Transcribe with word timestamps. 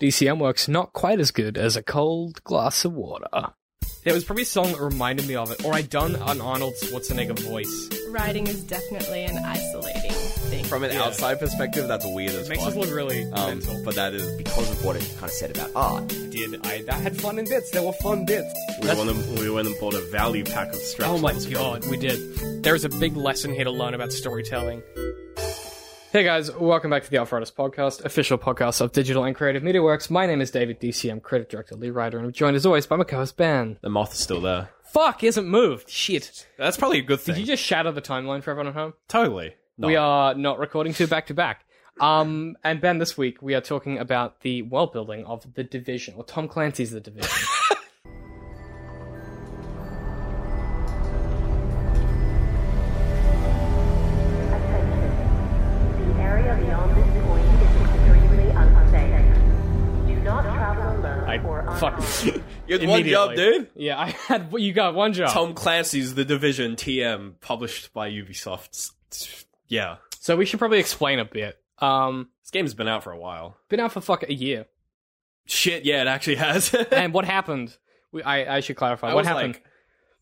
DCM 0.00 0.38
works 0.38 0.68
not 0.68 0.92
quite 0.92 1.18
as 1.18 1.30
good 1.32 1.58
as 1.58 1.76
a 1.76 1.82
cold 1.82 2.42
glass 2.44 2.84
of 2.84 2.92
water. 2.92 3.26
There 4.04 4.14
was 4.14 4.24
probably 4.24 4.44
a 4.44 4.46
song 4.46 4.70
that 4.72 4.80
reminded 4.80 5.26
me 5.26 5.34
of 5.34 5.50
it, 5.50 5.64
or 5.64 5.74
I'd 5.74 5.90
done 5.90 6.14
an 6.14 6.40
Arnold 6.40 6.74
Schwarzenegger 6.82 7.38
voice. 7.40 7.88
Writing 8.10 8.46
is 8.46 8.62
definitely 8.62 9.24
an 9.24 9.36
isolating 9.44 10.12
thing. 10.12 10.64
From 10.66 10.84
an 10.84 10.92
Yeah. 10.92 11.02
outside 11.02 11.40
perspective, 11.40 11.88
that's 11.88 12.06
weird 12.06 12.30
as 12.30 12.46
It 12.46 12.50
makes 12.50 12.62
fuck. 12.62 12.70
us 12.72 12.76
look 12.78 12.94
really 12.94 13.24
um, 13.32 13.58
mental. 13.58 13.82
but 13.84 13.96
that 13.96 14.14
is 14.14 14.24
because 14.38 14.70
of 14.70 14.84
what 14.84 14.94
it 14.96 15.02
kind 15.18 15.24
of 15.24 15.30
said 15.32 15.50
about 15.50 15.70
art. 15.74 16.08
Did 16.08 16.64
I? 16.64 16.82
That 16.82 17.00
had 17.02 17.20
fun 17.20 17.38
in 17.40 17.44
bits. 17.46 17.70
There 17.72 17.82
were 17.82 17.92
fun 17.94 18.24
bits. 18.24 18.54
We 18.80 18.86
went, 18.86 19.00
and, 19.10 19.38
we 19.40 19.50
went 19.50 19.66
and 19.66 19.78
bought 19.80 19.94
a 19.94 20.00
value 20.12 20.44
pack 20.44 20.68
of 20.68 20.76
straps. 20.76 21.10
Oh 21.12 21.18
my 21.18 21.32
god, 21.50 21.84
we 21.90 21.96
did. 21.96 22.62
There's 22.62 22.84
a 22.84 22.88
big 22.88 23.16
lesson 23.16 23.52
here 23.52 23.64
to 23.64 23.70
learn 23.72 23.94
about 23.94 24.12
storytelling. 24.12 24.80
Hey 26.10 26.24
guys, 26.24 26.50
welcome 26.56 26.90
back 26.90 27.04
to 27.04 27.10
the 27.10 27.18
Outriders 27.18 27.50
podcast, 27.50 28.02
official 28.04 28.38
podcast 28.38 28.80
of 28.80 28.92
Digital 28.92 29.24
and 29.24 29.36
Creative 29.36 29.62
Media 29.62 29.82
Works. 29.82 30.08
My 30.08 30.24
name 30.26 30.40
is 30.40 30.50
David 30.50 30.80
DCM, 30.80 31.20
creative 31.22 31.48
director, 31.50 31.74
lead 31.76 31.90
writer, 31.90 32.16
and 32.16 32.26
I'm 32.26 32.32
joined 32.32 32.56
as 32.56 32.64
always 32.64 32.86
by 32.86 32.96
my 32.96 33.04
co-host 33.04 33.36
Ben. 33.36 33.76
The 33.82 33.90
moth 33.90 34.14
is 34.14 34.18
still 34.18 34.40
there. 34.40 34.70
Fuck, 34.84 35.22
isn't 35.22 35.46
moved. 35.46 35.90
Shit. 35.90 36.46
That's 36.56 36.78
probably 36.78 37.00
a 37.00 37.02
good 37.02 37.20
thing. 37.20 37.34
Did 37.34 37.42
you 37.42 37.46
just 37.46 37.62
shatter 37.62 37.92
the 37.92 38.00
timeline 38.00 38.42
for 38.42 38.52
everyone 38.52 38.68
at 38.68 38.74
home? 38.74 38.94
totally. 39.08 39.54
No. 39.76 39.86
We 39.86 39.96
are 39.96 40.34
not 40.34 40.58
recording 40.58 40.92
two 40.94 41.06
back 41.06 41.26
to 41.26 41.34
back. 41.34 41.64
Um, 42.00 42.56
and 42.64 42.80
Ben, 42.80 42.98
this 42.98 43.16
week 43.18 43.42
we 43.42 43.54
are 43.54 43.60
talking 43.60 43.98
about 43.98 44.40
the 44.40 44.62
world 44.62 44.92
building 44.92 45.24
of 45.26 45.54
The 45.54 45.62
Division, 45.62 46.14
or 46.16 46.24
Tom 46.24 46.48
Clancy's 46.48 46.90
The 46.90 47.00
Division. 47.00 47.30
You 62.68 62.78
had 62.78 62.88
one 62.88 63.04
job, 63.04 63.34
dude. 63.34 63.70
Yeah, 63.74 63.98
I 63.98 64.10
had. 64.10 64.52
You 64.56 64.72
got 64.72 64.94
one 64.94 65.12
job. 65.12 65.30
Tom 65.32 65.54
Clancy's 65.54 66.14
The 66.14 66.24
Division 66.24 66.76
TM, 66.76 67.34
published 67.40 67.92
by 67.92 68.10
Ubisoft. 68.10 68.90
Yeah. 69.68 69.96
So 70.20 70.36
we 70.36 70.44
should 70.44 70.58
probably 70.58 70.78
explain 70.78 71.18
a 71.18 71.24
bit. 71.24 71.58
Um, 71.78 72.28
This 72.42 72.50
game's 72.50 72.74
been 72.74 72.88
out 72.88 73.04
for 73.04 73.12
a 73.12 73.18
while. 73.18 73.56
been 73.68 73.80
out 73.80 73.92
for 73.92 74.00
fuck 74.00 74.22
a 74.28 74.32
year. 74.32 74.66
Shit, 75.46 75.84
yeah, 75.84 76.02
it 76.02 76.08
actually 76.08 76.36
has. 76.36 76.74
And 76.92 77.14
what 77.14 77.24
happened? 77.24 77.76
We, 78.12 78.22
I, 78.22 78.56
I 78.56 78.60
should 78.60 78.76
clarify. 78.76 79.10
I 79.10 79.14
what 79.14 79.24
happened? 79.24 79.54
like, 79.54 79.64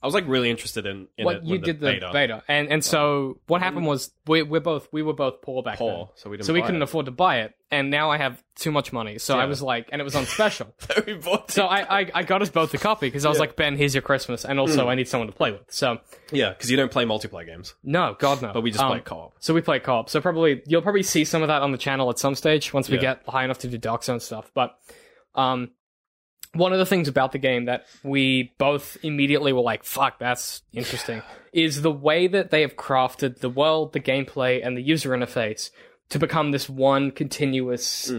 I 0.06 0.08
was 0.08 0.14
like 0.14 0.28
really 0.28 0.50
interested 0.50 0.86
in, 0.86 1.08
in 1.18 1.24
what 1.24 1.36
it 1.36 1.42
you 1.44 1.58
did 1.58 1.80
the 1.80 1.86
beta. 1.86 2.10
beta, 2.12 2.42
and 2.46 2.68
and 2.70 2.84
so 2.84 3.40
what 3.48 3.60
happened 3.60 3.86
was 3.86 4.12
we 4.26 4.42
we're 4.42 4.60
both 4.60 4.88
we 4.92 5.02
were 5.02 5.12
both 5.14 5.42
poor 5.42 5.62
back 5.64 5.78
Poor, 5.78 5.90
then, 5.90 6.06
so 6.14 6.30
we 6.30 6.36
didn't 6.36 6.46
so 6.46 6.52
we 6.52 6.60
buy 6.60 6.66
couldn't 6.66 6.82
it. 6.82 6.84
afford 6.84 7.06
to 7.06 7.12
buy 7.12 7.40
it, 7.40 7.54
and 7.70 7.90
now 7.90 8.10
I 8.12 8.18
have 8.18 8.40
too 8.54 8.70
much 8.70 8.92
money, 8.92 9.18
so 9.18 9.36
I 9.38 9.46
was 9.46 9.60
like, 9.60 9.88
and 9.90 10.00
it 10.00 10.04
was 10.04 10.14
on 10.14 10.24
special, 10.26 10.74
we 11.06 11.14
bought 11.14 11.50
so 11.50 11.64
it. 11.64 11.68
I, 11.68 12.00
I 12.00 12.10
I 12.14 12.22
got 12.22 12.40
us 12.40 12.50
both 12.50 12.72
a 12.72 12.78
copy 12.78 13.08
because 13.08 13.24
I 13.26 13.28
was 13.28 13.40
like, 13.40 13.56
Ben, 13.56 13.76
here's 13.76 13.94
your 13.94 14.02
Christmas, 14.02 14.44
and 14.44 14.60
also 14.60 14.88
I 14.88 14.94
need 14.94 15.08
someone 15.08 15.26
to 15.26 15.34
play 15.34 15.50
with. 15.50 15.62
So 15.68 15.98
yeah, 16.30 16.50
because 16.50 16.70
you 16.70 16.76
don't 16.76 16.92
play 16.92 17.04
multiplayer 17.04 17.46
games, 17.46 17.74
no, 17.82 18.16
God 18.18 18.42
no, 18.42 18.52
but 18.52 18.62
we 18.62 18.70
just 18.70 18.84
Um, 18.84 18.92
play 18.92 19.00
co-op. 19.00 19.34
So 19.40 19.54
we 19.54 19.60
play 19.60 19.80
co-op. 19.80 20.08
So 20.08 20.20
probably 20.20 20.62
you'll 20.66 20.82
probably 20.82 21.02
see 21.02 21.24
some 21.24 21.42
of 21.42 21.48
that 21.48 21.62
on 21.62 21.72
the 21.72 21.78
channel 21.78 22.08
at 22.10 22.18
some 22.18 22.34
stage 22.36 22.72
once 22.72 22.88
we 22.88 22.94
Yeah. 22.96 23.00
get 23.02 23.22
high 23.28 23.44
enough 23.44 23.58
to 23.58 23.68
do 23.68 23.76
Dark 23.78 24.04
Zone 24.04 24.20
stuff. 24.20 24.50
But 24.54 24.78
um, 25.34 25.72
one 26.54 26.72
of 26.72 26.78
the 26.78 26.86
things 26.86 27.08
about 27.08 27.32
the 27.32 27.38
game 27.38 27.66
that 27.66 27.86
we 28.02 28.52
both 28.58 28.96
immediately 29.02 29.52
were 29.52 29.60
like, 29.62 29.84
"Fuck, 29.84 30.18
that's 30.18 30.62
interesting," 30.72 31.22
is 31.52 31.82
the 31.82 31.90
way 31.92 32.26
that 32.26 32.50
they 32.50 32.62
have 32.62 32.76
crafted 32.76 33.38
the 33.40 33.50
world, 33.50 33.92
the 33.92 34.00
gameplay, 34.00 34.64
and 34.66 34.76
the 34.76 34.82
user 34.82 35.10
interface 35.10 35.70
to 36.10 36.18
become 36.18 36.50
this 36.52 36.68
one 36.68 37.10
continuous 37.10 38.12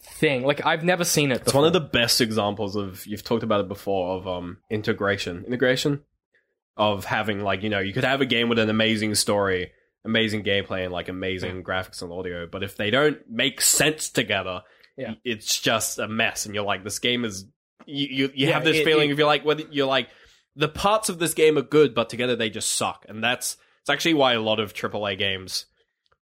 thing. 0.00 0.42
Like 0.44 0.64
I've 0.66 0.84
never 0.84 1.04
seen 1.04 1.30
it. 1.32 1.38
Mm. 1.40 1.42
It's 1.42 1.54
one 1.54 1.64
of 1.66 1.72
the 1.72 1.80
best 1.80 2.20
examples 2.20 2.76
of 2.76 3.06
you've 3.06 3.24
talked 3.24 3.42
about 3.42 3.60
it 3.60 3.68
before 3.68 4.16
of 4.16 4.26
um 4.28 4.58
integration. 4.70 5.44
Integration 5.46 6.02
of 6.76 7.04
having 7.04 7.40
like, 7.40 7.62
you 7.62 7.70
know, 7.70 7.78
you 7.80 7.92
could 7.92 8.04
have 8.04 8.20
a 8.20 8.26
game 8.26 8.48
with 8.48 8.58
an 8.58 8.68
amazing 8.68 9.14
story, 9.14 9.70
amazing 10.04 10.42
gameplay 10.42 10.84
and 10.84 10.92
like 10.92 11.08
amazing 11.08 11.62
graphics 11.62 12.02
and 12.02 12.12
audio, 12.12 12.46
but 12.50 12.62
if 12.62 12.76
they 12.76 12.90
don't 12.90 13.18
make 13.30 13.60
sense 13.60 14.10
together, 14.10 14.62
Yeah. 14.96 15.14
it's 15.24 15.60
just 15.60 15.98
a 15.98 16.08
mess 16.08 16.46
and 16.46 16.54
you're 16.54 16.64
like 16.64 16.82
this 16.84 16.98
game 16.98 17.24
is 17.24 17.46
you 17.86 18.06
you, 18.06 18.24
you 18.34 18.46
Yeah, 18.48 18.54
have 18.54 18.64
this 18.64 18.76
it- 18.78 18.84
feeling 18.84 19.10
it- 19.10 19.12
if 19.12 19.18
you're 19.18 19.26
like 19.26 19.44
whether 19.44 19.64
you're 19.70 19.86
like 19.86 20.08
the 20.56 20.68
parts 20.68 21.08
of 21.08 21.18
this 21.18 21.34
game 21.34 21.58
are 21.58 21.62
good 21.62 21.94
but 21.94 22.08
together 22.08 22.36
they 22.36 22.50
just 22.50 22.70
suck. 22.72 23.04
And 23.08 23.22
that's 23.22 23.56
it's 23.80 23.90
actually 23.90 24.14
why 24.14 24.32
a 24.34 24.40
lot 24.40 24.60
of 24.60 24.72
AAA 24.72 25.18
games 25.18 25.66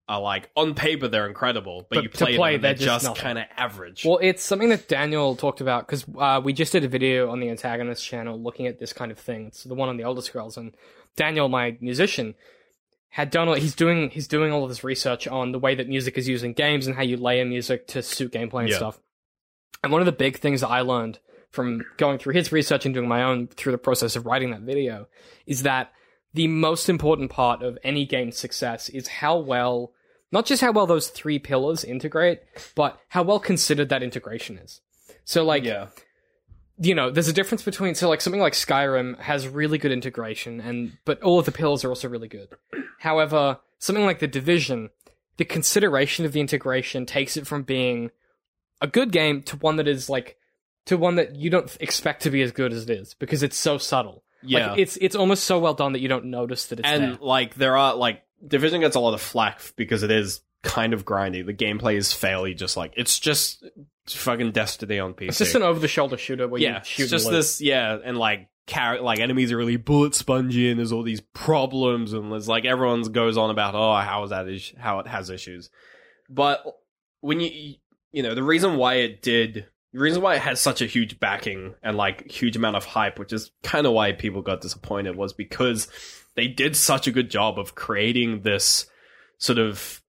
are 0.09 0.21
like 0.21 0.51
on 0.57 0.75
paper 0.75 1.07
they're 1.07 1.27
incredible, 1.29 1.87
but, 1.89 1.97
But 1.97 2.03
you 2.05 2.11
play, 2.11 2.37
play, 2.37 2.51
them 2.51 2.55
and 2.57 2.65
they're 2.65 2.75
they're 2.75 2.87
just 2.87 3.05
just 3.07 3.17
kind 3.21 3.39
of 3.39 3.45
average. 3.57 4.05
Well, 4.05 4.19
it's 4.21 4.43
something 4.43 4.69
that 4.71 4.89
Daniel 4.89 5.37
talked 5.37 5.61
about 5.61 5.87
because 5.87 6.05
uh, 6.19 6.41
we 6.43 6.53
just 6.53 6.73
did 6.73 6.83
a 6.83 6.89
video 6.89 7.31
on 7.31 7.39
the 7.39 7.49
Antagonist 7.51 8.05
channel 8.05 8.41
looking 8.41 8.67
at 8.67 8.81
this 8.81 8.93
kind 8.93 9.13
of 9.13 9.19
thing. 9.19 9.47
It's 9.47 9.63
the 9.63 9.75
one 9.75 9.89
on 9.89 9.97
the 9.97 10.03
Elder 10.03 10.21
Scrolls, 10.23 10.57
and 10.57 10.75
Daniel, 11.17 11.49
my 11.49 11.77
musician, 11.81 12.35
had 13.11 13.31
done. 13.31 13.47
all 13.49 13.55
He's 13.55 13.77
doing 13.77 14.11
he's 14.11 14.27
doing 14.27 14.51
all 14.53 14.65
of 14.65 14.71
this 14.71 14.83
research 14.83 15.29
on 15.29 15.53
the 15.53 15.59
way 15.61 15.77
that 15.77 15.89
music 15.89 16.19
is 16.19 16.27
used 16.29 16.45
in 16.45 16.53
games 16.55 16.89
and 16.89 16.97
how 16.97 17.03
you 17.03 17.17
layer 17.17 17.45
music 17.45 17.87
to 17.89 18.03
suit 18.03 18.33
gameplay 18.33 18.63
and 18.63 18.71
Yeah. 18.71 18.77
stuff. 18.79 18.99
And 19.85 19.93
one 19.93 20.03
of 20.03 20.07
the 20.07 20.13
big 20.13 20.39
things 20.39 20.63
that 20.63 20.69
I 20.69 20.81
learned 20.81 21.21
from 21.53 21.85
going 21.99 22.19
through 22.19 22.35
his 22.35 22.51
research 22.51 22.85
and 22.85 22.95
doing 22.95 23.09
my 23.09 23.23
own 23.23 23.47
through 23.47 23.73
the 23.73 23.79
process 23.79 24.17
of 24.17 24.27
writing 24.27 24.51
that 24.51 24.63
video 24.63 25.07
is 25.47 25.63
that 25.63 25.93
the 26.35 26.49
most 26.49 26.89
important 26.89 27.31
part 27.31 27.63
of 27.63 27.79
any 27.85 28.07
game's 28.07 28.39
success 28.39 28.89
is 28.89 29.07
how 29.07 29.39
well 29.39 29.93
not 30.33 30.47
just 30.47 30.63
how 30.63 30.73
well 30.73 30.87
those 30.87 31.09
three 31.09 31.39
pillars 31.39 31.85
integrate, 31.85 32.41
but 32.75 32.99
how 33.09 33.23
well 33.23 33.39
considered 33.39 33.91
that 33.91 34.03
integration 34.03 34.57
is. 34.57 34.81
So 35.25 35.45
like 35.45 35.65
yeah. 35.65 35.89
you 36.79 36.95
know, 36.95 37.11
there's 37.11 37.29
a 37.29 37.35
difference 37.35 37.63
between 37.63 37.95
so 37.95 38.09
like 38.09 38.23
something 38.23 38.41
like 38.41 38.55
Skyrim 38.55 39.21
has 39.21 39.47
really 39.47 39.77
good 39.77 39.93
integration 39.93 40.61
and 40.61 40.97
but 41.05 41.23
all 41.23 41.39
of 41.39 41.45
the 41.45 41.53
pillars 41.53 41.85
are 41.85 41.91
also 41.91 42.09
really 42.09 42.29
good. 42.29 42.49
However, 42.99 43.59
something 43.79 44.07
like 44.07 44.21
The 44.21 44.27
Division, 44.27 44.89
the 45.37 45.45
consideration 45.45 46.25
of 46.25 46.33
the 46.33 46.41
integration 46.41 47.05
takes 47.05 47.37
it 47.37 47.47
from 47.47 47.63
being 47.63 48.11
a 48.81 48.87
good 48.87 49.13
game 49.13 49.43
to 49.43 49.57
one 49.57 49.77
that 49.77 49.87
is 49.87 50.09
like 50.09 50.39
to 50.87 50.97
one 50.97 51.17
that 51.17 51.37
you 51.37 51.51
don't 51.51 51.75
expect 51.81 52.23
to 52.23 52.31
be 52.31 52.43
as 52.43 52.53
good 52.53 52.73
as 52.73 52.85
it 52.85 52.91
is 52.91 53.15
because 53.15 53.43
it's 53.43 53.57
so 53.57 53.79
subtle. 53.79 54.25
Yeah. 54.43 54.71
Like 54.71 54.81
it's 54.81 54.97
it's 54.97 55.15
almost 55.15 55.45
so 55.45 55.59
well 55.59 55.75
done 55.75 55.93
that 55.93 56.01
you 56.01 56.09
don't 56.09 56.27
notice 56.27 56.67
that 56.67 56.81
it's 56.81 56.89
and 56.89 57.03
there. 57.03 57.19
like 57.21 57.55
there 57.55 57.77
are 57.77 57.95
like 57.95 58.23
Division 58.47 58.81
gets 58.81 58.97
a 58.97 59.01
lot 59.01 59.15
of 59.15 59.21
flack 59.21 59.61
because 59.77 60.03
it 60.03 60.11
is 60.11 60.41
kind 60.63 60.93
of 60.93 61.05
grindy. 61.05 61.45
The 61.47 61.55
gameplay 61.55 61.95
is 61.95 62.13
fairly 62.13 62.55
just 62.55 62.77
like 62.77 62.95
it's 62.97 63.19
just 63.19 63.65
fucking 64.07 64.53
Destiny 64.53 64.99
on 64.99 65.15
PC. 65.15 65.29
It's 65.29 65.39
just 65.39 65.55
an 65.55 65.63
over 65.63 65.79
the 65.79 65.89
shoulder 65.89 66.17
shooter 66.17 66.49
where 66.49 66.61
yeah, 66.61 66.79
you 66.79 66.85
shoot 66.85 67.03
it's 67.05 67.11
just 67.11 67.31
this 67.31 67.61
yeah, 67.61 67.99
and 68.03 68.19
like 68.19 68.49
car- 68.67 69.01
like 69.01 69.21
enemies 69.21 69.53
are 69.53 69.57
really 69.57 69.77
bullet 69.77 70.15
spongy 70.15 70.71
and 70.71 70.79
there's 70.79 70.93
all 70.93 71.03
these 71.03 71.21
problems 71.21 72.13
and 72.13 72.33
there's 72.33 72.49
like 72.49 72.65
everyone 72.65 73.03
goes 73.03 73.37
on 73.37 73.51
about 73.51 73.75
oh 73.75 73.95
how 73.97 74.25
is 74.25 74.31
that 74.31 74.49
is 74.49 74.73
how 74.79 74.99
it 74.99 75.07
has 75.07 75.31
issues, 75.31 75.71
but 76.29 76.65
when 77.21 77.39
you 77.41 77.75
you 78.11 78.23
know 78.23 78.35
the 78.35 78.43
reason 78.43 78.77
why 78.77 78.95
it 78.95 79.23
did 79.23 79.67
the 79.93 80.01
reason 80.01 80.23
why 80.23 80.37
it 80.37 80.43
has 80.43 80.61
such 80.61 80.81
a 80.81 80.87
huge 80.87 81.21
backing 81.21 81.75
and 81.83 81.97
like 81.97 82.31
huge 82.31 82.57
amount 82.57 82.77
of 82.77 82.85
hype, 82.85 83.19
which 83.19 83.33
is 83.33 83.51
kind 83.63 83.87
of 83.87 83.93
why 83.93 84.13
people 84.13 84.43
got 84.43 84.61
disappointed, 84.61 85.17
was 85.17 85.33
because 85.33 85.89
they 86.35 86.49
did 86.49 86.77
such 86.77 87.07
a 87.07 87.13
good 87.13 87.31
job 87.31 87.59
of 87.59 87.75
creating 87.75 88.41
this 88.43 88.87
sort 89.39 89.59
of 89.59 90.01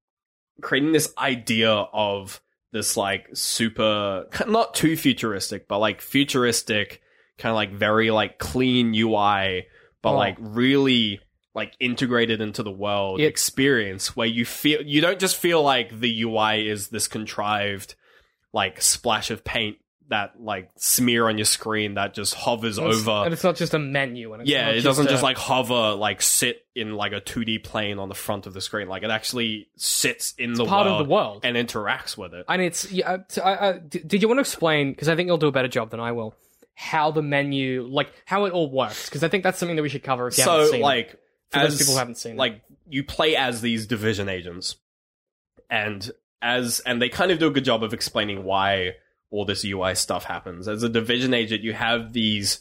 creating 0.62 0.92
this 0.94 1.12
idea 1.18 1.72
of 1.72 2.40
this 2.72 2.96
like 2.96 3.28
super 3.34 4.28
not 4.48 4.74
too 4.74 4.96
futuristic, 4.96 5.68
but 5.68 5.80
like 5.80 6.02
futuristic 6.02 7.02
kind 7.38 7.52
of 7.52 7.56
like 7.56 7.72
very 7.74 8.12
like 8.12 8.38
clean 8.40 8.94
UI, 8.94 9.66
but 10.02 10.12
Oh. 10.14 10.18
like 10.18 10.38
really 10.40 11.20
like 11.56 11.74
integrated 11.80 12.42
into 12.42 12.64
the 12.64 12.72
world 12.72 13.20
It- 13.20 13.26
experience 13.26 14.16
where 14.16 14.28
you 14.28 14.46
feel 14.46 14.82
you 14.82 15.02
don't 15.02 15.20
just 15.20 15.36
feel 15.36 15.62
like 15.62 16.00
the 16.00 16.22
UI 16.24 16.68
is 16.68 16.88
this 16.90 17.08
contrived 17.08 17.96
like 18.54 18.82
splash 18.82 19.32
of 19.32 19.44
paint 19.44 19.78
that 20.10 20.40
like 20.40 20.70
smear 20.76 21.28
on 21.30 21.38
your 21.38 21.46
screen 21.46 21.94
that 21.96 22.14
just 22.14 22.36
hovers 22.36 22.78
And 22.78 22.88
over 22.88 23.10
and 23.12 23.34
it's 23.34 23.44
not 23.44 23.56
just 23.56 23.74
a 23.74 23.80
menu. 23.80 24.34
And 24.34 24.42
it's 24.44 24.52
yeah, 24.52 24.70
it 24.70 24.82
doesn't 24.82 25.08
a- 25.08 25.10
just 25.10 25.24
like 25.24 25.38
hover, 25.38 25.94
like 25.96 26.22
sit 26.22 26.66
in 26.76 26.94
like 26.94 27.14
a 27.14 27.22
2D 27.22 27.64
plane 27.64 27.98
on 28.00 28.10
the 28.10 28.16
front 28.16 28.46
of 28.46 28.54
the 28.54 28.62
screen. 28.62 28.88
Like 28.88 29.04
it 29.04 29.10
actually 29.10 29.70
sits 29.78 30.34
in 30.38 30.54
the 30.54 30.66
part 30.66 30.86
world 30.86 31.02
of 31.02 31.08
the 31.08 31.12
world. 31.14 31.42
and 31.46 31.56
interacts 31.58 32.18
with 32.18 32.34
it. 32.34 32.46
And 32.50 32.62
it's 32.62 32.92
yeah. 32.92 33.12
uh, 33.12 33.42
I- 33.44 33.70
I- 33.70 33.78
did 33.80 34.22
you 34.22 34.28
want 34.28 34.38
to 34.38 34.42
explain? 34.42 34.92
Because 34.92 35.10
I 35.10 35.16
think 35.16 35.28
you'll 35.28 35.38
do 35.38 35.48
a 35.48 35.52
better 35.54 35.68
job 35.70 35.90
than 35.90 36.00
I 36.02 36.12
will. 36.12 36.36
How 36.76 37.12
the 37.12 37.22
menu, 37.22 37.84
like 37.90 38.12
how 38.26 38.46
it 38.46 38.52
all 38.54 38.70
works, 38.70 39.06
because 39.08 39.24
I 39.24 39.30
think 39.30 39.44
that's 39.44 39.58
something 39.58 39.78
that 39.78 39.84
we 39.84 39.90
should 39.90 40.04
cover. 40.04 40.28
If 40.28 40.38
you 40.38 40.44
haven't 40.44 40.66
so 40.66 40.72
seen 40.72 40.82
it. 40.82 40.84
like 40.84 41.12
For 41.52 41.60
as 41.60 41.70
those 41.70 41.80
people 41.80 41.94
who 41.94 42.00
haven't 42.00 42.16
seen 42.18 42.34
it. 42.34 42.38
like 42.38 42.62
you 42.90 43.04
play 43.04 43.36
as 43.36 43.62
these 43.62 43.88
division 43.88 44.28
agents, 44.28 44.76
and 45.70 46.12
as 46.44 46.80
and 46.82 47.02
they 47.02 47.10
kind 47.10 47.32
of 47.32 47.40
do 47.40 47.48
a 47.48 47.52
good 47.52 47.66
job 47.66 47.84
of 47.84 47.94
explaining 47.94 48.44
why 48.44 48.92
all 49.32 49.46
this 49.46 49.66
UI 49.66 49.96
stuff 49.96 50.26
happens. 50.26 50.68
As 50.68 50.84
a 50.84 50.90
division 50.90 51.34
agent, 51.34 51.64
you 51.64 51.74
have 51.74 52.14
these, 52.14 52.60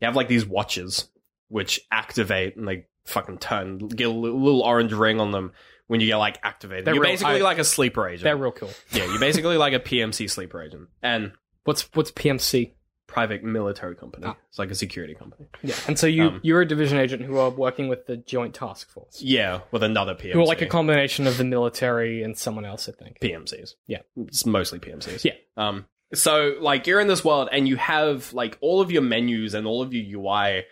you 0.00 0.06
have 0.06 0.16
like 0.16 0.26
these 0.26 0.44
watches 0.46 1.08
which 1.48 1.80
activate 1.92 2.56
and 2.56 2.66
they 2.66 2.86
fucking 3.04 3.38
turn, 3.38 3.78
get 3.78 4.08
a 4.08 4.10
little 4.10 4.62
orange 4.62 4.92
ring 4.92 5.20
on 5.20 5.30
them, 5.30 5.52
when 5.86 6.00
you 6.00 6.06
get 6.08 6.16
like 6.16 6.38
activated. 6.42 6.84
They're 6.84 6.94
you're 6.94 7.02
real- 7.02 7.12
basically 7.12 7.36
I- 7.36 7.44
like 7.44 7.58
a 7.58 7.64
sleeper 7.64 8.08
agent. 8.08 8.24
They're 8.24 8.36
real 8.36 8.52
cool. 8.52 8.70
yeah, 8.92 9.04
you're 9.04 9.20
basically 9.20 9.56
like 9.56 9.72
a 9.74 9.80
PMC 9.80 10.28
sleeper 10.30 10.60
agent 10.62 10.88
and 11.02 11.32
What's 11.64 11.82
what's 11.92 12.10
PMC? 12.12 12.72
Private 13.08 13.42
military 13.42 13.96
company. 13.96 14.26
Ah. 14.28 14.36
It's 14.48 14.58
like 14.60 14.70
a 14.70 14.74
security 14.76 15.14
company. 15.14 15.46
Yeah, 15.62 15.74
and 15.88 15.98
so 15.98 16.06
you 16.06 16.24
Um, 16.24 16.40
you're 16.44 16.60
a 16.60 16.68
division 16.68 16.98
agent 16.98 17.22
who 17.22 17.38
are 17.38 17.50
working 17.50 17.88
with 17.88 18.06
the 18.06 18.16
Joint 18.18 18.54
Task 18.54 18.88
Force, 18.90 19.20
Yeah, 19.20 19.62
with 19.72 19.82
another 19.82 20.14
PMC. 20.14 20.32
who 20.34 20.40
are 20.42 20.46
like 20.46 20.62
a 20.62 20.66
combination 20.66 21.26
of 21.26 21.36
the 21.38 21.44
military 21.44 22.22
and 22.22 22.38
someone 22.38 22.64
else, 22.64 22.88
I 22.88 22.92
think. 22.92 23.18
PMCs. 23.20 23.74
Yeah. 23.88 24.02
It's 24.16 24.46
mostly 24.46 24.78
PMCs. 24.78 25.24
Yeah. 25.24 25.32
Um 25.56 25.86
so 26.14 26.54
like 26.60 26.86
you're 26.86 27.00
in 27.00 27.08
this 27.08 27.24
world 27.24 27.48
and 27.50 27.66
you 27.66 27.76
have 27.76 28.32
like 28.32 28.56
all 28.60 28.80
of 28.80 28.90
your 28.92 29.02
menus 29.02 29.54
and 29.54 29.66
all 29.66 29.82
of 29.82 29.92
your 29.92 30.22
UI 30.22 30.64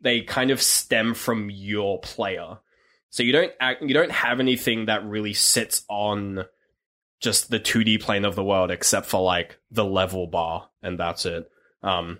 they 0.00 0.22
kind 0.22 0.50
of 0.50 0.62
stem 0.62 1.12
from 1.12 1.50
your 1.50 2.00
player. 2.00 2.58
So 3.10 3.22
you 3.22 3.32
don't 3.32 3.52
act, 3.60 3.82
you 3.82 3.92
don't 3.92 4.10
have 4.12 4.40
anything 4.40 4.86
that 4.86 5.04
really 5.04 5.34
sits 5.34 5.84
on 5.90 6.46
just 7.20 7.50
the 7.50 7.60
2D 7.60 8.00
plane 8.00 8.24
of 8.24 8.34
the 8.34 8.42
world 8.44 8.70
except 8.70 9.06
for 9.06 9.20
like 9.20 9.58
the 9.70 9.84
level 9.84 10.26
bar 10.26 10.70
and 10.82 10.98
that's 10.98 11.26
it. 11.26 11.50
Um 11.82 12.18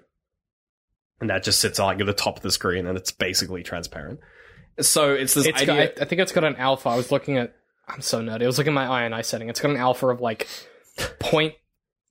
and 1.20 1.28
that 1.30 1.42
just 1.42 1.60
sits 1.60 1.78
like 1.78 2.00
at 2.00 2.06
the 2.06 2.12
top 2.14 2.36
of 2.36 2.42
the 2.42 2.50
screen 2.50 2.86
and 2.86 2.96
it's 2.96 3.12
basically 3.12 3.62
transparent. 3.62 4.20
So 4.80 5.12
it's 5.12 5.34
this 5.34 5.46
It's 5.46 5.60
idea 5.62 5.66
got, 5.88 5.98
I, 5.98 6.02
I 6.02 6.04
think 6.06 6.20
it's 6.22 6.32
got 6.32 6.44
an 6.44 6.56
alpha. 6.56 6.88
I 6.88 6.96
was 6.96 7.10
looking 7.12 7.36
at. 7.36 7.54
I'm 7.88 8.00
so 8.00 8.20
nerdy. 8.22 8.44
I 8.44 8.46
was 8.46 8.56
looking 8.56 8.72
at 8.76 8.88
my 8.88 9.02
INI 9.08 9.24
setting. 9.24 9.48
It's 9.48 9.60
got 9.60 9.70
an 9.72 9.76
alpha 9.76 10.06
of 10.08 10.20
like 10.20 10.46
point 11.18 11.54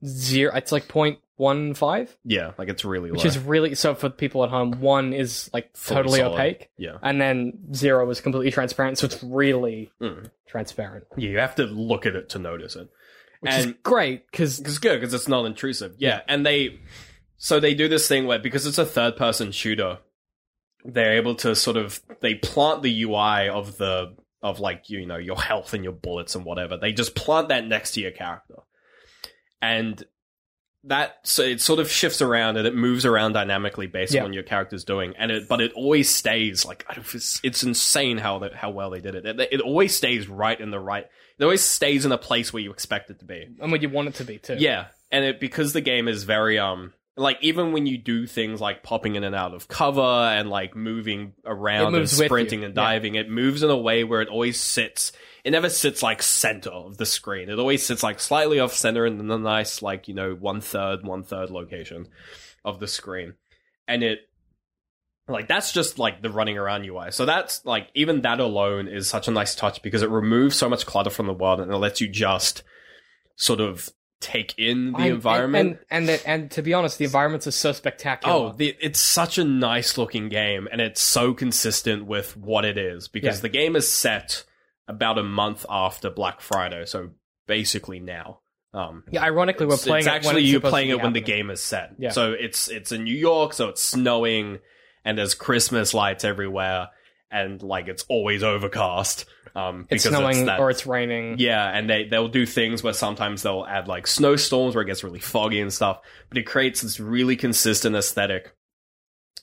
zero. 0.06 0.54
It's 0.56 0.72
like 0.72 0.88
point 0.88 1.20
one 1.38 1.74
five, 1.74 2.16
yeah, 2.26 2.52
like 2.58 2.68
it's 2.68 2.84
really 2.84 3.12
which 3.12 3.22
low. 3.24 3.28
is 3.28 3.40
really 3.40 3.74
so 3.74 3.96
for 3.96 4.10
people 4.10 4.44
at 4.44 4.50
home. 4.50 4.74
One 4.82 5.14
is 5.14 5.50
like 5.54 5.76
Fully 5.76 5.96
totally 5.96 6.20
solid. 6.20 6.34
opaque, 6.34 6.70
yeah. 6.78 6.98
and 7.02 7.20
then 7.22 7.74
zero 7.74 8.10
is 8.10 8.20
completely 8.20 8.52
transparent. 8.52 8.98
So 8.98 9.06
it's 9.06 9.24
really 9.24 9.90
Mm. 10.02 10.30
transparent, 10.48 11.06
Yeah, 11.16 11.30
you 11.30 11.38
have 11.40 11.56
to 11.56 11.64
look 11.66 12.06
at 12.06 12.14
it 12.16 12.28
to 12.32 12.40
notice 12.40 12.76
it. 12.76 12.90
which 13.40 13.54
and 13.54 13.66
is 13.70 13.76
great 13.84 14.30
because 14.30 14.60
it's 14.60 14.80
good 14.80 15.00
because 15.00 15.14
it's 15.14 15.30
not 15.30 15.46
intrusive. 15.46 15.96
Yeah, 15.98 16.22
and 16.28 16.46
they 16.46 16.78
so 17.40 17.60
they 17.60 17.74
do 17.74 17.88
this 17.88 18.08
thing 18.08 18.28
where 18.28 18.38
because 18.38 18.68
it's 18.68 18.78
a 18.78 18.86
third 18.86 19.16
person 19.18 19.52
shooter, 19.52 19.98
they're 20.86 21.18
able 21.18 21.34
to 21.36 21.56
sort 21.56 21.78
of 21.78 22.00
they 22.22 22.36
plant 22.36 22.84
the 22.84 23.04
UI 23.04 23.50
of 23.50 23.78
the 23.78 24.16
of 24.44 24.60
like 24.60 24.90
you 24.90 25.06
know 25.06 25.18
your 25.18 25.42
health 25.42 25.74
and 25.74 25.84
your 25.84 25.94
bullets 25.94 26.36
and 26.36 26.46
whatever. 26.46 26.78
They 26.78 26.92
just 26.94 27.16
plant 27.16 27.50
that 27.50 27.66
next 27.66 27.92
to 27.94 28.02
your 28.02 28.12
character, 28.12 28.56
and 29.62 30.04
that 30.86 31.18
so 31.24 31.44
it 31.44 31.60
sort 31.60 31.80
of 31.80 31.92
shifts 31.92 32.22
around 32.22 32.56
and 32.56 32.66
it 32.66 32.74
moves 32.74 33.06
around 33.06 33.34
dynamically 33.34 33.88
based 33.88 34.14
Yeah. 34.14 34.22
on 34.22 34.30
what 34.30 34.34
your 34.34 34.44
character's 34.44 34.86
doing, 34.86 35.14
and 35.18 35.30
it 35.32 35.50
but 35.50 35.60
it 35.60 35.74
always 35.74 36.10
stays 36.10 36.66
like 36.66 36.86
it's, 36.96 37.42
it's 37.44 37.64
insane 37.64 38.18
how 38.18 38.40
that 38.40 38.54
how 38.56 38.70
well 38.70 38.90
they 38.90 39.02
did 39.02 39.16
it. 39.16 39.26
it. 39.26 39.40
It 39.52 39.62
always 39.62 39.94
stays 39.94 40.28
right 40.30 40.60
in 40.60 40.72
the 40.72 40.80
right. 40.80 41.06
It 41.38 41.44
always 41.44 41.64
stays 41.64 42.06
in 42.06 42.12
a 42.14 42.18
place 42.18 42.54
where 42.54 42.62
you 42.64 42.72
expect 42.72 43.10
it 43.10 43.20
to 43.20 43.26
be. 43.26 43.48
and 43.62 43.72
what 43.72 43.82
you 43.82 43.90
want 43.90 44.08
it 44.10 44.16
to 44.16 44.24
be 44.24 44.38
too. 44.38 44.56
Yeah, 44.58 44.88
and 45.12 45.26
it 45.26 45.40
because 45.42 45.74
the 45.74 45.82
game 45.82 46.08
is 46.08 46.24
very 46.24 46.58
um 46.60 46.94
like 47.20 47.38
even 47.42 47.74
when 47.74 47.86
you 47.86 47.98
do 47.98 48.26
things 48.26 48.62
like 48.62 48.82
popping 48.82 49.16
in 49.16 49.24
and 49.26 49.36
out 49.36 49.54
of 49.54 49.68
cover 49.68 50.02
and 50.02 50.50
like 50.50 50.76
moving 50.76 51.34
around 51.46 51.94
and 51.94 52.10
sprinting 52.10 52.64
and 52.64 52.76
yeah. 52.76 52.82
diving, 52.82 53.16
it 53.16 53.30
moves 53.30 53.62
in 53.62 53.70
a 53.70 53.78
way 53.78 54.06
where 54.06 54.22
it 54.22 54.30
always 54.30 54.60
sits. 54.60 55.12
It 55.44 55.52
never 55.52 55.70
sits 55.70 56.02
like 56.02 56.24
center 56.24 56.70
of 56.70 56.98
the 56.98 57.06
screen. 57.06 57.50
It 57.50 57.60
always 57.60 57.86
sits 57.86 58.04
like 58.04 58.20
slightly 58.20 58.60
off 58.60 58.74
center 58.74 59.06
in 59.06 59.30
a 59.30 59.38
nice 59.38 59.82
like 59.82 60.08
you 60.08 60.14
know 60.14 60.34
one 60.34 60.62
third 60.62 61.06
one 61.06 61.24
third 61.24 61.50
location 61.50 62.08
of 62.64 62.80
the 62.80 62.88
screen, 62.88 63.34
and 63.88 64.02
it 64.02 64.20
like 65.28 65.48
that's 65.50 65.74
just 65.74 66.00
like 66.00 66.22
the 66.22 66.30
running 66.30 66.58
around 66.58 66.86
UI. 66.86 67.12
So 67.12 67.26
that's 67.26 67.66
like 67.66 67.90
even 67.96 68.22
that 68.22 68.40
alone 68.40 68.88
is 68.88 69.10
such 69.10 69.28
a 69.28 69.32
nice 69.32 69.56
touch 69.56 69.82
because 69.82 70.04
it 70.04 70.10
removes 70.10 70.56
so 70.56 70.70
much 70.70 70.86
clutter 70.86 71.10
from 71.10 71.28
the 71.28 71.34
world 71.34 71.60
and 71.60 71.72
it 71.72 71.78
lets 71.78 72.00
you 72.00 72.08
just 72.08 72.64
sort 73.36 73.60
of 73.60 73.90
take 74.22 74.54
in 74.58 74.92
the 74.92 74.98
I- 75.00 75.08
environment. 75.08 75.80
and 75.90 76.08
and, 76.08 76.10
the, 76.10 76.28
and 76.30 76.52
to 76.52 76.62
be 76.62 76.74
honest, 76.74 76.98
the 76.98 77.06
environments 77.06 77.48
are 77.48 77.52
so 77.52 77.72
spectacular. 77.72 78.34
Oh, 78.36 78.54
the, 78.54 78.76
it's 78.82 79.00
such 79.00 79.38
a 79.38 79.44
nice 79.44 79.98
looking 79.98 80.30
game, 80.30 80.68
and 80.72 80.82
it's 80.82 81.02
so 81.02 81.34
consistent 81.34 82.06
with 82.06 82.36
what 82.38 82.66
it 82.66 82.78
is 82.78 83.08
because 83.08 83.38
Yeah. 83.38 83.42
the 83.44 83.50
game 83.50 83.76
is 83.76 83.88
set 83.90 84.44
about 84.88 85.18
a 85.18 85.24
month 85.24 85.66
after 85.70 86.10
Black 86.10 86.42
Friday, 86.42 86.86
so 86.86 87.12
basically 87.48 88.00
now. 88.00 88.40
Um, 88.74 89.04
yeah. 89.10 89.24
Ironically, 89.24 89.66
we're 89.66 89.78
playing 89.78 90.02
it's 90.06 90.08
actually 90.08 90.44
you 90.44 90.60
playing 90.60 90.90
it 90.90 91.02
when 91.02 91.14
the 91.14 91.22
game 91.22 91.50
is 91.50 91.62
set. 91.62 91.92
Yeah. 91.98 92.10
So 92.12 92.34
it's 92.34 92.68
it's 92.68 92.92
in 92.92 93.04
New 93.04 93.16
York, 93.16 93.54
so 93.54 93.70
it's 93.70 93.82
snowing, 93.82 94.60
and 95.06 95.18
there's 95.18 95.34
Christmas 95.34 95.94
lights 95.94 96.24
everywhere, 96.24 96.90
and 97.32 97.64
like 97.64 97.88
it's 97.88 98.04
always 98.10 98.44
overcast. 98.44 99.26
Um, 99.70 99.88
It's 99.90 100.04
snowing 100.04 100.46
that, 100.46 100.60
or 100.60 100.70
it's 100.70 100.86
raining. 100.86 101.38
yeah, 101.40 101.68
and 101.70 101.90
they 101.90 102.06
they'll 102.06 102.28
do 102.28 102.46
things 102.46 102.82
where 102.84 102.94
sometimes 102.94 103.42
they'll 103.44 103.66
add 103.68 103.88
like 103.88 104.08
snowstorms 104.08 104.76
where 104.76 104.84
it 104.84 104.88
gets 104.88 105.04
really 105.04 105.20
foggy 105.20 105.60
and 105.60 105.72
stuff, 105.74 106.00
but 106.30 106.38
it 106.38 106.44
creates 106.44 106.82
this 106.82 107.00
really 107.00 107.36
consistent 107.36 107.96
aesthetic. 107.96 108.54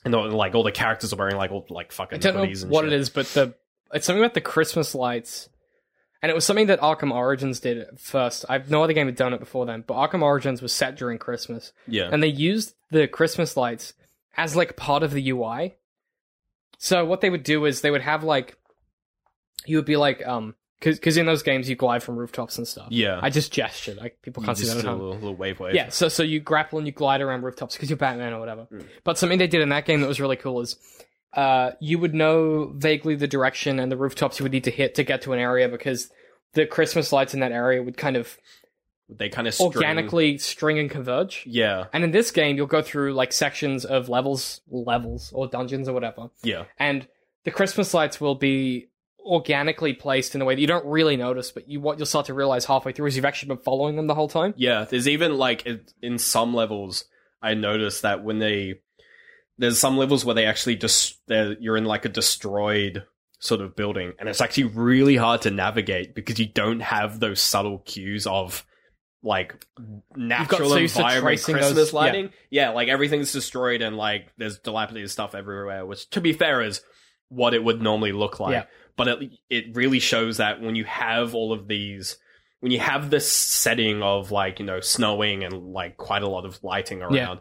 And 0.05 0.13
like 0.13 0.55
all 0.55 0.63
the 0.63 0.71
characters 0.71 1.11
are 1.11 1.17
wearing 1.17 1.35
like 1.37 1.51
all 1.51 1.65
like 1.69 1.87
I 1.91 1.93
fucking 1.95 2.19
don't 2.19 2.35
know 2.35 2.67
what 2.69 2.83
shit. 2.85 2.93
it 2.93 2.99
is, 2.99 3.09
but 3.09 3.25
the 3.27 3.55
it's 3.93 4.05
something 4.05 4.21
about 4.23 4.33
the 4.35 4.41
Christmas 4.41 4.93
lights, 4.95 5.49
and 6.21 6.29
it 6.29 6.35
was 6.35 6.45
something 6.45 6.67
that 6.67 6.79
Arkham 6.81 7.11
Origins 7.13 7.59
did 7.59 7.77
at 7.77 7.99
first. 7.99 8.45
I've 8.47 8.69
no 8.69 8.83
other 8.83 8.93
game 8.93 9.07
had 9.07 9.15
done 9.15 9.33
it 9.33 9.39
before 9.39 9.65
then, 9.65 9.83
but 9.85 9.95
Arkham 9.95 10.21
Origins 10.21 10.61
was 10.61 10.71
set 10.73 10.95
during 10.97 11.17
Christmas, 11.17 11.73
Yeah, 11.87 12.09
and 12.11 12.21
they 12.23 12.27
used 12.27 12.73
the 12.91 13.07
Christmas 13.07 13.57
lights 13.57 13.93
as 14.37 14.55
like 14.55 14.75
part 14.77 15.03
of 15.03 15.11
the 15.11 15.29
UI. 15.31 15.75
So 16.77 17.03
what 17.05 17.21
they 17.21 17.29
would 17.29 17.43
do 17.43 17.65
is 17.65 17.81
they 17.81 17.91
would 17.91 18.01
have 18.01 18.23
like 18.23 18.55
you 19.65 19.77
would 19.77 19.85
be 19.85 19.97
like 19.97 20.25
um 20.25 20.55
because 20.79 20.99
cause 20.99 21.17
in 21.17 21.25
those 21.25 21.41
games 21.41 21.67
you 21.67 21.75
glide 21.75 22.03
from 22.03 22.17
rooftops 22.17 22.57
and 22.57 22.67
stuff. 22.67 22.87
yeah. 22.91 23.19
I 23.21 23.31
just 23.31 23.51
gestured. 23.51 23.97
Like 23.97 24.21
people 24.21 24.43
can't 24.43 24.57
see 24.57 24.67
that 24.67 24.77
at 24.77 24.83
do 24.83 24.89
a 24.89 24.91
little, 24.91 25.13
little 25.13 25.35
wave 25.35 25.59
wave. 25.59 25.73
Yeah, 25.73 25.89
so 25.89 26.07
so 26.07 26.23
you 26.23 26.39
grapple 26.39 26.77
and 26.77 26.87
you 26.87 26.93
glide 26.93 27.21
around 27.21 27.41
rooftops 27.41 27.75
because 27.75 27.89
you're 27.89 27.97
Batman 27.97 28.33
or 28.33 28.39
whatever. 28.39 28.67
Mm. 28.71 28.87
But 29.03 29.17
something 29.17 29.39
they 29.39 29.47
did 29.47 29.61
in 29.61 29.69
that 29.69 29.85
game 29.85 30.01
that 30.01 30.07
was 30.07 30.21
really 30.21 30.35
cool 30.35 30.61
is 30.61 30.77
uh, 31.33 31.71
you 31.79 31.99
would 31.99 32.13
know 32.13 32.73
vaguely 32.75 33.15
the 33.15 33.27
direction 33.27 33.79
and 33.79 33.91
the 33.91 33.97
rooftops 33.97 34.39
you 34.39 34.43
would 34.43 34.51
need 34.51 34.65
to 34.65 34.71
hit 34.71 34.95
to 34.95 35.03
get 35.03 35.23
to 35.23 35.33
an 35.33 35.39
area 35.39 35.67
because 35.67 36.11
the 36.53 36.65
Christmas 36.65 37.11
lights 37.11 37.33
in 37.33 37.39
that 37.39 37.51
area 37.51 37.81
would 37.81 37.97
kind 37.97 38.15
of 38.15 38.37
they 39.09 39.29
kind 39.29 39.47
of 39.47 39.59
organically 39.59 40.37
string 40.37 40.79
and 40.79 40.91
converge. 40.91 41.43
Yeah, 41.47 41.85
And 41.93 42.03
in 42.03 42.11
this 42.11 42.31
game, 42.31 42.57
you'll 42.57 42.67
go 42.67 42.81
through 42.81 43.13
like 43.13 43.31
sections 43.31 43.85
of 43.85 44.09
levels, 44.09 44.61
levels 44.69 45.31
or 45.33 45.47
dungeons 45.47 45.87
or 45.87 45.93
whatever, 45.93 46.29
yeah, 46.43 46.65
and 46.77 47.07
the 47.45 47.51
Christmas 47.51 47.93
lights 47.93 48.19
will 48.19 48.35
be 48.35 48.89
organically 49.27 49.93
placed 49.93 50.33
in 50.35 50.41
a 50.41 50.45
way 50.45 50.55
that 50.55 50.61
you 50.61 50.67
don't 50.67 50.85
really 50.85 51.17
notice, 51.17 51.51
but 51.51 51.67
you 51.67 51.79
what 51.81 51.97
you'll 51.99 52.05
start 52.05 52.27
to 52.27 52.33
realize 52.33 52.65
halfway 52.65 52.91
through 52.93 53.07
is 53.07 53.15
you've 53.15 53.25
actually 53.25 53.49
been 53.49 53.63
following 53.63 53.95
them 53.95 54.07
the 54.07 54.15
whole 54.15 54.29
time. 54.29 54.53
yeah. 54.57 54.85
There's 54.89 55.07
even 55.07 55.37
like 55.37 55.65
it, 55.65 55.93
in 56.01 56.17
some 56.17 56.53
levels, 56.53 57.05
I 57.41 57.53
noticed 57.53 58.01
that 58.03 58.23
when 58.23 58.39
they 58.39 58.75
there's 59.57 59.79
some 59.79 59.97
levels 59.97 60.23
where 60.23 60.35
they 60.35 60.45
actually 60.45 60.75
just 60.77 61.19
they're 61.27 61.55
you're 61.59 61.77
in 61.77 61.85
like 61.85 62.05
a 62.05 62.09
destroyed 62.09 63.03
sort 63.39 63.61
of 63.61 63.75
building, 63.75 64.13
and 64.19 64.27
it's 64.29 64.41
actually 64.41 64.63
really 64.65 65.15
hard 65.15 65.41
to 65.43 65.51
navigate 65.51 66.15
because 66.15 66.39
you 66.39 66.47
don't 66.47 66.79
have 66.79 67.19
those 67.19 67.41
subtle 67.41 67.79
cues 67.79 68.25
of 68.25 68.65
like 69.23 69.65
natural 70.15 70.69
so 70.69 70.75
environment 70.77 71.23
tracing 71.23 71.55
Christmas 71.55 71.75
those- 71.75 71.93
yeah. 71.93 71.99
lighting. 71.99 72.29
Yeah. 72.49 72.69
like 72.69 72.87
everything's 72.87 73.33
destroyed 73.33 73.81
and 73.81 73.97
like 73.97 74.27
there's 74.37 74.59
dilapidated 74.59 75.09
stuff 75.11 75.35
everywhere, 75.35 75.85
which 75.85 76.09
to 76.11 76.21
be 76.21 76.33
fair 76.33 76.61
is 76.61 76.81
what 77.29 77.53
it 77.53 77.63
would 77.63 77.81
normally 77.81 78.11
look 78.13 78.39
like. 78.39 78.53
Yeah. 78.53 78.63
But 78.97 79.07
it 79.07 79.31
it 79.49 79.75
really 79.75 79.99
shows 79.99 80.37
that 80.37 80.59
when 80.61 80.75
you 80.75 80.83
have 80.85 81.33
all 81.35 81.53
of 81.53 81.67
these 81.67 82.17
when 82.59 82.71
you 82.71 82.79
have 82.79 83.11
this 83.11 83.31
setting 83.31 84.01
of 84.01 84.31
like, 84.31 84.59
you 84.59 84.65
know, 84.65 84.79
snowing 84.79 85.43
and 85.43 85.73
like 85.73 85.95
quite 85.97 86.23
a 86.23 86.27
lot 86.27 86.43
of 86.43 86.61
lighting 86.63 87.03
around, 87.03 87.13
Yeah. 87.13 87.35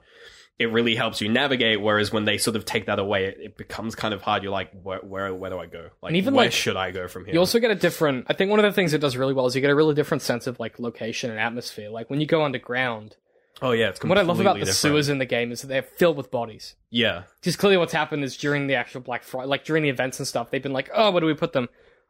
it 0.59 0.67
really 0.71 0.95
helps 0.95 1.23
you 1.23 1.31
navigate. 1.31 1.81
Whereas 1.81 2.13
when 2.13 2.27
they 2.27 2.37
sort 2.37 2.55
of 2.55 2.67
take 2.67 2.85
that 2.85 2.99
away, 2.99 3.25
it, 3.25 3.39
it 3.43 3.57
becomes 3.57 3.95
kind 3.95 4.13
of 4.13 4.21
hard. 4.21 4.43
You're 4.43 4.53
like, 4.53 4.73
where, 4.83 4.99
where, 4.99 5.35
where 5.35 5.49
do 5.51 5.59
I 5.59 5.65
go? 5.67 5.89
Like, 6.03 6.11
And 6.11 6.17
even, 6.19 6.35
where 6.35 6.45
like, 6.45 6.53
should 6.53 6.77
I 6.77 6.91
go 6.91 7.09
from 7.09 7.25
here? 7.25 7.33
You 7.33 7.41
also 7.41 7.59
get 7.61 7.71
a 7.71 7.75
different. 7.75 8.27
I 8.29 8.35
think 8.35 8.51
one 8.51 8.61
of 8.61 8.65
the 8.65 8.73
things 8.73 8.93
it 8.93 9.01
does 9.01 9.17
really 9.17 9.33
well 9.33 9.47
is 9.47 9.55
you 9.55 9.63
get 9.63 9.71
a 9.71 9.75
really 9.75 9.95
different 9.95 10.21
sense 10.23 10.47
of 10.47 10.61
like 10.61 10.79
location 10.79 11.31
and 11.31 11.41
atmosphere. 11.41 11.89
Like 11.89 12.11
when 12.11 12.21
you 12.21 12.27
go 12.27 12.45
underground, 12.45 13.17
oh 13.63 13.73
yeah, 13.73 13.89
it's 13.89 14.03
what 14.03 14.19
I 14.19 14.23
love 14.23 14.41
about 14.41 14.55
the 14.55 14.61
different. 14.61 14.77
sewers 14.77 15.09
in 15.09 15.19
the 15.19 15.27
game 15.27 15.53
is 15.53 15.63
that 15.63 15.69
they're 15.69 15.83
filled 15.83 16.17
with 16.17 16.31
bodies. 16.31 16.75
Yeah, 16.91 17.25
Just 17.43 17.59
clearly, 17.59 17.77
what's 17.77 17.93
happened 17.93 18.25
is 18.25 18.37
during 18.37 18.67
the 18.67 18.75
actual 18.75 19.01
Black 19.01 19.23
Friday, 19.23 19.49
like 19.49 19.65
during 19.65 19.83
the 19.83 19.89
events 19.89 20.19
and 20.19 20.27
stuff, 20.27 20.51
they've 20.51 20.63
been 20.63 20.73
like, 20.73 20.91
oh, 20.95 21.11
where 21.11 21.21
do 21.21 21.27
we 21.27 21.35
put 21.35 21.53
them? 21.53 21.69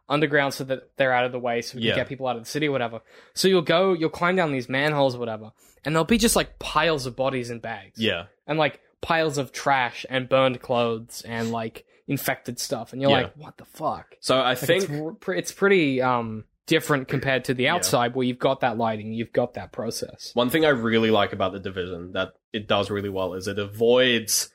Underground, 0.08 0.54
so 0.54 0.62
that 0.64 0.96
they're 0.96 1.12
out 1.12 1.24
of 1.24 1.32
the 1.32 1.38
way, 1.40 1.60
so 1.62 1.76
we 1.78 1.82
Yeah. 1.82 1.92
can 1.94 2.00
get 2.02 2.08
people 2.08 2.28
out 2.28 2.36
of 2.36 2.44
the 2.44 2.48
city 2.48 2.68
or 2.68 2.72
whatever. 2.72 3.00
So 3.34 3.48
you'll 3.48 3.62
go, 3.62 3.92
you'll 3.92 4.08
climb 4.10 4.36
down 4.36 4.52
these 4.52 4.68
manholes 4.68 5.16
or 5.16 5.18
whatever, 5.18 5.50
and 5.84 5.94
there'll 5.94 6.04
be 6.04 6.18
just 6.18 6.36
like 6.36 6.58
piles 6.60 7.06
of 7.06 7.16
bodies 7.16 7.50
in 7.50 7.58
bags. 7.58 7.98
yeah, 8.00 8.26
and 8.46 8.56
like 8.58 8.80
piles 9.00 9.36
of 9.38 9.50
trash 9.52 10.06
and 10.08 10.28
burned 10.28 10.60
clothes 10.62 11.22
and 11.22 11.50
like 11.50 11.84
infected 12.06 12.60
stuff, 12.60 12.92
and 12.92 13.02
you're 13.02 13.10
Yeah. 13.10 13.16
like, 13.22 13.32
what 13.36 13.56
the 13.56 13.64
fuck? 13.64 14.14
So 14.20 14.36
I 14.38 14.50
Like, 14.50 14.58
think 14.58 14.84
it's, 14.90 15.28
it's 15.28 15.52
pretty 15.52 16.00
um 16.00 16.44
different 16.66 17.08
compared 17.08 17.44
to 17.44 17.54
the 17.54 17.68
outside 17.68 18.14
where 18.14 18.26
you've 18.26 18.38
got 18.38 18.60
that 18.60 18.76
lighting, 18.76 19.12
you've 19.12 19.32
got 19.32 19.54
that 19.54 19.72
process. 19.72 20.30
One 20.34 20.50
thing 20.50 20.64
I 20.64 20.70
really 20.70 21.10
like 21.10 21.32
about 21.32 21.52
the 21.52 21.60
division 21.60 22.12
that 22.12 22.32
it 22.52 22.66
does 22.66 22.90
really 22.90 23.08
well 23.08 23.34
is 23.34 23.46
it 23.48 23.58
avoids 23.58 24.50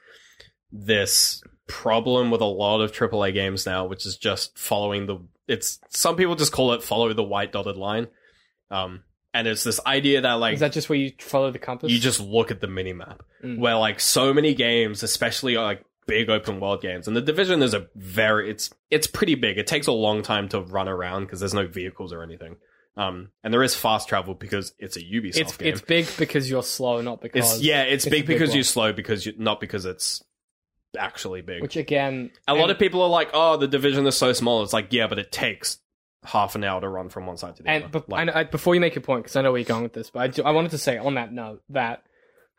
this 0.72 1.42
problem 1.68 2.32
with 2.32 2.42
a 2.42 2.46
lot 2.46 2.82
of 2.82 2.92
AAA 2.92 3.34
games 3.34 3.66
now, 3.66 3.86
which 3.86 4.06
is 4.06 4.18
just 4.18 4.58
following 4.58 5.06
the. 5.08 5.18
it's 5.48 5.80
some 5.90 6.16
people 6.16 6.36
just 6.36 6.52
call 6.52 6.74
it 6.74 6.84
follow 6.84 7.12
the 7.14 7.24
white 7.24 7.52
dotted 7.52 7.78
line. 7.78 8.08
Um, 8.70 9.04
and 9.34 9.48
it's 9.48 9.64
this 9.64 9.80
idea 9.86 10.22
that 10.22 10.34
like 10.34 10.56
Is 10.56 10.60
that 10.60 10.74
just 10.74 10.90
where 10.90 10.98
you 10.98 11.12
follow 11.20 11.52
the 11.52 11.60
compass? 11.60 11.92
you 11.92 12.00
just 12.00 12.20
look 12.20 12.52
at 12.52 12.60
the 12.62 12.68
mini 12.68 12.94
map 12.94 13.24
Mm. 13.44 13.58
where 13.58 13.76
like 13.78 14.00
so 14.00 14.34
many 14.36 14.54
games 14.54 15.02
especially 15.02 15.58
like 15.58 15.84
big 16.12 16.30
open 16.30 16.60
world 16.60 16.82
games. 16.82 17.08
And 17.08 17.16
the 17.16 17.22
division 17.22 17.64
is 17.64 17.74
a 17.74 17.88
very 17.96 18.52
it's 18.52 18.70
it's 18.90 19.08
pretty 19.08 19.36
big. 19.36 19.58
It 19.58 19.66
takes 19.68 19.88
a 19.88 19.92
long 19.94 20.22
time 20.24 20.50
to 20.50 20.60
run 20.62 20.88
around 20.90 21.24
because 21.26 21.40
there's 21.40 21.54
no 21.54 21.66
vehicles 21.68 22.12
or 22.14 22.22
anything. 22.22 22.58
Um 22.98 23.30
and 23.44 23.54
there 23.54 23.64
is 23.64 23.74
fast 23.76 24.10
travel 24.10 24.34
because 24.34 24.74
it's 24.78 24.98
a 24.98 25.02
ubisoft 25.02 25.38
it's 25.38 25.58
game. 25.58 25.68
it's 25.70 25.82
big 25.82 26.08
because 26.18 26.50
you're 26.50 26.64
slow, 26.64 27.00
not 27.02 27.22
because 27.22 27.46
It's- 27.46 27.62
yeah 27.62 27.84
it's, 27.84 28.06
it's 28.06 28.12
big 28.12 28.26
big 28.26 28.36
because 28.36 28.50
one. 28.50 28.58
you're 28.58 28.64
slow 28.66 28.92
because 28.94 29.26
you 29.26 29.34
not 29.38 29.60
because 29.62 29.86
it's 29.86 30.22
actually 31.00 31.42
big. 31.42 31.62
Which 31.62 31.78
again 31.78 32.32
a 32.48 32.54
lot 32.54 32.70
of 32.70 32.78
people 32.78 33.02
are 33.02 33.10
like 33.10 33.30
oh 33.34 33.56
the 33.58 33.68
division 33.68 34.06
is 34.08 34.18
so 34.18 34.34
small. 34.34 34.62
It's 34.64 34.74
like 34.74 34.88
yeah 34.92 35.08
but 35.08 35.20
it 35.20 35.32
takes 35.32 35.78
half 36.24 36.54
an 36.56 36.64
hour 36.64 36.80
to 36.82 36.88
run 36.88 37.10
from 37.10 37.26
one 37.26 37.38
side 37.38 37.56
to 37.56 37.64
the 37.64 37.70
And 37.70 37.84
other. 37.86 37.92
but 37.94 38.10
Like, 38.10 38.30
I, 38.36 38.44
before 38.44 38.76
you 38.76 38.82
make 38.82 38.94
your 38.94 39.02
point, 39.02 39.24
because 39.24 39.36
I 39.36 39.42
know 39.42 39.52
where 39.52 39.60
you're 39.60 39.66
going 39.66 39.82
with 39.82 39.94
this, 39.94 40.12
but 40.12 40.20
I, 40.20 40.28
do, 40.28 40.44
I 40.44 40.52
wanted 40.52 40.70
to 40.72 40.78
say 40.78 40.98
on 41.00 41.16
that 41.16 41.34
note 41.34 41.64
that 41.70 42.04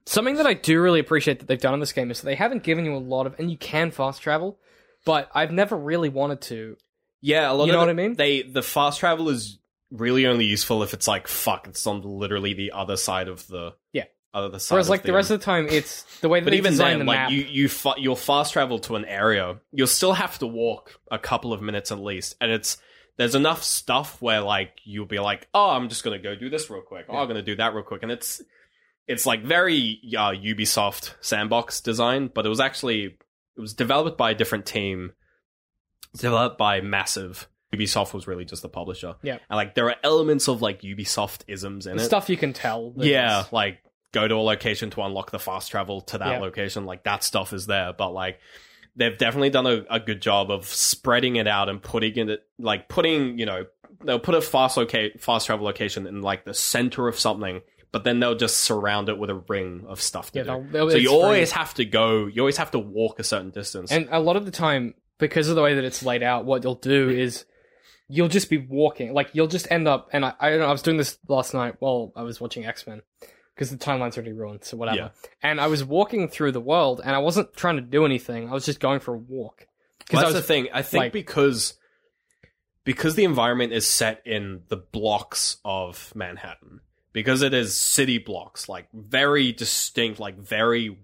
something 0.07 0.37
that 0.37 0.47
I 0.47 0.55
do 0.55 0.81
really 0.81 1.01
appreciate 1.01 1.39
that 1.41 1.47
they've 1.49 1.61
done 1.61 1.75
in 1.75 1.81
this 1.81 1.93
game 1.93 2.11
is 2.11 2.21
that 2.21 2.27
they 2.27 2.35
haven't 2.35 2.63
given 2.63 2.85
you 2.85 2.95
a 2.95 2.99
lot 2.99 3.27
of, 3.27 3.39
and 3.39 3.51
you 3.51 3.57
can 3.57 3.91
fast 3.91 4.23
travel, 4.23 4.59
but 5.05 5.31
I've 5.35 5.53
never 5.53 5.77
really 5.77 6.09
wanted 6.09 6.41
to. 6.43 6.77
Yeah, 7.21 7.51
a 7.51 7.53
lot 7.53 7.67
You 7.67 7.73
know 7.73 7.79
the- 7.81 7.87
what 7.87 7.91
I 7.91 7.95
mean? 7.95 8.15
They 8.15 8.43
the 8.43 8.63
fast 8.63 9.01
travel 9.01 9.29
is 9.29 9.59
really 9.91 10.27
only 10.27 10.45
useful 10.47 10.83
if 10.83 10.95
it's 10.95 11.07
like 11.07 11.29
fuck, 11.29 11.69
it's 11.69 11.87
on 11.87 12.03
literally 12.03 12.55
the 12.55 12.73
other 12.73 12.97
side 12.97 13.29
of 13.29 13.47
the 13.47 13.75
Yeah. 13.93 14.05
other 14.35 14.59
side. 14.59 14.75
Whereas 14.75 14.89
like 14.91 15.03
the 15.03 15.13
rest 15.13 15.31
of 15.31 15.39
the 15.39 15.45
time, 15.45 15.69
it's 15.71 16.03
the 16.21 16.29
way 16.29 16.41
that 16.41 16.45
but 16.47 16.55
even 16.55 16.77
then, 16.77 17.01
the 17.01 17.05
like 17.05 17.17
map. 17.19 17.31
you 17.31 17.43
you 17.43 17.69
fa- 17.69 17.95
you'll 17.99 18.17
fast 18.17 18.55
travel 18.55 18.79
to 18.81 18.97
an 18.97 19.05
area, 19.05 19.61
you'll 19.73 19.87
still 19.87 20.15
have 20.15 20.39
to 20.41 20.47
walk 20.47 20.99
a 21.11 21.19
couple 21.19 21.53
of 21.53 21.61
minutes 21.63 21.93
at 21.93 21.99
least, 21.99 22.35
and 22.41 22.51
it's 22.51 22.79
there's 23.19 23.35
enough 23.35 23.63
stuff 23.63 24.21
where 24.23 24.41
like 24.41 24.73
you'll 24.85 25.05
be 25.07 25.19
like, 25.21 25.47
oh, 25.55 25.71
I'm 25.71 25.89
just 25.91 26.03
gonna 26.03 26.19
go 26.19 26.35
do 26.35 26.49
this 26.51 26.71
real 26.71 26.81
quick. 26.83 27.05
Oh, 27.09 27.19
I'm 27.19 27.29
gonna 27.29 27.43
do 27.43 27.55
that 27.57 27.75
real 27.75 27.85
quick, 27.85 28.03
and 28.03 28.11
it's 28.11 28.43
it's 29.09 29.27
like 29.27 29.43
very 29.45 30.01
uh, 30.17 30.31
Ubisoft 30.31 31.15
sandbox 31.21 31.81
design, 31.81 32.31
but 32.33 32.47
it 32.47 32.49
was 32.49 32.61
actually 32.61 33.05
it 33.05 33.61
was 33.61 33.75
developed 33.75 34.17
by 34.17 34.31
a 34.31 34.35
different 34.35 34.65
team, 34.67 35.13
developed 36.17 36.59
by 36.59 36.81
Massive. 36.81 37.49
Ubisoft 37.75 38.13
was 38.13 38.27
really 38.27 38.45
just 38.45 38.61
the 38.63 38.69
publisher. 38.69 39.15
Yeah. 39.23 39.39
and 39.49 39.57
like 39.57 39.75
there 39.75 39.89
are 39.89 39.97
elements 40.05 40.47
of 40.49 40.61
like 40.61 40.83
Ubisoft 40.83 41.45
isms 41.49 41.87
in 41.87 41.97
the 41.97 42.03
it. 42.03 42.07
stuff 42.07 42.29
you 42.29 42.37
can 42.37 42.53
tell. 42.53 42.93
Yeah, 42.97 43.41
it's- 43.41 43.53
like 43.53 43.79
go 44.13 44.29
to 44.29 44.35
a 44.35 44.43
location 44.43 44.91
to 44.91 45.01
unlock 45.03 45.31
the 45.31 45.39
fast 45.39 45.71
travel 45.71 46.03
to 46.03 46.19
that 46.19 46.29
Yeah. 46.33 46.39
location. 46.41 46.85
Like 46.85 47.05
that 47.05 47.25
stuff 47.25 47.55
is 47.55 47.65
there, 47.67 47.95
but 47.97 48.11
like 48.11 48.41
they've 48.95 49.17
definitely 49.17 49.49
done 49.49 49.67
a, 49.67 49.85
a 49.89 49.99
good 50.01 50.21
job 50.21 50.51
of 50.51 50.67
spreading 50.67 51.37
it 51.37 51.47
out 51.49 51.71
and 51.71 51.83
putting 51.83 52.29
it 52.29 52.41
like 52.59 52.91
putting 52.91 53.39
you 53.39 53.47
know 53.47 53.65
they'll 54.05 54.19
put 54.21 54.35
a 54.35 54.43
fast 54.43 54.77
loca- 54.77 55.17
fast 55.19 55.47
travel 55.47 55.65
location 55.65 56.07
in 56.07 56.21
like 56.21 56.45
the 56.45 56.53
center 56.53 57.09
of 57.09 57.19
something, 57.19 57.63
but 57.93 58.05
then 58.05 58.21
they'll 58.21 58.35
just 58.35 58.59
surround 58.59 59.09
it 59.09 59.19
with 59.19 59.31
a 59.31 59.35
ring 59.35 59.85
of 59.87 60.01
stuff 60.01 60.33
to 60.33 60.39
Yeah, 60.39 60.43
do. 60.45 60.49
they'll- 60.49 60.63
they'll- 60.73 60.91
so 60.91 60.97
you 60.97 61.09
free. 61.09 61.17
always 61.17 61.53
have 61.53 61.75
to 61.75 61.85
go. 61.85 62.27
You 62.27 62.41
always 62.43 62.57
have 62.57 62.71
to 62.73 62.79
walk 62.79 63.19
a 63.21 63.25
certain 63.25 63.51
distance. 63.51 63.93
And 63.93 64.09
a 64.11 64.19
lot 64.19 64.37
of 64.37 64.47
the 64.47 64.51
time, 64.51 64.95
because 65.19 65.49
of 65.49 65.57
the 65.57 65.63
way 65.63 65.75
that 65.75 65.85
it's 65.85 66.03
laid 66.03 66.23
out, 66.23 66.45
what 66.45 66.65
you'll 66.65 66.75
do 66.75 67.09
mm-hmm. 67.09 67.19
is 67.19 67.45
you'll 68.09 68.29
just 68.29 68.51
be 68.51 68.59
walking. 68.59 69.13
Like 69.15 69.31
you'll 69.35 69.47
just 69.47 69.71
end 69.71 69.87
up. 69.87 70.09
And 70.13 70.25
I, 70.25 70.33
I 70.41 70.51
don't 70.51 70.59
know. 70.61 70.67
I 70.67 70.73
was 70.73 70.83
doing 70.83 70.97
this 70.97 71.19
last 71.29 71.55
night 71.55 71.77
while 71.79 72.13
I 72.17 72.23
was 72.23 72.41
watching 72.41 72.65
X 72.67 72.87
Men 72.87 73.03
because 73.55 73.71
the 73.71 73.77
timeline's 73.77 74.17
already 74.17 74.33
ruined. 74.33 74.65
So 74.65 74.77
whatever. 74.77 74.97
Yeah. 74.97 75.09
And 75.43 75.61
I 75.61 75.67
was 75.67 75.85
walking 75.85 76.29
through 76.29 76.53
the 76.53 76.61
world, 76.61 77.01
and 77.05 77.15
I 77.15 77.19
wasn't 77.19 77.55
trying 77.55 77.77
to 77.77 77.83
do 77.83 78.05
anything. 78.05 78.49
I 78.49 78.53
was 78.53 78.65
just 78.65 78.81
going 78.81 79.01
for 79.01 79.15
a 79.15 79.19
walk. 79.19 79.67
Well, 80.13 80.23
that's 80.23 80.35
was 80.35 80.43
the 80.43 80.47
thing. 80.47 80.69
I 80.73 80.83
think 80.83 81.01
like- 81.03 81.13
because 81.13 81.75
because 82.85 83.15
the 83.15 83.25
environment 83.25 83.73
is 83.73 83.87
set 83.87 84.23
in 84.27 84.63
the 84.69 84.77
blocks 84.77 85.59
of 85.65 86.13
Manhattan, 86.15 86.81
because 87.13 87.43
it 87.43 87.55
is 87.55 87.75
city 87.75 88.19
blocks, 88.19 88.69
like 88.69 88.89
very 88.93 89.53
distinct, 89.53 90.21
like 90.21 90.39
very 90.39 90.99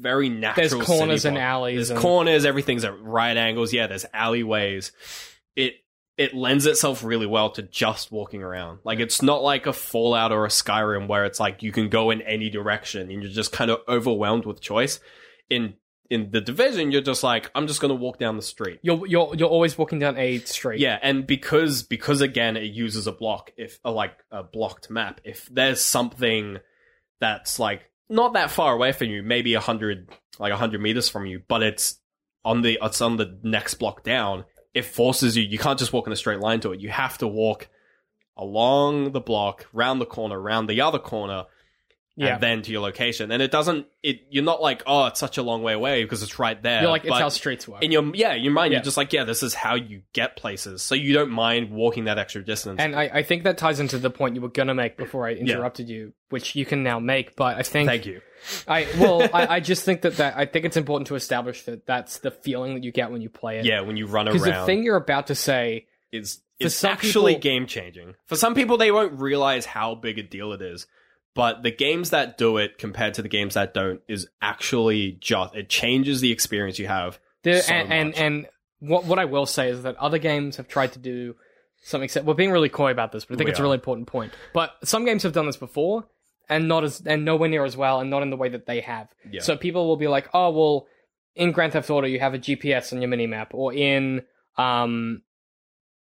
very 0.00 0.30
natural. 0.30 0.68
There's 0.68 0.86
corners 0.86 1.24
and 1.24 1.36
alleys. 1.36 1.76
There's 1.76 1.90
and, 1.90 2.00
corners. 2.00 2.44
Everything's 2.44 2.84
at 2.84 3.00
right 3.02 3.36
angles. 3.36 3.72
Yeah, 3.72 3.86
there's 3.86 4.06
alleyways. 4.14 4.92
It 5.56 5.74
it 6.16 6.34
lends 6.34 6.66
itself 6.66 7.04
really 7.04 7.26
well 7.26 7.50
to 7.50 7.62
just 7.62 8.10
walking 8.12 8.42
around. 8.42 8.80
Like 8.84 9.00
it's 9.00 9.22
not 9.22 9.42
like 9.42 9.66
a 9.66 9.72
Fallout 9.72 10.32
or 10.32 10.44
a 10.44 10.48
Skyrim 10.48 11.06
where 11.06 11.24
it's 11.24 11.40
like 11.40 11.62
you 11.62 11.72
can 11.72 11.88
go 11.88 12.10
in 12.10 12.22
any 12.22 12.50
direction 12.50 13.10
and 13.10 13.22
you're 13.22 13.32
just 13.32 13.52
kind 13.52 13.70
of 13.70 13.80
overwhelmed 13.88 14.46
with 14.46 14.60
choice. 14.60 15.00
In 15.48 15.74
in 16.10 16.32
the 16.32 16.40
division, 16.40 16.90
you're 16.90 17.00
just 17.00 17.22
like, 17.22 17.50
I'm 17.54 17.68
just 17.68 17.80
gonna 17.80 17.94
walk 17.94 18.18
down 18.18 18.36
the 18.36 18.42
street. 18.42 18.80
You're 18.82 19.06
you're 19.06 19.32
you're 19.36 19.48
always 19.48 19.78
walking 19.78 20.00
down 20.00 20.18
a 20.18 20.38
street. 20.40 20.80
Yeah, 20.80 20.98
and 21.00 21.26
because 21.26 21.84
because 21.84 22.20
again 22.20 22.56
it 22.56 22.72
uses 22.72 23.06
a 23.06 23.12
block 23.12 23.52
if 23.56 23.78
uh, 23.84 23.92
like 23.92 24.18
a 24.30 24.42
blocked 24.42 24.90
map. 24.90 25.20
If 25.24 25.48
there's 25.50 25.80
something 25.80 26.58
that's 27.20 27.60
like 27.60 27.88
not 28.08 28.34
that 28.34 28.50
far 28.50 28.74
away 28.74 28.90
from 28.90 29.08
you, 29.08 29.22
maybe 29.22 29.54
a 29.54 29.60
hundred 29.60 30.10
like 30.40 30.52
a 30.52 30.56
hundred 30.56 30.80
meters 30.80 31.08
from 31.08 31.26
you, 31.26 31.42
but 31.46 31.62
it's 31.62 32.00
on 32.44 32.62
the 32.62 32.78
it's 32.82 33.00
on 33.00 33.16
the 33.16 33.38
next 33.44 33.74
block 33.74 34.02
down. 34.02 34.44
It 34.74 34.84
forces 34.84 35.36
you. 35.36 35.44
You 35.44 35.58
can't 35.58 35.78
just 35.78 35.92
walk 35.92 36.08
in 36.08 36.12
a 36.12 36.16
straight 36.16 36.40
line 36.40 36.60
to 36.60 36.72
it. 36.72 36.80
You 36.80 36.90
have 36.90 37.18
to 37.18 37.28
walk 37.28 37.68
along 38.36 39.12
the 39.12 39.20
block, 39.20 39.66
round 39.72 40.00
the 40.00 40.06
corner, 40.06 40.40
round 40.40 40.68
the 40.68 40.80
other 40.80 40.98
corner, 40.98 41.44
yeah. 42.20 42.34
and 42.34 42.42
then 42.42 42.62
to 42.62 42.70
your 42.72 42.80
location. 42.82 43.30
And 43.30 43.42
it 43.42 43.50
doesn't. 43.50 43.86
It 44.02 44.20
you're 44.30 44.44
not 44.44 44.60
like 44.62 44.82
oh 44.86 45.06
it's 45.06 45.20
such 45.20 45.38
a 45.38 45.42
long 45.42 45.62
way 45.62 45.72
away 45.72 46.02
because 46.02 46.22
it's 46.22 46.38
right 46.38 46.60
there. 46.62 46.82
You're 46.82 46.90
like 46.90 47.04
it's 47.04 47.10
but- 47.10 47.20
how 47.20 47.28
streets 47.28 47.66
work. 47.66 47.82
in 47.82 47.90
your 47.90 48.14
yeah, 48.14 48.34
your 48.34 48.52
mind, 48.52 48.72
Yeah. 48.72 48.78
you're 48.78 48.84
just 48.84 48.96
like, 48.96 49.12
yeah, 49.12 49.24
this 49.24 49.42
is 49.42 49.54
how 49.54 49.74
you 49.74 50.02
get 50.12 50.36
places, 50.36 50.82
so 50.82 50.94
you 50.94 51.12
don't 51.12 51.30
mind 51.30 51.70
walking 51.70 52.04
that 52.04 52.18
extra 52.18 52.44
distance. 52.44 52.80
And 52.80 52.94
I, 52.94 53.10
I 53.12 53.22
think 53.22 53.44
that 53.44 53.58
ties 53.58 53.80
into 53.80 53.98
the 53.98 54.10
point 54.10 54.34
you 54.34 54.40
were 54.40 54.48
gonna 54.48 54.74
make 54.74 54.96
before 54.96 55.26
I 55.26 55.32
interrupted 55.32 55.88
you, 55.88 56.12
which 56.28 56.54
you 56.54 56.64
can 56.64 56.82
now 56.82 56.98
make. 57.00 57.36
But 57.36 57.56
I 57.56 57.62
think 57.62 57.88
Thank 57.88 58.06
you. 58.06 58.20
I 58.66 58.86
well, 58.98 59.22
I, 59.34 59.56
I 59.56 59.60
just 59.60 59.84
think 59.84 60.02
that, 60.02 60.16
that 60.16 60.36
I 60.36 60.46
think 60.46 60.64
it's 60.64 60.76
important 60.76 61.08
to 61.08 61.14
establish 61.14 61.62
that 61.64 61.86
that's 61.86 62.18
the 62.18 62.30
feeling 62.30 62.74
that 62.74 62.84
you 62.84 62.92
get 62.92 63.10
when 63.10 63.20
you 63.22 63.28
play 63.28 63.58
it. 63.58 63.64
Yeah, 63.64 63.80
when 63.82 63.96
you 63.96 64.06
run 64.06 64.26
because 64.26 64.42
the 64.42 64.64
thing 64.64 64.82
you're 64.82 64.96
about 64.96 65.26
to 65.28 65.34
say, 65.34 65.86
is 66.12 66.40
it's 66.58 66.74
some 66.74 66.92
actually 66.92 67.34
people- 67.34 67.42
game 67.42 67.66
changing. 67.66 68.14
For 68.26 68.36
some 68.36 68.54
people, 68.54 68.76
they 68.76 68.90
won't 68.90 69.18
realize 69.20 69.64
how 69.66 69.94
big 69.94 70.18
a 70.18 70.22
deal 70.22 70.52
it 70.52 70.62
is. 70.62 70.86
But 71.34 71.62
the 71.62 71.70
games 71.70 72.10
that 72.10 72.38
do 72.38 72.56
it 72.56 72.76
compared 72.78 73.14
to 73.14 73.22
the 73.22 73.28
games 73.28 73.54
that 73.54 73.72
don't 73.72 74.00
is 74.08 74.26
actually 74.42 75.12
just 75.20 75.54
it 75.54 75.68
changes 75.68 76.20
the 76.20 76.32
experience 76.32 76.78
you 76.78 76.88
have. 76.88 77.20
So 77.44 77.50
and, 77.50 77.92
and 77.92 78.14
and 78.16 78.46
what 78.80 79.04
what 79.04 79.18
I 79.18 79.26
will 79.26 79.46
say 79.46 79.70
is 79.70 79.84
that 79.84 79.96
other 79.96 80.18
games 80.18 80.56
have 80.56 80.66
tried 80.68 80.92
to 80.92 80.98
do 80.98 81.36
something. 81.82 82.24
We're 82.24 82.34
being 82.34 82.50
really 82.50 82.68
coy 82.68 82.90
about 82.90 83.12
this, 83.12 83.24
but 83.24 83.34
I 83.34 83.36
think 83.38 83.46
We 83.46 83.50
it's 83.52 83.60
a 83.60 83.62
really 83.62 83.76
important 83.76 84.08
point. 84.08 84.32
But 84.52 84.74
some 84.84 85.04
games 85.04 85.22
have 85.22 85.32
done 85.32 85.46
this 85.46 85.56
before, 85.56 86.04
and 86.48 86.66
not 86.66 86.84
as 86.84 87.00
and 87.06 87.24
nowhere 87.24 87.48
near 87.48 87.64
as 87.64 87.76
well, 87.76 88.00
and 88.00 88.10
not 88.10 88.22
in 88.22 88.30
the 88.30 88.36
way 88.36 88.48
that 88.48 88.66
they 88.66 88.80
have. 88.80 89.08
Yeah. 89.30 89.40
So 89.40 89.56
people 89.56 89.86
will 89.86 89.96
be 89.96 90.08
like, 90.08 90.28
oh 90.34 90.50
well, 90.50 90.86
in 91.36 91.52
Grand 91.52 91.72
Theft 91.74 91.88
Auto 91.90 92.06
you 92.06 92.18
have 92.18 92.34
a 92.34 92.38
GPS 92.38 92.92
on 92.92 93.00
your 93.00 93.10
minimap, 93.10 93.48
or 93.52 93.72
in 93.72 94.22
um, 94.58 95.22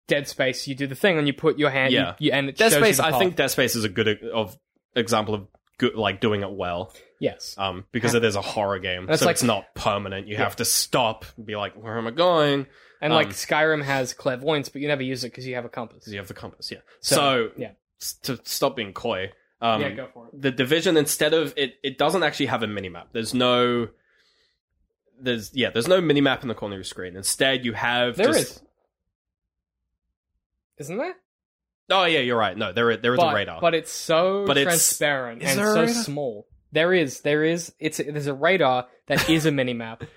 Dead 0.06 0.26
Space 0.26 0.66
you 0.66 0.74
do 0.74 0.86
the 0.86 0.94
thing 0.94 1.18
and 1.18 1.26
you 1.26 1.32
put 1.34 1.58
your 1.58 1.70
hand, 1.70 1.92
Yeah. 1.92 2.14
you, 2.18 2.26
you, 2.26 2.32
and 2.32 2.48
it 2.48 2.56
Dead 2.56 2.72
shows 2.72 2.80
you 2.80 2.94
Space, 2.94 3.00
I 3.00 3.18
think 3.18 3.36
Dead 3.36 3.48
Space 3.50 3.76
is 3.76 3.84
a 3.84 3.88
good 3.88 4.08
of 4.32 4.58
example 4.94 5.34
of 5.34 5.46
good 5.78 5.94
like 5.94 6.20
doing 6.20 6.42
it 6.42 6.50
well. 6.50 6.92
yes. 7.20 7.54
Um, 7.58 7.84
because 7.92 8.14
it 8.14 8.24
is 8.24 8.34
a 8.36 8.42
horror 8.42 8.78
game, 8.78 9.06
That's 9.06 9.20
so 9.20 9.26
like- 9.26 9.34
it's 9.34 9.42
not 9.42 9.74
permanent. 9.74 10.26
You 10.28 10.36
have 10.36 10.56
to 10.56 10.64
stop 10.64 11.24
and 11.36 11.46
be 11.46 11.56
like, 11.56 11.74
"Where 11.74 11.96
am 11.98 12.06
I 12.06 12.10
going?" 12.10 12.66
And 13.00 13.12
um, 13.12 13.16
like 13.16 13.28
Skyrim 13.28 13.84
has 13.84 14.12
clairvoyance, 14.12 14.68
but 14.68 14.82
you 14.82 14.88
never 14.88 15.02
use 15.04 15.22
it 15.24 15.28
because 15.30 15.46
you 15.46 15.54
have 15.54 15.64
a 15.64 15.68
compass. 15.68 15.98
Because 16.00 16.12
you 16.12 16.18
have 16.18 16.26
the 16.28 16.34
compass. 16.34 16.70
Yeah. 16.72 16.78
So, 17.00 17.14
So, 17.16 17.50
yeah. 17.56 17.70
s- 18.02 18.14
to 18.24 18.40
stop 18.44 18.74
being 18.74 18.92
coy, 18.92 19.30
um, 19.60 19.80
yeah, 19.82 19.90
go 19.90 20.08
for 20.12 20.26
it. 20.26 20.42
the 20.42 20.50
division 20.50 20.96
instead 20.96 21.32
of 21.32 21.54
it, 21.56 21.74
it 21.84 21.96
doesn't 21.96 22.24
actually 22.24 22.46
have 22.46 22.64
a 22.64 22.66
minimap. 22.66 23.04
There's 23.12 23.34
no, 23.34 23.88
there's 25.20 25.54
yeah, 25.54 25.70
there's 25.70 25.86
no 25.86 26.00
minimap 26.00 26.42
in 26.42 26.48
the 26.48 26.54
corner 26.56 26.74
of 26.74 26.78
your 26.78 26.84
screen. 26.84 27.14
Instead, 27.16 27.64
you 27.64 27.72
have 27.74 28.16
There 28.16 28.26
just, 28.32 28.38
is, 28.38 28.62
isn't 30.78 30.98
there? 30.98 31.14
Oh 31.90 32.04
yeah, 32.04 32.20
you're 32.20 32.38
right. 32.38 32.56
No, 32.56 32.72
there 32.72 32.90
is, 32.90 33.00
there 33.00 33.14
is 33.14 33.18
but, 33.18 33.32
a 33.32 33.34
radar. 33.34 33.60
but 33.60 33.74
it's 33.74 33.92
so 33.92 34.44
But 34.46 34.56
it's- 34.58 34.74
transparent 34.74 35.42
is 35.42 35.56
and 35.56 35.58
so 35.58 35.86
small. 35.86 36.46
There 36.70 36.92
is, 36.92 37.22
there 37.22 37.44
is. 37.44 37.72
It's 37.78 37.96
there's 37.96 38.26
a 38.26 38.34
radar 38.34 38.86
that 39.06 39.30
is 39.30 39.46
a 39.46 39.52
mini 39.52 39.74
map. 39.74 40.04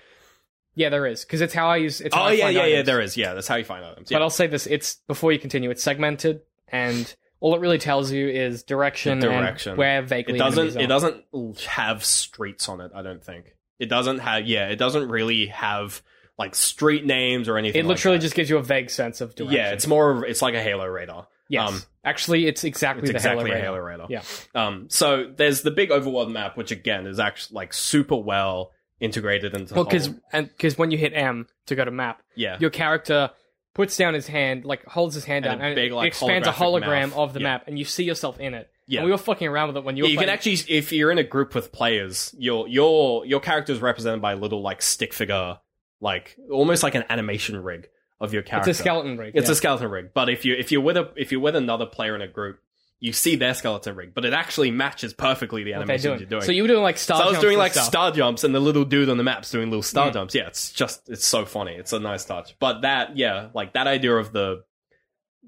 Yeah, 0.74 0.88
there 0.88 1.06
is 1.06 1.22
because 1.22 1.42
it's 1.42 1.52
how 1.52 1.68
I 1.68 1.76
use. 1.76 2.00
It's 2.00 2.14
how 2.14 2.26
oh 2.26 2.28
yeah, 2.28 2.48
yeah, 2.48 2.60
yeah. 2.64 2.74
items. 2.76 2.86
There 2.86 3.00
is. 3.02 3.16
Yeah, 3.16 3.34
that's 3.34 3.46
how 3.46 3.56
you 3.56 3.64
find 3.64 3.84
items. 3.84 4.10
Yeah. 4.10 4.16
But 4.18 4.22
I'll 4.22 4.30
say 4.30 4.46
this: 4.46 4.66
it's 4.66 4.96
before 5.06 5.30
you 5.30 5.38
continue. 5.38 5.68
It's 5.70 5.82
segmented, 5.82 6.40
and 6.68 7.14
all 7.40 7.54
it 7.54 7.60
really 7.60 7.76
tells 7.76 8.10
you 8.10 8.26
is 8.28 8.62
direction, 8.62 9.18
The 9.20 9.26
direction. 9.28 9.72
and 9.72 9.78
where 9.78 10.00
vaguely 10.00 10.36
it 10.36 10.38
doesn't. 10.38 10.80
It 10.80 10.86
doesn't 10.86 11.24
have 11.66 12.02
streets 12.04 12.70
on 12.70 12.80
it. 12.80 12.90
I 12.94 13.02
don't 13.02 13.22
think 13.22 13.54
it 13.78 13.90
doesn't 13.90 14.20
have. 14.20 14.46
Yeah, 14.46 14.68
it 14.68 14.76
doesn't 14.76 15.10
really 15.10 15.48
have 15.48 16.00
like 16.38 16.54
street 16.54 17.04
names 17.04 17.48
or 17.50 17.58
anything. 17.58 17.80
It 17.80 17.84
like 17.84 17.96
literally 17.96 18.16
that. 18.16 18.22
just 18.22 18.34
gives 18.34 18.48
you 18.48 18.56
a 18.56 18.62
vague 18.62 18.88
sense 18.88 19.20
of 19.20 19.34
direction. 19.34 19.54
Yeah, 19.54 19.72
it's 19.72 19.86
more. 19.86 20.24
It's 20.24 20.40
like 20.40 20.54
a 20.54 20.62
Halo 20.62 20.86
radar. 20.86 21.28
Yes. 21.48 21.68
um, 21.68 21.82
Actually, 22.04 22.46
it's 22.46 22.64
exactly 22.64 23.02
It's 23.02 23.12
the 23.12 23.16
exactly 23.16 23.50
Halo 23.50 23.76
a 23.76 23.82
radar. 23.82 24.06
Halo 24.06 24.06
radar. 24.06 24.06
Yeah. 24.10 24.22
Um, 24.66 24.88
so 24.90 25.32
there's 25.36 25.62
the 25.62 25.70
big 25.70 25.90
overworld 25.90 26.32
map, 26.32 26.56
which 26.56 26.70
again 26.72 27.06
is 27.06 27.20
actually 27.20 27.54
like 27.56 27.72
super 27.72 28.16
well 28.16 28.72
integrated 28.98 29.54
into 29.54 29.74
Well, 29.74 29.84
because 29.84 30.08
because 30.32 30.76
when 30.76 30.90
you 30.90 30.98
hit 30.98 31.12
M 31.14 31.46
to 31.66 31.74
go 31.76 31.84
to 31.84 31.90
map, 31.92 32.22
Yeah, 32.34 32.56
your 32.60 32.70
character 32.70 33.30
puts 33.74 33.96
down 33.96 34.14
his 34.14 34.26
hand, 34.26 34.64
like 34.64 34.84
holds 34.86 35.14
his 35.14 35.24
hand 35.24 35.46
And 35.46 35.60
down, 35.60 35.66
and 35.68 35.74
big, 35.76 35.92
it 35.92 35.94
like, 35.94 36.08
expands 36.08 36.46
a 36.48 36.52
hologram 36.52 37.10
mouth. 37.10 37.16
of 37.16 37.32
the 37.34 37.40
Yeah. 37.40 37.44
map, 37.44 37.64
and 37.68 37.78
you 37.78 37.84
see 37.84 38.04
yourself 38.04 38.38
in 38.40 38.54
it. 38.54 38.68
Yeah. 38.88 38.98
And 39.00 39.06
we 39.06 39.12
were 39.12 39.18
fucking 39.18 39.46
around 39.46 39.68
with 39.68 39.76
it 39.78 39.84
when 39.84 39.96
you 39.96 40.02
were 40.02 40.08
Yeah, 40.08 40.12
you 40.14 40.18
can 40.18 40.28
actually, 40.28 40.58
if 40.68 40.92
you're 40.92 41.12
in 41.12 41.18
a 41.18 41.22
group 41.24 41.54
with 41.54 41.70
players, 41.72 42.34
your 42.36 42.66
your 42.68 43.24
your 43.26 43.38
character 43.40 43.72
is 43.72 43.80
represented 43.80 44.20
by 44.20 44.32
a 44.32 44.36
little 44.36 44.60
like 44.60 44.82
stick 44.82 45.14
figure, 45.14 45.58
like 46.00 46.36
almost 46.50 46.82
like 46.82 46.96
an 46.96 47.04
animation 47.08 47.62
rig 47.62 47.88
of 48.22 48.32
your 48.32 48.42
character. 48.42 48.70
It's 48.70 48.78
a 48.78 48.82
skeleton 48.82 49.18
rig. 49.18 49.32
It's 49.34 49.48
yeah. 49.48 49.52
a 49.52 49.56
skeleton 49.56 49.90
rig. 49.90 50.10
But 50.14 50.30
if 50.30 50.44
you 50.46 50.54
if 50.54 50.72
you're 50.72 50.80
with 50.80 50.96
a 50.96 51.12
if 51.16 51.30
you're 51.32 51.40
with 51.42 51.56
another 51.56 51.84
player 51.84 52.14
in 52.14 52.22
a 52.22 52.28
group, 52.28 52.60
you 53.00 53.12
see 53.12 53.34
their 53.34 53.52
skeleton 53.52 53.96
rig, 53.96 54.14
but 54.14 54.24
it 54.24 54.32
actually 54.32 54.70
matches 54.70 55.12
perfectly 55.12 55.64
the 55.64 55.74
animations 55.74 56.02
doing. 56.04 56.18
you're 56.20 56.28
doing. 56.28 56.42
So 56.42 56.52
you 56.52 56.62
were 56.62 56.68
doing 56.68 56.82
like 56.84 56.98
star 56.98 57.18
So 57.20 57.26
I 57.26 57.30
was 57.30 57.40
doing 57.40 57.58
like 57.58 57.72
stuff. 57.72 57.84
star 57.86 58.12
jumps, 58.12 58.44
and 58.44 58.54
the 58.54 58.60
little 58.60 58.84
dude 58.84 59.08
on 59.08 59.16
the 59.16 59.24
map's 59.24 59.50
doing 59.50 59.70
little 59.70 59.82
star 59.82 60.10
Mm. 60.10 60.14
jumps. 60.14 60.34
Yeah, 60.36 60.46
it's 60.46 60.70
just 60.72 61.08
it's 61.10 61.26
so 61.26 61.44
funny. 61.44 61.74
It's 61.74 61.92
a 61.92 61.98
nice 61.98 62.24
touch. 62.24 62.56
But 62.60 62.82
that, 62.82 63.16
yeah, 63.18 63.48
like 63.54 63.72
that 63.74 63.88
idea 63.88 64.14
of 64.14 64.32
the 64.32 64.62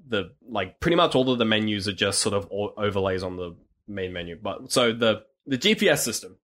the 0.07 0.31
like 0.47 0.79
pretty 0.81 0.97
much 0.97 1.15
all 1.15 1.31
of 1.31 1.39
the 1.39 1.45
menus 1.45 1.87
are 1.87 1.93
just 1.93 2.19
sort 2.19 2.35
of 2.35 2.47
overlays 2.51 3.23
on 3.23 3.37
the 3.37 3.55
main 3.87 4.11
menu. 4.13 4.37
But 4.39 4.71
so 4.71 4.91
the 4.91 5.23
the 5.47 5.57
GPS 5.57 5.99
system, 5.99 6.37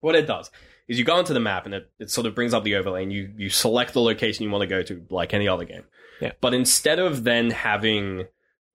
what 0.00 0.14
it 0.16 0.26
does 0.26 0.50
is 0.88 0.98
you 0.98 1.04
go 1.04 1.18
into 1.18 1.32
the 1.32 1.40
map 1.40 1.66
and 1.66 1.74
it, 1.74 1.90
it 1.98 2.10
sort 2.10 2.26
of 2.26 2.34
brings 2.34 2.54
up 2.54 2.64
the 2.64 2.76
overlay 2.76 3.02
and 3.02 3.12
you 3.12 3.32
you 3.36 3.48
select 3.48 3.92
the 3.92 4.00
location 4.00 4.44
you 4.44 4.50
want 4.50 4.62
to 4.62 4.66
go 4.66 4.82
to 4.82 5.04
like 5.10 5.34
any 5.34 5.48
other 5.48 5.64
game. 5.64 5.84
Yeah. 6.20 6.32
But 6.40 6.54
instead 6.54 6.98
of 6.98 7.24
then 7.24 7.50
having 7.50 8.26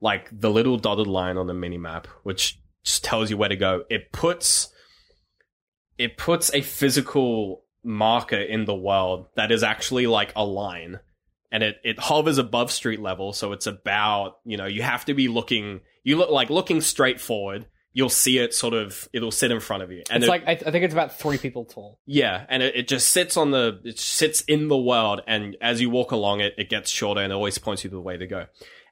like 0.02 0.30
the 0.32 0.50
little 0.50 0.78
dotted 0.78 1.08
line 1.08 1.38
on 1.38 1.48
the 1.48 1.54
mini 1.54 1.78
map, 1.78 2.08
which 2.24 2.60
just 2.84 3.04
tells 3.04 3.30
you 3.30 3.38
where 3.38 3.50
to 3.50 3.56
go, 3.56 3.84
it 3.90 4.12
puts 4.12 4.70
it 5.98 6.18
puts 6.18 6.54
a 6.54 6.62
physical 6.62 7.64
marker 7.84 8.36
in 8.38 8.66
the 8.66 8.76
world 8.76 9.28
that 9.36 9.52
is 9.52 9.64
actually 9.64 10.08
like 10.08 10.34
a 10.36 10.44
line 10.44 11.00
and 11.52 11.64
it, 11.64 11.78
it 11.84 12.00
hovers 12.00 12.40
above 12.40 12.72
street 12.72 13.00
level 13.00 13.32
so 13.32 13.52
it's 13.52 13.68
about 13.68 14.38
you 14.44 14.58
know 14.58 14.66
you 14.66 14.82
have 14.82 15.06
to 15.06 15.14
be 15.14 15.28
looking 15.28 15.80
you 16.04 16.18
look 16.18 16.32
like 16.32 16.50
looking 16.50 16.82
straight 16.82 17.22
forward 17.22 17.68
you'll 17.98 18.10
see 18.10 18.38
it 18.38 18.54
sort 18.54 18.74
of 18.76 19.08
it'll 19.14 19.32
sit 19.32 19.50
in 19.52 19.60
front 19.60 19.82
of 19.82 19.90
you 19.92 20.04
and 20.12 20.24
it's 20.24 20.28
it- 20.28 20.30
like 20.30 20.44
I, 20.48 20.52
I 20.52 20.56
think 20.72 20.84
it's 20.84 20.94
about 20.94 21.18
three 21.18 21.38
people 21.40 21.66
tall. 21.66 21.98
yeah, 22.06 22.46
and 22.50 22.62
it, 22.62 22.76
it 22.76 22.88
just 22.88 23.10
sits 23.10 23.36
on 23.38 23.50
the 23.52 23.80
it 23.84 23.98
sits 23.98 24.42
in 24.42 24.68
the 24.68 24.78
world, 24.78 25.22
and 25.26 25.56
as 25.62 25.82
you 25.82 25.90
walk 25.90 26.12
along 26.12 26.42
it, 26.42 26.54
it 26.58 26.70
gets 26.70 26.92
shorter 26.92 27.22
and 27.22 27.32
it 27.32 27.36
always 27.36 27.58
points 27.58 27.84
you 27.84 27.90
to 27.90 27.96
the 27.96 28.02
way 28.02 28.18
to 28.18 28.28
go. 28.28 28.46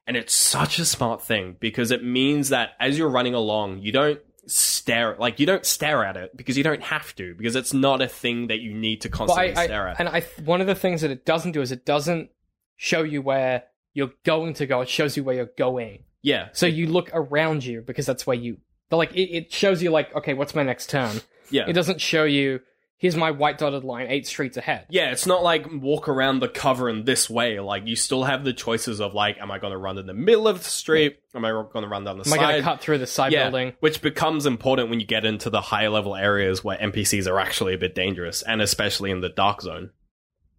And 0.08 0.18
it's 0.18 0.34
such 0.36 0.80
a 0.80 0.86
smart 0.86 1.22
thing 1.22 1.56
because 1.60 1.92
it 1.92 2.04
means 2.04 2.50
that 2.50 2.72
as 2.80 2.98
you're 2.98 3.10
running 3.10 3.34
along, 3.34 3.80
you 3.80 3.92
don't 3.92 4.20
stare 4.48 5.16
like 5.20 5.40
you 5.40 5.46
don't 5.46 5.66
stare 5.66 6.04
at 6.04 6.18
it 6.18 6.36
because 6.36 6.58
you 6.58 6.64
don't 6.64 6.84
have 6.84 7.16
to 7.16 7.34
because 7.36 7.56
it's 7.56 7.74
not 7.74 8.02
a 8.02 8.08
thing 8.08 8.48
that 8.48 8.60
you 8.60 8.74
need 8.74 9.00
to 9.02 9.10
constantly 9.10 9.56
I, 9.56 9.62
I 9.62 9.66
stare 9.66 9.88
at. 9.88 10.00
and 10.00 10.10
I 10.10 10.22
one 10.44 10.60
of 10.62 10.68
the 10.68 10.76
things 10.76 11.02
that 11.02 11.12
it 11.12 11.26
doesn't 11.26 11.54
do 11.54 11.62
is 11.62 11.72
it 11.72 11.86
doesn't 11.86 12.30
show 12.76 13.04
you 13.04 13.22
where 13.22 13.64
you're 13.94 14.12
going 14.26 14.54
to 14.56 14.66
go. 14.66 14.82
It 14.82 14.90
shows 14.90 15.16
you 15.16 15.24
where 15.24 15.36
you're 15.36 15.52
going. 15.58 16.04
yeah, 16.22 16.50
So 16.54 16.66
you 16.66 16.88
look 16.88 17.10
around 17.14 17.64
you 17.64 17.82
because 17.82 18.06
that's 18.06 18.26
where 18.28 18.36
you. 18.36 18.58
But 18.94 18.98
like 18.98 19.16
it, 19.16 19.36
it 19.36 19.52
shows 19.52 19.82
you 19.82 19.90
like 19.90 20.14
okay, 20.16 20.36
what's 20.36 20.54
my 20.54 20.62
next 20.62 20.92
turn? 20.92 21.22
yeah, 21.50 21.66
It 21.68 21.74
doesn't 21.74 22.00
show 22.00 22.26
you. 22.26 22.60
Here's 22.98 23.16
my 23.16 23.32
white 23.32 23.58
dotted 23.58 23.84
line, 23.84 24.06
eight 24.08 24.28
streets 24.28 24.56
ahead. 24.56 24.86
yeah. 24.92 25.10
It's 25.12 25.26
not 25.26 25.42
like 25.42 25.66
walk 25.72 26.08
around 26.08 26.42
the 26.42 26.48
cover 26.48 26.88
in 26.90 27.04
this 27.06 27.28
way. 27.28 27.60
Like 27.60 27.88
you 27.88 27.96
still 27.96 28.24
have 28.24 28.44
the 28.44 28.54
choices 28.54 29.02
of 29.02 29.16
like, 29.16 29.40
am 29.42 29.50
I 29.50 29.58
going 29.58 29.72
to 29.72 29.80
run 29.80 29.98
in 29.98 30.06
the 30.06 30.14
middle 30.14 30.48
of 30.48 30.60
the 30.60 30.70
street? 30.70 31.18
Am 31.34 31.44
I 31.44 31.50
going 31.50 31.82
to 31.82 31.88
run 31.88 32.04
down 32.04 32.20
the 32.20 32.24
Am 32.28 32.34
I 32.34 32.38
side? 32.38 32.40
going 32.40 32.56
to 32.58 32.62
cut 32.62 32.82
through 32.82 33.00
the 33.00 33.08
side 33.08 33.32
yeah, 33.32 33.50
building? 33.50 33.74
which 33.80 34.00
becomes 34.04 34.46
important 34.46 34.92
when 34.92 35.00
you 35.00 35.08
get 35.08 35.26
into 35.26 35.50
the 35.50 35.60
higher 35.60 35.90
level 35.90 36.16
areas 36.16 36.64
where 36.64 36.78
NPCs 36.78 37.28
are 37.28 37.40
actually 37.40 37.74
a 37.74 37.80
bit 37.80 37.96
dangerous, 37.96 38.44
and 38.44 38.62
especially 38.62 39.10
in 39.10 39.22
the 39.22 39.30
dark 39.30 39.64
zone, 39.64 39.90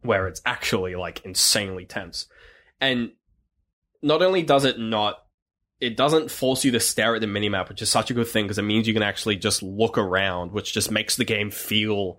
where 0.03 0.27
it's 0.27 0.43
actually 0.45 0.97
like 0.97 1.25
insanely 1.25 1.87
tense. 1.87 2.27
And 2.81 3.13
not 4.03 4.23
only 4.23 4.43
does 4.43 4.65
it 4.65 4.79
not, 4.81 5.24
it 5.85 5.97
doesn't 5.97 6.31
force 6.31 6.65
you 6.65 6.73
to 6.73 6.81
stare 6.81 7.15
at 7.15 7.21
the 7.21 7.27
minimap, 7.27 7.69
which 7.69 7.83
is 7.83 7.91
such 7.91 8.11
a 8.11 8.15
good 8.15 8.29
thing 8.29 8.45
because 8.45 8.59
it 8.59 8.63
means 8.63 8.89
you 8.89 8.95
can 8.95 9.03
actually 9.03 9.37
just 9.37 9.63
look 9.63 9.99
around, 9.99 10.53
which 10.53 10.73
just 10.73 10.91
makes 10.91 11.17
the 11.17 11.25
game 11.25 11.51
feel 11.51 12.19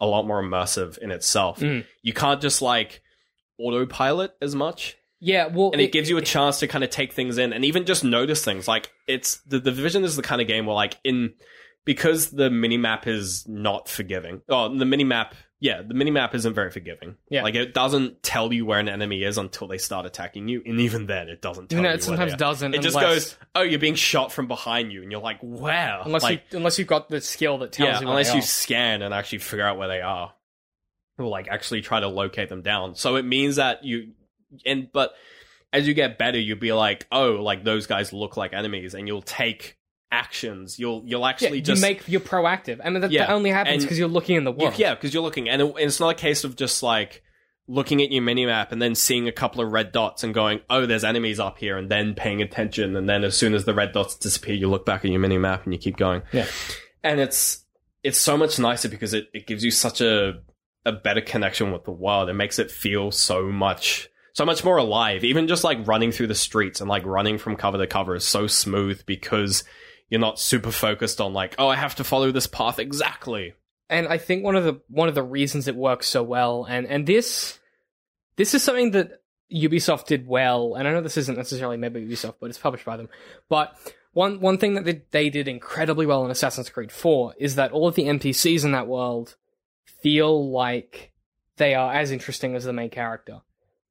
a 0.00 0.06
lot 0.06 0.26
more 0.26 0.42
immersive 0.42 0.98
in 0.98 1.10
itself. 1.10 1.60
Mm. 1.60 1.84
You 2.02 2.12
can't 2.12 2.40
just 2.40 2.60
like 2.60 3.02
autopilot 3.58 4.34
as 4.42 4.54
much 4.54 4.96
Yeah, 5.20 5.46
well, 5.46 5.70
and 5.72 5.80
it, 5.80 5.92
gives 5.92 6.10
you 6.10 6.18
a 6.18 6.22
chance 6.22 6.60
to 6.60 6.66
kind 6.66 6.84
of 6.84 6.90
take 6.90 7.12
things 7.12 7.38
in 7.38 7.52
and 7.52 7.64
even 7.64 7.86
just 7.86 8.04
notice 8.04 8.44
things 8.44 8.68
like 8.68 8.92
it's 9.06 9.38
the, 9.46 9.58
the 9.58 9.70
division 9.70 10.04
is 10.04 10.16
the 10.16 10.22
kind 10.22 10.40
of 10.40 10.46
game 10.46 10.66
where 10.66 10.74
like 10.74 10.98
in 11.04 11.32
because 11.84 12.30
the 12.30 12.50
mini 12.50 12.76
map 12.76 13.06
is 13.06 13.46
not 13.48 13.88
forgiving 13.88 14.42
oh 14.48 14.76
the 14.76 14.84
mini 14.84 15.04
map 15.04 15.34
yeah 15.60 15.80
the 15.82 15.94
mini 15.94 16.10
map 16.10 16.34
isn't 16.34 16.52
very 16.54 16.70
forgiving 16.70 17.16
Yeah. 17.30 17.42
like 17.42 17.54
it 17.54 17.72
doesn't 17.72 18.22
tell 18.22 18.52
you 18.52 18.66
where 18.66 18.78
an 18.78 18.88
enemy 18.88 19.22
is 19.22 19.38
until 19.38 19.68
they 19.68 19.78
start 19.78 20.04
attacking 20.06 20.48
you 20.48 20.62
and 20.66 20.80
even 20.80 21.06
then 21.06 21.28
it 21.28 21.40
doesn't 21.40 21.70
tell 21.70 21.80
No, 21.82 21.88
you 21.88 21.94
it 21.94 21.98
where 21.98 22.00
sometimes 22.02 22.34
doesn't. 22.34 22.74
it 22.74 22.82
just 22.82 22.96
unless, 22.96 23.14
goes 23.34 23.36
oh 23.54 23.62
you're 23.62 23.78
being 23.78 23.94
shot 23.94 24.32
from 24.32 24.48
behind 24.48 24.92
you 24.92 25.02
and 25.02 25.10
you're 25.10 25.20
like 25.20 25.38
wow 25.42 26.02
unless 26.04 26.22
like, 26.22 26.42
you 26.50 26.58
unless 26.58 26.78
you've 26.78 26.88
got 26.88 27.08
the 27.08 27.20
skill 27.20 27.58
that 27.58 27.72
tells 27.72 27.88
yeah 27.88 28.00
you. 28.00 28.06
where 28.06 28.12
unless 28.12 28.28
they 28.28 28.34
you 28.34 28.38
are. 28.40 28.42
scan 28.42 29.02
and 29.02 29.14
actually 29.14 29.38
figure 29.38 29.66
out 29.66 29.78
where 29.78 29.88
they 29.88 30.00
are 30.02 30.32
or 31.18 31.26
like 31.26 31.48
actually 31.48 31.80
try 31.80 32.00
to 32.00 32.08
locate 32.08 32.48
them 32.50 32.62
down 32.62 32.94
so 32.94 33.16
it 33.16 33.24
means 33.24 33.56
that 33.56 33.82
you 33.84 34.12
and 34.66 34.88
but 34.92 35.12
as 35.72 35.88
you 35.88 35.94
get 35.94 36.18
better 36.18 36.38
you'll 36.38 36.58
be 36.58 36.72
like 36.72 37.06
oh 37.10 37.32
like 37.32 37.64
those 37.64 37.86
guys 37.86 38.12
look 38.12 38.36
like 38.36 38.52
enemies 38.52 38.94
and 38.94 39.08
you'll 39.08 39.22
take 39.22 39.76
actions 40.12 40.78
you'll 40.78 41.02
you'll 41.06 41.20
Yeah, 41.22 41.28
actually 41.28 41.58
you 41.58 41.62
just 41.62 41.82
make 41.82 42.06
you're 42.08 42.20
proactive. 42.20 42.80
I 42.84 42.90
mean, 42.90 43.00
that, 43.02 43.10
Yeah, 43.10 43.26
that 43.26 43.32
only 43.32 43.50
happens 43.50 43.82
because 43.84 43.98
you're 43.98 44.08
looking 44.08 44.36
in 44.36 44.44
the 44.44 44.52
you- 44.52 44.58
world. 44.66 44.78
yeah 44.78 44.94
because 44.94 45.12
you're 45.12 45.22
looking 45.22 45.48
and 45.48 45.60
it, 45.62 45.74
it's 45.78 46.00
not 46.00 46.10
a 46.10 46.14
case 46.14 46.44
of 46.44 46.56
just 46.56 46.82
like 46.82 47.22
looking 47.68 48.00
at 48.00 48.12
your 48.12 48.22
minimap 48.22 48.70
and 48.70 48.80
then 48.80 48.94
seeing 48.94 49.26
a 49.26 49.32
couple 49.32 49.60
of 49.60 49.72
red 49.72 49.90
dots 49.90 50.22
and 50.22 50.32
going 50.32 50.60
oh 50.70 50.86
there's 50.86 51.02
enemies 51.02 51.40
up 51.40 51.58
here 51.58 51.76
and 51.76 51.90
then 51.90 52.14
paying 52.14 52.40
attention 52.40 52.94
and 52.94 53.08
then 53.08 53.24
as 53.24 53.36
soon 53.36 53.52
as 53.54 53.64
the 53.64 53.74
red 53.74 53.92
dots 53.92 54.14
disappear 54.16 54.54
you 54.54 54.68
look 54.70 54.86
back 54.86 55.04
at 55.04 55.10
your 55.10 55.20
minimap 55.20 55.64
and 55.64 55.72
you 55.72 55.78
keep 55.78 55.96
going 55.96 56.22
Yeah. 56.32 56.46
and 57.02 57.18
it's 57.18 57.64
it's 58.04 58.18
so 58.18 58.36
much 58.36 58.60
nicer 58.60 58.88
because 58.88 59.12
it, 59.12 59.26
it 59.34 59.46
gives 59.48 59.64
you 59.64 59.72
such 59.72 60.00
a 60.00 60.34
a 60.84 60.92
better 60.92 61.20
connection 61.20 61.72
with 61.72 61.82
the 61.82 61.90
world. 61.90 62.28
It 62.28 62.34
makes 62.34 62.60
it 62.60 62.70
feel 62.70 63.10
so 63.10 63.46
much 63.46 64.08
so 64.34 64.44
much 64.44 64.62
more 64.62 64.76
alive. 64.76 65.24
Even 65.24 65.48
just 65.48 65.64
like 65.64 65.84
running 65.88 66.12
through 66.12 66.28
the 66.28 66.34
streets 66.36 66.80
and 66.80 66.88
like 66.88 67.04
running 67.04 67.38
from 67.38 67.56
cover 67.56 67.78
to 67.78 67.88
cover 67.88 68.14
is 68.14 68.22
so 68.24 68.46
smooth 68.46 69.04
because 69.04 69.64
you're 70.08 70.20
not 70.20 70.38
super 70.38 70.70
focused 70.70 71.20
on 71.20 71.32
like, 71.32 71.54
oh, 71.58 71.68
I 71.68 71.76
have 71.76 71.96
to 71.96 72.04
follow 72.04 72.32
this 72.32 72.46
path 72.46 72.78
exactly. 72.78 73.54
and 73.88 74.06
I 74.06 74.18
think 74.18 74.44
one 74.44 74.56
of 74.56 74.64
the 74.64 74.80
one 74.88 75.08
of 75.08 75.14
the 75.14 75.22
reasons 75.22 75.68
it 75.68 75.76
works 75.76 76.06
so 76.06 76.22
well, 76.22 76.64
and 76.68 76.86
and 76.86 77.06
this 77.06 77.58
this 78.36 78.54
is 78.54 78.62
something 78.62 78.92
that 78.92 79.22
Ubisoft 79.52 80.06
did 80.06 80.26
well, 80.26 80.74
and 80.74 80.86
I 80.86 80.92
know 80.92 81.00
this 81.00 81.16
isn't 81.16 81.36
necessarily 81.36 81.76
made 81.76 81.92
by 81.92 82.00
Ubisoft, 82.00 82.34
but 82.40 82.50
it's 82.50 82.58
published 82.58 82.84
by 82.84 82.96
them. 82.96 83.08
But 83.48 83.76
one 84.12 84.40
one 84.40 84.58
thing 84.58 84.74
that 84.74 84.84
they, 84.84 85.02
they 85.10 85.30
did 85.30 85.48
incredibly 85.48 86.06
well 86.06 86.24
in 86.24 86.30
Assassin's 86.30 86.70
Creed 86.70 86.90
4 86.90 87.34
is 87.38 87.56
that 87.56 87.72
all 87.72 87.88
of 87.88 87.94
the 87.94 88.04
NPCs 88.04 88.64
in 88.64 88.72
that 88.72 88.86
world 88.88 89.36
feel 90.02 90.50
like 90.50 91.12
they 91.56 91.74
are 91.74 91.92
as 91.92 92.10
interesting 92.10 92.54
as 92.54 92.64
the 92.64 92.72
main 92.72 92.90
character. 92.90 93.40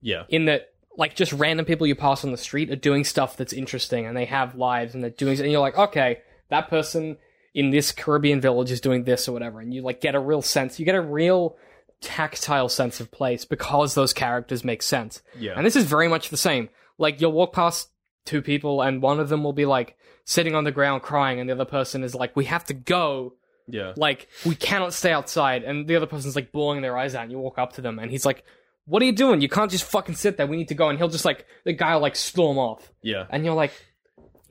Yeah. 0.02 0.26
in 0.30 0.46
that 0.46 0.75
like 0.98 1.16
just 1.16 1.34
random 1.34 1.66
people 1.66 1.86
you 1.86 1.96
pass 1.96 2.24
on 2.24 2.32
the 2.32 2.38
street 2.38 2.70
are 2.72 2.76
doing 2.76 3.04
stuff 3.04 3.38
that's 3.38 3.54
interesting 3.54 4.06
and 4.06 4.16
they 4.16 4.26
have 4.26 4.56
lives 4.56 4.94
and 4.94 5.04
they're 5.04 5.10
doing 5.10 5.40
and 5.40 5.52
you're 5.52 5.62
like 5.62 5.78
okay 5.78 6.20
that 6.50 6.70
person 6.70 7.18
in 7.56 7.70
this 7.70 7.92
caribbean 7.92 8.42
village 8.42 8.70
is 8.70 8.82
doing 8.82 9.06
this 9.06 9.28
or 9.28 9.32
whatever. 9.32 9.62
And 9.62 9.74
you 9.74 9.82
like 9.82 10.02
get 10.02 10.14
a 10.14 10.20
real 10.20 10.42
sense 10.42 10.78
you 10.80 10.86
get 10.86 10.94
a 10.94 11.02
real 11.02 11.56
tactile 12.02 12.70
sense 12.70 13.00
of 13.00 13.10
place 13.10 13.46
because 13.46 13.96
those 13.96 14.14
characters 14.14 14.64
make 14.64 14.84
sense. 14.84 15.24
Yeah. 15.40 15.54
and 15.56 15.66
this 15.66 15.76
is 15.76 15.86
very 15.86 16.08
much 16.08 16.30
the 16.30 16.38
same. 16.38 16.70
Like 16.98 17.22
you'll 17.22 17.32
walk 17.32 17.54
past 17.54 17.90
two 18.26 18.42
people 18.42 18.82
and 18.82 19.02
one 19.02 19.20
of 19.20 19.30
them 19.30 19.44
will 19.44 19.54
be 19.54 19.66
like 19.66 19.98
sitting 20.26 20.54
on 20.54 20.66
the 20.66 20.72
ground 20.72 21.02
crying 21.02 21.40
and 21.40 21.50
the 21.50 21.54
other 21.54 21.66
person 21.66 22.04
is 22.04 22.14
like 22.14 22.36
we 22.36 22.46
have 22.46 22.66
to 22.66 22.74
go. 22.74 23.34
Yeah. 23.68 23.94
like 23.98 24.28
we 24.46 24.54
cannot 24.54 24.94
stay 24.94 25.12
outside. 25.12 25.64
And 25.64 25.88
the 25.88 25.96
other 25.96 26.06
person's 26.06 26.36
like 26.36 26.52
bawling 26.52 26.82
their 26.82 26.96
eyes 26.96 27.16
out 27.16 27.24
and 27.24 27.32
you 27.32 27.40
walk 27.40 27.58
up 27.58 27.74
to 27.74 27.82
them 27.82 27.98
and 27.98 28.12
he's 28.12 28.26
like 28.26 28.44
what 28.86 29.02
are 29.02 29.06
you 29.06 29.12
doing 29.12 29.42
you 29.42 29.50
can't 29.50 29.72
just 29.72 29.84
fucking 29.84 30.16
sit 30.16 30.38
there 30.38 30.48
we 30.48 30.58
need 30.58 30.68
to 30.70 30.76
go 30.76 30.90
and 30.90 30.98
he'll 31.00 31.08
just 31.10 31.26
like 31.26 31.46
the 31.64 31.74
guy 31.74 31.94
will 31.96 32.02
like 32.02 32.16
storm 32.16 32.58
off 32.58 32.92
Yeah. 33.02 33.26
and 33.30 33.44
you're 33.46 33.56
like 33.56 33.72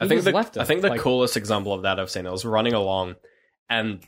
I 0.00 0.08
think 0.08 0.24
the 0.24 0.32
left 0.32 0.56
I 0.58 0.64
think 0.64 0.82
the 0.82 0.88
Like, 0.88 1.00
coolest 1.00 1.36
example 1.36 1.72
of 1.72 1.82
that 1.82 2.00
I've 2.00 2.10
seen. 2.10 2.26
I 2.26 2.30
was 2.30 2.44
running 2.44 2.72
along, 2.72 3.14
and 3.70 4.00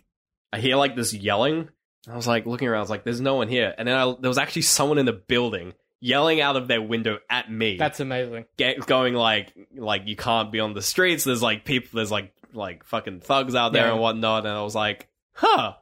I 0.53 0.59
hear 0.59 0.75
like 0.77 0.97
this 0.97 1.15
yelling. 1.15 1.69
I 2.11 2.17
was 2.17 2.27
like 2.27 2.45
looking 2.45 2.67
around. 2.67 2.79
I 2.79 2.83
was 2.83 2.91
like, 2.91 3.05
"There's 3.05 3.21
no 3.21 3.37
one 3.37 3.49
here." 3.49 3.73
And 3.79 3.87
then 3.87 3.95
I, 3.97 4.15
there 4.21 4.29
was 4.29 4.37
actually 4.37 4.63
someone 4.63 4.99
in 4.99 5.07
the 5.07 5.13
building 5.13 5.75
yelling 6.01 6.41
out 6.41 6.57
of 6.57 6.67
their 6.67 6.83
window 6.83 7.19
at 7.31 7.51
me. 7.51 7.77
that's 7.79 8.01
amazing 8.01 8.45
get, 8.57 8.85
going 8.87 9.15
like 9.15 9.53
like 9.77 10.03
you 10.07 10.17
can't 10.17 10.51
be 10.51 10.59
on 10.59 10.75
the 10.75 10.83
streets. 10.83 11.23
There's 11.23 11.41
like 11.43 11.65
people. 11.65 11.91
There's 11.95 12.11
like 12.11 12.35
like 12.53 12.85
fucking 12.85 13.21
thugs 13.21 13.55
out 13.55 13.73
there 13.73 13.87
Yeah. 13.87 13.93
and 13.93 14.01
whatnot. 14.01 14.45
And 14.45 14.55
I 14.57 14.63
was 14.63 14.75
like, 14.75 15.09
huh. 15.35 15.75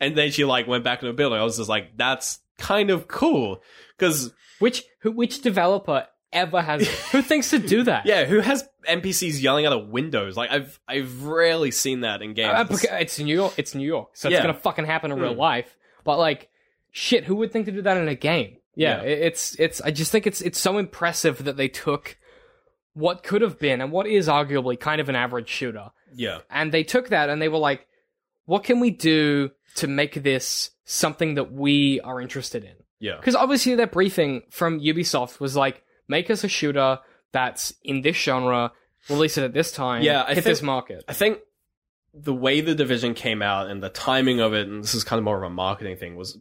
And 0.00 0.16
then 0.16 0.30
she 0.30 0.44
like 0.44 0.68
went 0.68 0.84
back 0.84 1.00
to 1.00 1.06
the 1.06 1.12
building. 1.12 1.38
I 1.40 1.42
was 1.44 1.56
just 1.56 1.68
like, 1.68 1.96
that's 1.96 2.38
kind 2.58 2.90
of 2.90 3.08
cool 3.08 3.62
because 3.96 4.32
which 4.58 4.84
who 5.00 5.12
which 5.12 5.40
developer 5.40 6.06
ever 6.32 6.60
has 6.60 6.86
who 7.12 7.22
thinks 7.22 7.50
to 7.50 7.58
do 7.58 7.84
that 7.84 8.04
yeah, 8.06 8.24
who 8.26 8.40
has 8.40 8.68
NPCs 8.86 9.40
yelling 9.42 9.64
out 9.66 9.72
of 9.72 9.88
windows? 9.88 10.36
Like 10.36 10.50
I've 10.50 10.78
I've 10.86 11.22
rarely 11.24 11.70
seen 11.70 12.00
that 12.00 12.20
in 12.20 12.34
games. 12.34 12.52
Uh, 12.70 12.96
it's 13.00 13.18
New 13.18 13.34
York 13.34 13.54
it's 13.56 13.74
New 13.74 13.86
York 13.86 14.10
so 14.14 14.28
it's 14.28 14.34
Yeah. 14.34 14.42
gonna 14.42 14.54
fucking 14.54 14.84
happen 14.84 15.10
in 15.12 15.18
real 15.18 15.32
Hmm. 15.34 15.38
life 15.40 15.76
but 16.04 16.18
like 16.18 16.48
shit 16.90 17.24
who 17.24 17.36
would 17.36 17.52
think 17.52 17.66
to 17.66 17.72
do 17.72 17.82
that 17.82 17.96
in 17.96 18.08
a 18.08 18.14
game 18.14 18.56
Yeah, 18.74 19.02
Yeah. 19.02 19.08
it- 19.08 19.18
it's 19.22 19.54
it's. 19.58 19.80
I 19.80 19.90
just 19.90 20.12
think 20.12 20.26
it's 20.26 20.40
it's 20.40 20.58
so 20.58 20.78
impressive 20.78 21.44
that 21.44 21.56
they 21.56 21.68
took 21.68 22.16
what 22.94 23.22
could 23.22 23.42
have 23.42 23.58
been 23.58 23.80
and 23.80 23.92
what 23.92 24.06
is 24.06 24.26
arguably 24.28 24.78
kind 24.78 25.00
of 25.00 25.08
an 25.08 25.14
average 25.16 25.48
shooter, 25.48 25.90
Yeah. 26.14 26.38
and 26.50 26.72
they 26.72 26.82
took 26.82 27.08
that 27.10 27.28
and 27.30 27.40
they 27.40 27.48
were 27.48 27.58
like, 27.58 27.86
"What 28.46 28.64
can 28.64 28.80
we 28.80 28.90
do 28.90 29.50
to 29.78 29.86
make 29.88 30.22
this 30.22 30.70
something 30.84 31.34
that 31.34 31.52
we 31.52 32.00
are 32.00 32.20
interested 32.20 32.64
in?" 32.64 32.74
Yeah. 33.00 33.16
Because 33.16 33.34
obviously 33.34 33.74
their 33.74 33.86
briefing 33.86 34.42
from 34.50 34.80
Ubisoft 34.80 35.40
was 35.40 35.56
like, 35.56 35.82
"Make 36.08 36.30
us 36.30 36.44
a 36.44 36.48
shooter 36.48 36.98
that's 37.32 37.74
in 37.82 38.00
this 38.02 38.16
genre, 38.16 38.72
release 39.08 39.36
it 39.38 39.44
at 39.44 39.52
this 39.52 39.70
time, 39.72 40.02
Yeah, 40.02 40.22
I 40.24 40.28
hit 40.34 40.44
think- 40.44 40.44
this 40.46 40.62
market." 40.62 41.04
I 41.08 41.12
think 41.12 41.38
the 42.14 42.34
way 42.34 42.60
the 42.60 42.74
division 42.74 43.14
came 43.14 43.42
out 43.42 43.68
and 43.68 43.82
the 43.82 43.90
timing 43.90 44.40
of 44.40 44.52
it, 44.54 44.66
and 44.66 44.82
this 44.82 44.94
is 44.94 45.04
kind 45.04 45.18
of 45.18 45.24
more 45.24 45.36
of 45.36 45.42
a 45.44 45.50
marketing 45.54 45.96
thing, 45.96 46.16
was 46.16 46.38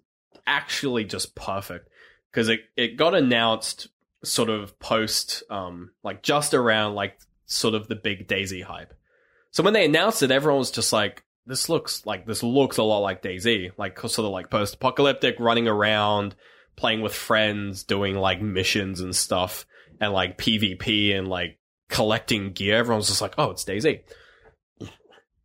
actually 0.48 1.04
just 1.04 1.36
perfect 1.36 1.90
because 2.32 2.50
it 2.50 2.62
it 2.76 2.96
got 2.98 3.14
announced 3.14 3.90
sort 4.24 4.50
of 4.50 4.80
post, 4.80 5.44
um, 5.50 5.92
like 6.04 6.24
just 6.24 6.54
around 6.54 6.96
like 6.96 7.20
sort 7.46 7.76
of 7.76 7.88
the 7.88 7.96
big 7.96 8.28
DayZ 8.28 8.64
hype. 8.64 8.94
So 9.52 9.62
when 9.62 9.74
they 9.74 9.86
announced 9.86 10.24
it, 10.24 10.32
everyone 10.32 10.60
was 10.60 10.72
just 10.72 10.92
like, 10.92 11.24
"This 11.48 11.70
looks 11.70 12.06
like 12.06 12.26
this 12.26 12.44
looks 12.44 12.78
a 12.78 12.84
lot 12.84 13.00
like 13.00 13.24
DayZ, 13.24 13.72
like 13.78 14.00
sort 14.00 14.20
of 14.20 14.32
like 14.32 14.50
post 14.50 14.76
apocalyptic, 14.76 15.40
running 15.40 15.68
around, 15.68 16.36
playing 16.76 17.02
with 17.02 17.16
friends, 17.16 17.84
doing 17.84 18.16
like 18.16 18.42
missions 18.42 19.00
and 19.00 19.16
stuff, 19.16 19.66
and 20.00 20.14
like 20.14 20.38
PvP 20.38 21.18
and 21.18 21.28
like 21.28 21.58
collecting 21.90 22.52
gear." 22.52 22.78
Everyone's 22.78 23.08
just 23.08 23.22
like, 23.22 23.36
"Oh, 23.38 23.52
it's 23.52 23.64
DayZ." 23.64 24.02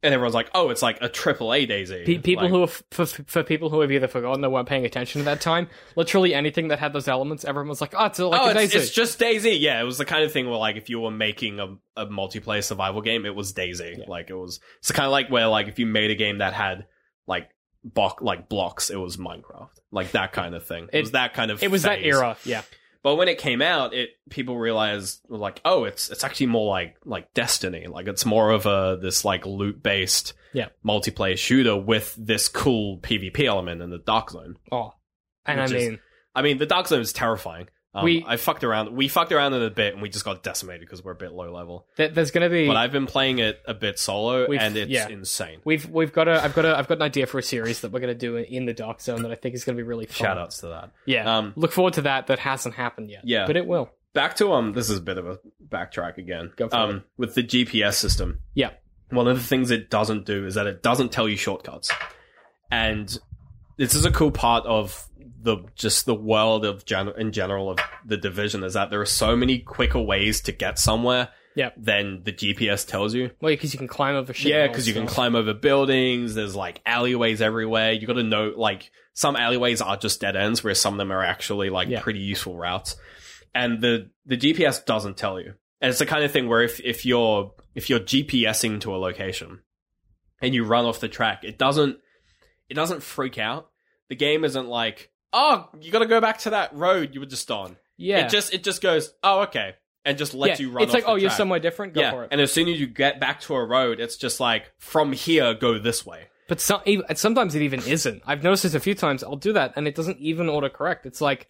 And 0.05 0.13
everyone's 0.13 0.35
like, 0.35 0.51
"Oh, 0.53 0.71
it's 0.71 0.83
like 0.83 0.99
a 1.01 1.09
triple 1.09 1.55
A 1.55 1.65
DayZ." 1.67 2.05
Pe- 2.05 2.19
people 2.19 2.45
Like- 2.45 2.51
who 2.51 2.61
have, 2.63 2.83
for, 2.91 3.07
for 3.07 3.43
people 3.45 3.71
who 3.71 3.81
have 3.83 3.93
either 3.93 4.09
forgotten 4.09 4.45
or 4.45 4.51
weren't 4.51 4.69
paying 4.69 4.85
attention 4.85 5.21
at 5.21 5.25
that 5.27 5.41
time, 5.41 5.69
literally 5.95 6.35
anything 6.35 6.69
that 6.69 6.81
had 6.81 6.93
those 6.93 7.07
elements, 7.07 7.45
everyone 7.45 7.69
was 7.69 7.81
like, 7.81 7.95
"Oh, 7.97 8.07
it's 8.07 8.19
like 8.19 8.41
oh, 8.41 8.47
a 8.49 8.51
it's, 8.63 8.75
DayZ." 8.75 8.79
it's 8.79 8.91
just 8.91 9.21
DayZ. 9.21 9.61
Yeah, 9.61 9.81
it 9.81 9.85
was 9.85 9.99
the 9.99 10.05
kind 10.05 10.25
of 10.25 10.33
thing 10.33 10.49
where, 10.51 10.59
like, 10.59 10.77
if 10.77 10.91
you 10.91 10.99
were 10.99 11.13
making 11.13 11.61
a, 11.61 11.77
a 11.97 12.07
multiplayer 12.07 12.65
survival 12.65 13.01
game, 13.01 13.25
it 13.27 13.35
was 13.35 13.53
DayZ. 13.53 13.99
Yeah. 13.99 14.05
Like, 14.09 14.29
it 14.31 14.35
was. 14.35 14.59
It's 14.79 14.91
kind 14.91 15.07
of 15.07 15.13
like 15.13 15.29
where, 15.31 15.47
like, 15.47 15.69
if 15.69 15.79
you 15.79 15.87
made 15.87 16.11
a 16.11 16.17
game 16.17 16.39
that 16.39 16.53
had 16.53 16.87
like 17.29 17.51
block, 17.85 18.21
like 18.23 18.49
blocks, 18.49 18.91
it 18.91 18.97
was 18.97 19.17
Minecraft. 19.17 19.69
Like 19.93 20.11
that 20.13 20.33
kind 20.33 20.55
of 20.57 20.67
thing. 20.67 20.89
It, 20.93 20.99
It- 20.99 21.01
was 21.03 21.11
that 21.13 21.35
kind 21.35 21.51
of. 21.53 21.63
it 21.63 21.71
was 21.71 21.83
that 21.83 22.03
era, 22.03 22.37
yeah. 22.45 22.63
But 23.03 23.17
when 23.17 23.29
it 23.29 23.39
came 23.39 23.61
out, 23.63 23.95
it 23.95 24.11
people 24.31 24.57
realized 24.57 25.21
like, 25.29 25.61
oh, 25.65 25.85
it's 25.85 26.09
it's 26.11 26.23
actually 26.25 26.47
more 26.47 26.69
like 26.69 26.97
like 27.05 27.35
Destiny. 27.35 27.87
Like 27.89 28.07
it's 28.07 28.25
more 28.25 28.51
of 28.51 28.67
a 28.67 28.99
this 29.01 29.25
like 29.25 29.45
loot 29.45 29.83
based 29.83 30.35
Yeah. 30.53 30.69
multiplayer 30.85 31.37
shooter 31.37 31.77
with 31.77 32.15
this 32.19 32.49
cool 32.49 32.99
PvP 32.99 33.45
element 33.45 33.83
in 33.83 33.91
the 33.91 33.99
Dark 33.99 34.31
Zone. 34.31 34.57
Oh, 34.71 34.93
and 35.47 35.61
I 35.61 35.65
is- 35.65 35.73
mean, 35.73 35.99
I 36.35 36.43
mean, 36.43 36.59
the 36.59 36.67
Dark 36.67 36.87
Zone 36.89 37.01
is 37.01 37.13
terrifying. 37.13 37.69
Um, 37.95 38.05
We- 38.05 38.25
I 38.27 38.37
fucked 38.39 38.65
around. 38.65 38.97
We 38.97 39.09
fucked 39.09 39.33
around 39.33 39.53
in 39.53 39.63
a 39.63 39.69
bit, 39.69 39.93
and 39.93 40.01
we 40.03 40.09
just 40.09 40.25
got 40.25 40.43
decimated 40.43 40.81
because 40.81 41.05
we're 41.05 41.13
a 41.13 41.17
bit 41.17 41.33
low 41.33 41.53
level. 41.53 41.87
th- 41.97 42.15
there's 42.15 42.31
gonna 42.31 42.49
be. 42.49 42.67
But 42.67 42.77
I've 42.77 42.93
been 42.93 43.07
playing 43.07 43.39
it 43.39 43.61
a 43.67 43.75
bit 43.75 43.99
solo, 43.99 44.47
We've- 44.49 44.63
and 44.65 44.77
it's 44.77 44.91
yeah. 44.91 45.09
insane. 45.09 45.61
We've 45.65 45.87
we've 45.91 46.13
got 46.13 46.27
a 46.27 46.43
I've 46.43 46.55
got 46.55 46.65
a 46.65 46.77
I've 46.79 46.89
got 46.89 46.99
an 46.99 47.03
idea 47.03 47.27
for 47.27 47.39
a 47.39 47.43
series 47.43 47.81
that 47.83 47.93
we're 47.93 48.01
gonna 48.01 48.15
do 48.15 48.37
in 48.37 48.65
the 48.65 48.73
Dark 48.73 49.01
Zone 49.03 49.23
that 49.23 49.31
I 49.31 49.35
think 49.35 49.55
is 49.55 49.65
gonna 49.65 49.77
be 49.77 49.83
really 49.83 50.07
fun. 50.07 50.15
Shout 50.27 50.39
outs 50.39 50.59
to 50.59 50.69
that. 50.69 50.91
Yeah. 51.05 51.37
Um, 51.39 51.53
Look 51.55 51.73
forward 51.73 51.93
to 51.95 52.03
that. 52.03 52.29
That 52.29 52.39
hasn't 52.39 52.77
happened 52.77 53.11
yet. 53.11 53.23
Yeah. 53.25 53.47
But 53.47 53.57
it 53.59 53.67
will. 53.67 53.91
Back 54.15 54.37
to 54.37 54.53
um, 54.53 54.73
this 54.73 54.89
is 54.91 54.99
a 54.99 55.03
bit 55.03 55.19
of 55.19 55.27
a 55.27 55.39
backtrack 55.69 56.17
again. 56.19 56.53
Go 56.57 56.69
for 56.71 56.77
um, 56.77 56.97
it. 56.97 57.03
with 57.19 57.35
the 57.35 57.43
GPS 57.43 57.95
system. 57.95 58.41
Yeah. 58.55 58.71
One 59.11 59.29
of 59.29 59.37
the 59.37 59.43
things 59.45 59.71
it 59.71 59.91
doesn't 59.91 60.25
do 60.25 60.47
is 60.47 60.55
that 60.55 60.67
it 60.67 60.83
doesn't 60.83 61.13
tell 61.13 61.29
you 61.29 61.37
shortcuts, 61.37 61.91
and 62.71 63.19
this 63.77 63.95
is 63.95 64.05
a 64.05 64.11
cool 64.11 64.31
part 64.31 64.65
of 64.67 65.09
the 65.43 65.59
just 65.75 66.07
the 66.07 66.15
world 66.15 66.65
of 66.65 66.85
gen- 66.85 67.13
in 67.19 67.33
general 67.33 67.71
of 67.71 67.79
the 68.05 68.17
division 68.17 68.63
is 68.63 68.75
that 68.75 68.91
there 68.91 69.01
are 69.01 69.07
so 69.07 69.35
many 69.37 69.59
quicker 69.59 70.01
ways 70.01 70.41
to 70.43 70.53
get 70.53 70.79
somewhere 70.79 71.31
Yeah. 71.57 71.71
than 71.77 72.23
the 72.23 72.33
GPS 72.33 72.87
tells 72.87 73.13
you. 73.13 73.31
Well, 73.41 73.53
because 73.53 73.73
you 73.75 73.79
can 73.79 73.89
climb 73.89 74.15
over 74.15 74.33
shit. 74.33 74.53
Yeah, 74.53 74.69
because 74.69 74.87
you 74.87 74.95
can 74.95 75.07
climb 75.09 75.35
over 75.35 75.53
buildings. 75.53 76.35
There's 76.37 76.55
like 76.55 76.81
alleyways 76.87 77.43
everywhere. 77.43 77.91
You 77.93 78.07
got 78.07 78.13
to 78.15 78.23
know 78.23 78.53
like 78.57 78.91
some 79.15 79.35
alleyways 79.35 79.81
are 79.83 79.97
just 79.97 80.21
dead 80.21 80.37
ends, 80.37 80.63
whereas 80.63 80.81
some 80.81 80.95
of 80.95 80.99
them 80.99 81.11
are 81.13 81.25
actually 81.25 81.69
like 81.71 81.89
Yeah. 81.89 82.01
pretty 82.01 82.21
useful 82.21 82.57
routes. 82.57 82.95
And 83.55 83.81
the 83.81 84.11
the 84.25 84.37
GPS 84.37 84.85
doesn't 84.85 85.17
tell 85.17 85.41
you. 85.41 85.55
And 85.81 85.91
it's 85.91 85.99
the 85.99 86.07
kind 86.07 86.23
of 86.25 86.31
thing 86.31 86.49
where 86.49 86.63
if 86.63 86.79
if 86.81 87.05
you're 87.05 87.53
if 87.75 87.91
you're 87.91 87.99
GPSing 88.01 88.81
to 88.83 88.95
a 88.95 88.99
location 88.99 89.61
and 90.41 90.55
you 90.55 90.65
run 90.65 90.85
off 90.85 91.01
the 91.01 91.09
track, 91.09 91.43
it 91.43 91.59
doesn't 91.59 91.99
it 92.69 92.75
doesn't 92.75 93.03
freak 93.03 93.39
out. 93.39 93.69
The 94.09 94.17
game 94.17 94.45
isn't 94.45 94.69
like, 94.69 95.11
oh, 95.33 95.69
you 95.81 95.91
got 95.91 96.01
to 96.01 96.07
go 96.07 96.21
back 96.21 96.39
to 96.41 96.51
that 96.51 96.75
road 96.75 97.15
you 97.15 97.21
were 97.21 97.27
just 97.27 97.51
on. 97.51 97.77
Yeah. 97.97 98.27
It 98.27 98.31
just 98.31 98.53
it 98.53 98.65
just 98.65 98.83
goes, 98.83 99.13
oh, 99.23 99.43
okay, 99.43 99.75
and 100.05 100.19
just 100.19 100.35
lets 100.35 100.61
yeah. 100.61 100.67
you 100.67 100.73
run. 100.73 100.85
It's 100.85 100.93
like, 100.93 101.05
oh, 101.07 101.15
you're 101.15 101.31
somewhere 101.31 101.61
different. 101.61 101.95
Go 101.95 102.01
yeah, 102.01 102.11
for 102.11 102.25
it. 102.25 102.29
and 102.33 102.41
as 102.41 102.53
soon 102.53 102.69
as 102.69 102.81
you 102.81 102.87
get 102.87 103.21
back 103.21 103.41
to 103.43 103.55
a 103.55 103.65
road, 103.65 104.01
it's 104.01 104.17
just 104.17 104.41
like 104.41 104.73
from 104.79 105.13
here, 105.13 105.55
go 105.55 105.79
this 105.79 106.05
way. 106.05 106.29
But 106.49 106.61
some, 106.61 106.83
sometimes 107.15 107.55
it 107.55 107.63
even 107.63 107.81
isn't. 107.85 108.23
I've 108.27 108.43
noticed 108.43 108.65
this 108.65 108.75
a 108.75 108.81
few 108.81 108.95
times. 108.95 109.23
I'll 109.23 109.37
do 109.37 109.53
that, 109.55 109.73
and 109.77 109.87
it 109.87 109.95
doesn't 109.95 110.19
even 110.19 110.49
autocorrect. 110.49 111.07
It's 111.07 111.21
like 111.21 111.49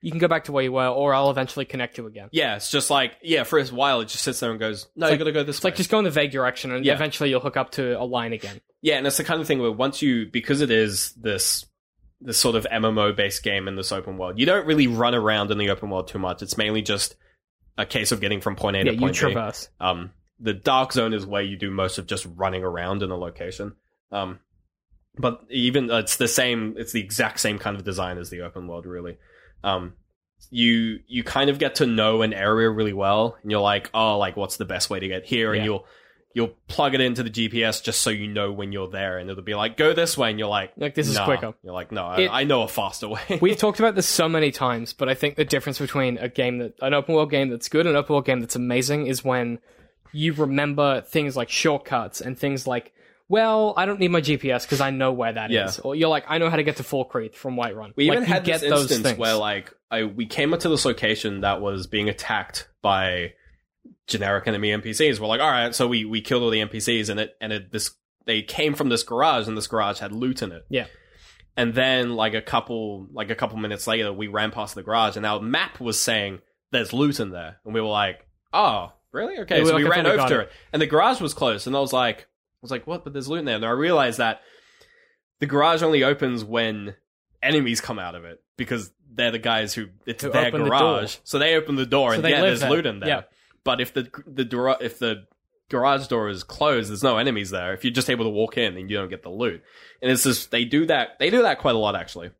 you 0.00 0.10
can 0.10 0.18
go 0.20 0.28
back 0.28 0.44
to 0.44 0.52
where 0.52 0.62
you 0.64 0.72
were, 0.72 0.86
or 0.86 1.12
I'll 1.14 1.30
eventually 1.30 1.64
connect 1.64 1.98
you 1.98 2.06
again. 2.06 2.28
Yeah, 2.32 2.56
it's 2.56 2.70
just 2.70 2.90
like 2.90 3.12
yeah. 3.22 3.42
For 3.44 3.58
a 3.58 3.64
while, 3.66 4.00
it 4.00 4.08
just 4.08 4.22
sits 4.24 4.40
there 4.40 4.50
and 4.50 4.60
goes, 4.60 4.86
"No, 4.94 5.06
It's 5.06 5.10
you 5.10 5.12
like- 5.14 5.18
got 5.18 5.24
to 5.24 5.32
go 5.32 5.42
this 5.44 5.56
It's 5.56 5.64
way." 5.64 5.68
like 5.70 5.76
just 5.76 5.90
go 5.90 5.98
in 5.98 6.04
the 6.04 6.10
vague 6.10 6.30
direction, 6.30 6.72
and 6.72 6.84
Yeah. 6.84 6.94
eventually 6.94 7.30
you'll 7.30 7.40
hook 7.40 7.56
up 7.56 7.72
to 7.72 8.00
a 8.00 8.04
line 8.04 8.32
again. 8.32 8.60
yeah, 8.82 8.96
and 8.96 9.06
it's 9.06 9.16
the 9.16 9.24
kind 9.24 9.40
of 9.40 9.46
thing 9.46 9.58
where 9.58 9.72
once 9.72 10.00
you 10.02 10.26
because 10.26 10.60
it 10.60 10.70
is 10.70 11.12
this 11.12 11.66
this 12.20 12.38
sort 12.38 12.56
of 12.56 12.66
MMO 12.70 13.12
based 13.14 13.42
game 13.44 13.68
in 13.68 13.76
this 13.76 13.92
open 13.92 14.18
world, 14.18 14.38
you 14.38 14.46
don't 14.46 14.66
really 14.66 14.86
run 14.88 15.14
around 15.14 15.50
in 15.52 15.58
the 15.58 15.70
open 15.70 15.88
world 15.90 16.08
too 16.08 16.18
much. 16.18 16.42
It's 16.42 16.56
mainly 16.58 16.82
just 16.82 17.14
a 17.76 17.86
case 17.86 18.10
of 18.10 18.20
getting 18.20 18.40
from 18.40 18.56
point 18.56 18.76
A 18.76 18.80
yeah, 18.80 18.84
to 18.86 18.94
you 18.94 18.98
point 19.00 19.14
B. 19.14 19.18
traverse. 19.20 19.68
Um, 19.78 20.10
the 20.40 20.52
dark 20.52 20.92
zone 20.92 21.12
is 21.14 21.24
where 21.26 21.42
you 21.42 21.56
do 21.56 21.70
most 21.70 21.98
of 21.98 22.06
just 22.06 22.26
running 22.36 22.62
around 22.64 23.02
in 23.04 23.10
a 23.10 23.16
location. 23.16 23.74
Um, 24.10 24.40
but 25.16 25.42
even 25.50 25.90
it's 25.90 26.16
the 26.16 26.28
same. 26.28 26.74
It's 26.76 26.92
the 26.92 27.00
exact 27.00 27.40
same 27.40 27.58
kind 27.58 27.76
of 27.76 27.84
design 27.84 28.18
as 28.18 28.30
the 28.30 28.40
open 28.42 28.66
world, 28.68 28.86
really. 28.86 29.16
Um, 29.64 29.94
you 30.50 31.00
you 31.06 31.24
kind 31.24 31.50
of 31.50 31.58
get 31.58 31.76
to 31.76 31.86
know 31.86 32.22
an 32.22 32.32
area 32.32 32.70
really 32.70 32.92
well, 32.92 33.36
and 33.42 33.50
you're 33.50 33.60
like, 33.60 33.90
oh, 33.92 34.18
like 34.18 34.36
what's 34.36 34.56
the 34.56 34.64
best 34.64 34.88
way 34.90 35.00
to 35.00 35.08
get 35.08 35.24
here? 35.24 35.52
Yeah. 35.52 35.58
And 35.58 35.64
you'll 35.66 35.86
you'll 36.34 36.54
plug 36.68 36.94
it 36.94 37.00
into 37.00 37.22
the 37.22 37.30
GPS 37.30 37.82
just 37.82 38.00
so 38.02 38.10
you 38.10 38.28
know 38.28 38.52
when 38.52 38.70
you're 38.70 38.88
there, 38.88 39.18
and 39.18 39.28
it'll 39.28 39.42
be 39.42 39.54
like, 39.54 39.76
go 39.76 39.92
this 39.92 40.16
way, 40.16 40.30
and 40.30 40.38
you're 40.38 40.48
like, 40.48 40.72
Like, 40.76 40.94
this 40.94 41.08
is 41.08 41.18
quicker. 41.18 41.54
You're 41.64 41.72
like, 41.72 41.90
no, 41.90 42.12
It- 42.12 42.28
I, 42.28 42.42
I 42.42 42.44
know 42.44 42.62
a 42.62 42.68
faster 42.68 43.08
way. 43.08 43.20
We've 43.40 43.56
talked 43.56 43.80
about 43.80 43.94
this 43.94 44.06
so 44.06 44.28
many 44.28 44.50
times, 44.52 44.92
but 44.92 45.08
I 45.08 45.14
think 45.14 45.34
the 45.36 45.44
difference 45.44 45.78
between 45.78 46.16
a 46.18 46.28
game 46.28 46.58
that 46.58 46.74
an 46.80 46.94
open 46.94 47.14
world 47.14 47.30
game 47.30 47.48
that's 47.50 47.68
good 47.68 47.86
and 47.86 47.90
an 47.90 47.96
open 47.96 48.14
world 48.14 48.24
game 48.26 48.40
that's 48.40 48.56
amazing 48.56 49.06
is 49.06 49.24
when 49.24 49.58
you 50.12 50.32
remember 50.34 51.00
things 51.00 51.36
like 51.36 51.48
shortcuts 51.50 52.20
and 52.20 52.38
things 52.38 52.66
like, 52.66 52.92
well, 53.28 53.74
I 53.76 53.84
don't 53.86 54.00
need 54.00 54.10
my 54.10 54.20
GPS 54.20 54.62
because 54.62 54.80
I 54.80 54.90
know 54.90 55.12
where 55.12 55.32
that 55.32 55.50
is, 55.50 55.54
Yeah. 55.76 55.82
or 55.84 55.94
you're 55.94 56.08
like, 56.08 56.24
I 56.28 56.38
know 56.38 56.48
how 56.48 56.56
to 56.56 56.62
get 56.62 56.76
to 56.76 56.82
Falkreath 56.82 57.34
from 57.34 57.56
Whiterun. 57.56 57.92
We 57.96 58.08
like, 58.08 58.16
even 58.18 58.24
had 58.24 58.44
this 58.44 58.62
instance 58.62 59.18
where 59.18 59.34
like 59.34 59.72
I 59.90 60.04
we 60.04 60.26
came 60.26 60.54
up 60.54 60.60
to 60.60 60.68
this 60.68 60.84
location 60.84 61.42
that 61.42 61.60
was 61.60 61.86
being 61.86 62.08
attacked 62.08 62.68
by 62.82 63.34
generic 64.06 64.46
enemy 64.48 64.70
NPCs. 64.70 65.20
We're 65.20 65.26
like, 65.26 65.40
all 65.40 65.50
right, 65.50 65.74
so 65.74 65.86
we 65.86 66.04
we 66.04 66.20
killed 66.20 66.42
all 66.42 66.50
the 66.50 66.60
NPCs 66.60 67.10
and 67.10 67.20
it 67.20 67.36
and 67.40 67.52
it 67.52 67.70
this 67.70 67.94
they 68.24 68.42
came 68.42 68.74
from 68.74 68.88
this 68.88 69.02
garage 69.02 69.46
and 69.48 69.56
this 69.56 69.66
garage 69.66 69.98
had 69.98 70.12
loot 70.12 70.42
in 70.42 70.52
it. 70.52 70.64
Yeah. 70.70 70.86
And 71.56 71.74
then 71.74 72.14
like 72.14 72.34
a 72.34 72.42
couple 72.42 73.08
like 73.12 73.30
a 73.30 73.34
couple 73.34 73.58
minutes 73.58 73.86
later 73.86 74.12
we 74.12 74.28
ran 74.28 74.50
past 74.52 74.74
the 74.74 74.82
garage 74.82 75.16
and 75.16 75.26
our 75.26 75.40
map 75.40 75.80
was 75.80 76.00
saying 76.00 76.40
there's 76.72 76.92
loot 76.92 77.20
in 77.20 77.30
there. 77.30 77.58
And 77.64 77.74
we 77.74 77.80
were 77.80 77.88
like, 77.88 78.26
Oh, 78.52 78.92
really? 79.12 79.38
Okay. 79.40 79.56
Yeah, 79.56 79.62
we 79.64 79.68
so 79.68 79.74
like, 79.74 79.84
we 79.84 79.90
ran 79.90 80.06
over 80.06 80.28
to 80.28 80.40
it. 80.40 80.52
And 80.72 80.80
the 80.80 80.86
garage 80.86 81.20
was 81.20 81.34
closed 81.34 81.66
and 81.66 81.76
I 81.76 81.80
was 81.80 81.92
like 81.92 82.26
was 82.62 82.70
like, 82.70 82.86
what? 82.86 83.04
But 83.04 83.12
there's 83.12 83.28
loot 83.28 83.40
in 83.40 83.44
there. 83.44 83.56
And 83.56 83.64
I 83.64 83.70
realized 83.70 84.18
that 84.18 84.40
the 85.40 85.46
garage 85.46 85.82
only 85.82 86.04
opens 86.04 86.44
when 86.44 86.94
enemies 87.42 87.80
come 87.80 87.98
out 87.98 88.14
of 88.14 88.24
it 88.24 88.42
because 88.56 88.90
they're 89.10 89.30
the 89.30 89.38
guys 89.38 89.74
who 89.74 89.86
it's 90.06 90.24
Who 90.24 90.30
their 90.30 90.46
open 90.46 90.64
the 90.64 90.68
garage. 90.68 91.16
So 91.24 91.38
they 91.38 91.54
open 91.54 91.76
the 91.76 91.86
door 91.86 92.10
So 92.10 92.16
and 92.16 92.28
yeah, 92.28 92.40
there's 92.40 92.60
there. 92.60 92.70
loot 92.70 92.86
in 92.86 93.00
there. 93.00 93.08
Yeah. 93.08 93.22
But 93.64 93.80
if 93.80 93.94
the 93.94 94.10
the 94.26 94.44
door 94.44 94.76
if 94.80 94.98
the 94.98 95.26
garage 95.68 96.06
door 96.08 96.28
is 96.28 96.42
closed, 96.44 96.90
there's 96.90 97.02
no 97.02 97.18
enemies 97.18 97.50
there. 97.50 97.74
If 97.74 97.84
you're 97.84 97.92
just 97.92 98.10
able 98.10 98.24
to 98.24 98.30
walk 98.30 98.56
in, 98.56 98.74
then 98.74 98.88
you 98.88 98.96
don't 98.96 99.10
get 99.10 99.22
the 99.22 99.30
loot. 99.30 99.62
And 100.02 100.10
it's 100.10 100.24
just 100.24 100.50
they 100.50 100.64
do 100.64 100.86
that. 100.86 101.18
They 101.18 101.30
do 101.30 101.42
that 101.42 101.58
quite 101.58 101.74
a 101.74 101.78
lot 101.78 101.94
actually, 101.94 102.30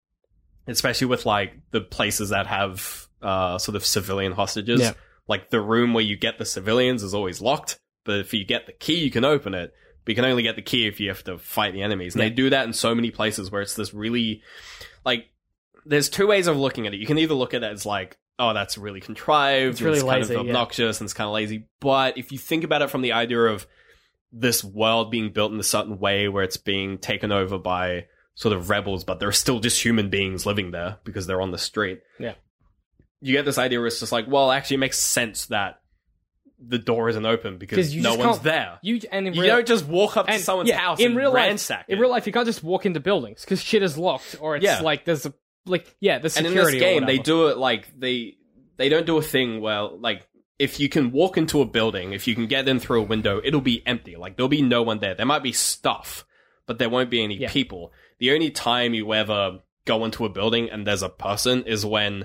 especially 0.67 1.07
with 1.07 1.27
like 1.27 1.55
the 1.71 1.81
places 1.81 2.31
that 2.31 2.47
have 2.47 3.07
uh 3.23 3.59
sort 3.59 3.77
of 3.77 3.85
civilian 3.85 4.33
hostages. 4.33 4.81
Yeah. 4.81 4.93
Like 5.27 5.51
the 5.51 5.61
room 5.61 5.93
where 5.93 6.05
you 6.05 6.17
get 6.17 6.39
the 6.39 6.47
civilians 6.47 7.03
is 7.03 7.13
always 7.13 7.41
locked, 7.41 7.79
but 8.05 8.19
if 8.21 8.33
you 8.33 8.45
get 8.45 8.67
the 8.67 8.73
key, 8.73 8.99
you 8.99 9.11
can 9.11 9.25
open 9.25 9.55
it. 9.55 9.75
But 10.09 10.13
you 10.13 10.23
can 10.23 10.31
only 10.31 10.43
get 10.43 10.57
the 10.57 10.63
key 10.63 10.87
if 10.87 11.01
you 11.01 11.11
have 11.11 11.23
to 11.25 11.37
fight 11.37 11.75
the 11.75 11.83
enemies. 11.83 12.15
And 12.15 12.23
Yeah. 12.23 12.31
they 12.31 12.35
do 12.35 12.49
that 12.49 12.65
in 12.67 12.73
so 12.73 12.95
many 12.95 13.11
places 13.11 13.51
where 13.51 13.61
it's 13.61 13.75
this 13.75 13.93
really 13.93 14.41
like 15.05 15.27
there's 15.85 16.09
two 16.09 16.27
ways 16.27 16.47
of 16.47 16.57
looking 16.57 16.87
at 16.87 16.95
it. 16.95 16.97
You 16.97 17.05
can 17.07 17.19
either 17.19 17.35
look 17.35 17.53
at 17.53 17.63
it 17.63 17.71
as 17.71 17.85
like, 17.85 18.17
oh, 18.39 18.55
that's 18.55 18.79
really 18.79 19.03
contrived, 19.03 19.73
It's 19.73 19.83
really 19.83 19.99
kind 19.99 20.09
lazy, 20.23 20.35
of 20.35 20.47
yeah. 20.47 20.51
obnoxious, 20.53 20.99
and 21.03 21.07
it's 21.07 21.13
kind 21.13 21.29
of 21.29 21.35
lazy. 21.35 21.67
But 21.81 22.17
if 22.17 22.33
you 22.33 22.39
think 22.39 22.65
about 22.65 22.81
it 22.81 22.89
from 22.89 23.03
the 23.03 23.13
idea 23.13 23.39
of 23.39 23.67
this 24.33 24.65
world 24.65 25.11
being 25.11 25.31
built 25.31 25.53
in 25.53 25.61
a 25.61 25.63
certain 25.63 25.99
way 25.99 26.27
where 26.29 26.43
it's 26.43 26.57
being 26.57 26.97
taken 26.97 27.31
over 27.31 27.59
by 27.59 28.07
sort 28.35 28.57
of 28.57 28.71
rebels, 28.71 29.05
but 29.05 29.21
they're 29.21 29.31
still 29.31 29.61
just 29.61 29.85
human 29.85 30.09
beings 30.09 30.47
living 30.47 30.71
there 30.71 30.97
because 31.05 31.27
they're 31.27 31.43
on 31.43 31.51
the 31.51 31.59
street. 31.59 32.01
Yeah. 32.19 32.33
You 33.21 33.35
get 33.35 33.45
this 33.45 33.59
idea 33.59 33.79
where 33.79 33.89
it's 33.89 34.01
just 34.01 34.13
like, 34.13 34.25
well, 34.27 34.51
actually, 34.51 34.77
it 34.77 34.81
makes 34.81 34.99
sense 34.99 35.45
that 35.49 35.81
the 36.61 36.79
door 36.79 37.09
isn't 37.09 37.25
open 37.25 37.57
because 37.59 37.95
you 37.95 38.03
no 38.03 38.11
just 38.11 38.19
one's 38.19 38.31
can't- 38.39 38.43
there. 38.45 38.79
You 38.83 39.01
and 39.13 39.27
in 39.29 39.35
You 39.35 39.43
real, 39.43 39.57
don't 39.57 39.67
just 39.67 39.87
walk 39.87 40.17
up 40.17 40.27
to 40.27 40.33
and, 40.33 40.43
someone's 40.43 40.69
yeah, 40.69 40.79
house 40.79 40.99
in 41.01 41.07
and 41.07 41.17
real 41.17 41.33
life, 41.33 41.47
ransack 41.47 41.85
In 41.89 41.99
real 41.99 42.11
life, 42.11 42.27
you 42.27 42.33
can't 42.33 42.47
just 42.47 42.65
walk 42.65 42.85
into 42.87 42.99
buildings 43.01 43.43
because 43.43 43.63
shit 43.63 43.83
is 43.83 43.97
locked 43.97 44.37
or 44.41 44.57
it's 44.57 44.65
Yeah. 44.65 44.81
like 44.81 45.05
there's 45.05 45.25
a 45.27 45.33
like 45.67 45.95
yeah, 46.01 46.19
the 46.19 46.31
security. 46.31 46.49
and 46.49 46.59
in 46.59 46.65
security. 46.67 46.79
this 46.79 46.83
game 46.83 47.01
they 47.07 47.19
whatever. 47.19 47.23
do 47.25 47.47
it 47.49 47.59
like 47.59 47.99
they 47.99 48.37
they 48.77 48.89
don't 48.89 49.07
do 49.07 49.19
a 49.19 49.23
thing 49.23 49.61
where 49.61 49.83
like 49.83 50.27
if 50.59 50.81
you 50.81 50.89
can 50.89 51.13
walk 51.13 51.37
into 51.37 51.61
a 51.61 51.65
building 51.65 52.13
if 52.13 52.27
you 52.27 52.35
can 52.35 52.47
get 52.47 52.67
in 52.69 52.81
through 52.81 53.01
a 53.01 53.05
window 53.05 53.41
it'll 53.45 53.61
be 53.61 53.83
empty 53.87 54.17
like 54.17 54.37
there'll 54.37 54.49
be 54.49 54.63
no 54.63 54.83
one 54.83 54.99
there 54.99 55.15
there 55.15 55.27
might 55.27 55.43
be 55.43 55.53
stuff 55.53 56.25
but 56.67 56.79
there 56.79 56.89
won't 56.89 57.11
be 57.11 57.23
any 57.23 57.37
Yeah. 57.37 57.51
people 57.53 57.93
the 58.19 58.33
only 58.33 58.51
time 58.51 58.95
you 58.95 59.13
ever 59.15 59.61
go 59.85 60.05
into 60.05 60.25
a 60.25 60.29
building 60.29 60.69
and 60.71 60.87
there's 60.87 61.03
a 61.03 61.09
person 61.09 61.63
is 61.65 61.85
when 61.87 62.25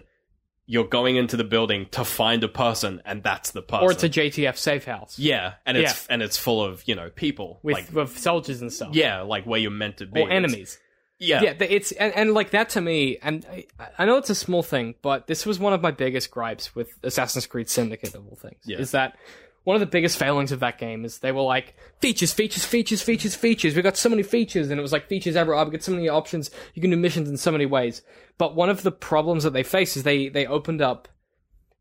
you're 0.65 0.87
going 0.87 1.15
into 1.17 1.35
the 1.35 1.43
building 1.43 1.87
to 1.91 2.05
find 2.05 2.43
a 2.43 2.47
person 2.47 3.01
and 3.05 3.21
that's 3.23 3.51
the 3.51 3.61
person 3.61 3.85
or 3.85 3.91
it's 3.91 4.03
a 4.03 4.09
JTF 4.09 4.57
safe 4.57 4.85
house 4.85 5.19
yeah 5.19 5.55
and 5.65 5.77
it's 5.77 6.07
and 6.07 6.21
it's 6.21 6.37
full 6.37 6.63
of 6.63 6.87
you 6.87 6.95
know 6.95 7.09
people 7.09 7.59
with 7.63 7.75
like 7.75 7.91
with 7.91 8.17
soldiers 8.17 8.61
and 8.61 8.71
stuff. 8.71 8.89
yeah 8.93 9.21
like 9.21 9.45
where 9.45 9.59
you're 9.59 9.71
meant 9.71 9.97
to 9.97 10.05
be 10.05 10.21
or 10.21 10.29
enemies. 10.29 10.79
yeah 11.19 11.41
yeah, 11.41 11.53
it's 11.59 11.91
and, 11.91 12.13
and 12.15 12.33
like 12.33 12.51
that 12.51 12.69
to 12.69 12.81
me, 12.81 13.17
and 13.21 13.45
I, 13.49 13.65
I 13.97 14.05
know 14.05 14.17
it's 14.17 14.29
a 14.29 14.35
small 14.35 14.63
thing, 14.63 14.95
but 15.01 15.27
this 15.27 15.45
was 15.45 15.59
one 15.59 15.73
of 15.73 15.81
my 15.81 15.91
biggest 15.91 16.31
gripes 16.31 16.75
with 16.75 16.89
Assassin's 17.03 17.47
Creed 17.47 17.69
Syndicate 17.69 18.15
of 18.15 18.27
all 18.27 18.35
things. 18.35 18.61
Yeah. 18.65 18.79
Is 18.79 18.91
that 18.91 19.17
one 19.63 19.75
of 19.75 19.79
the 19.79 19.85
biggest 19.85 20.17
failings 20.17 20.51
of 20.51 20.59
that 20.59 20.77
game 20.77 21.05
is 21.05 21.19
they 21.19 21.31
were 21.31 21.41
like 21.41 21.75
features, 21.99 22.33
features, 22.33 22.65
features, 22.65 23.01
features, 23.01 23.33
features. 23.35 23.75
We 23.75 23.81
got 23.81 23.95
so 23.97 24.09
many 24.09 24.23
features, 24.23 24.69
and 24.69 24.79
it 24.79 24.81
was 24.81 24.91
like 24.91 25.07
features 25.07 25.35
everywhere. 25.35 25.61
Ah, 25.61 25.65
we 25.65 25.71
got 25.71 25.83
so 25.83 25.91
many 25.93 26.09
options. 26.09 26.51
You 26.73 26.81
can 26.81 26.91
do 26.91 26.97
missions 26.97 27.29
in 27.29 27.37
so 27.37 27.51
many 27.51 27.65
ways. 27.65 28.01
But 28.37 28.55
one 28.55 28.69
of 28.69 28.83
the 28.83 28.91
problems 28.91 29.43
that 29.43 29.53
they 29.53 29.63
face 29.63 29.95
is 29.95 30.03
they 30.03 30.27
they 30.29 30.45
opened 30.45 30.81
up 30.81 31.07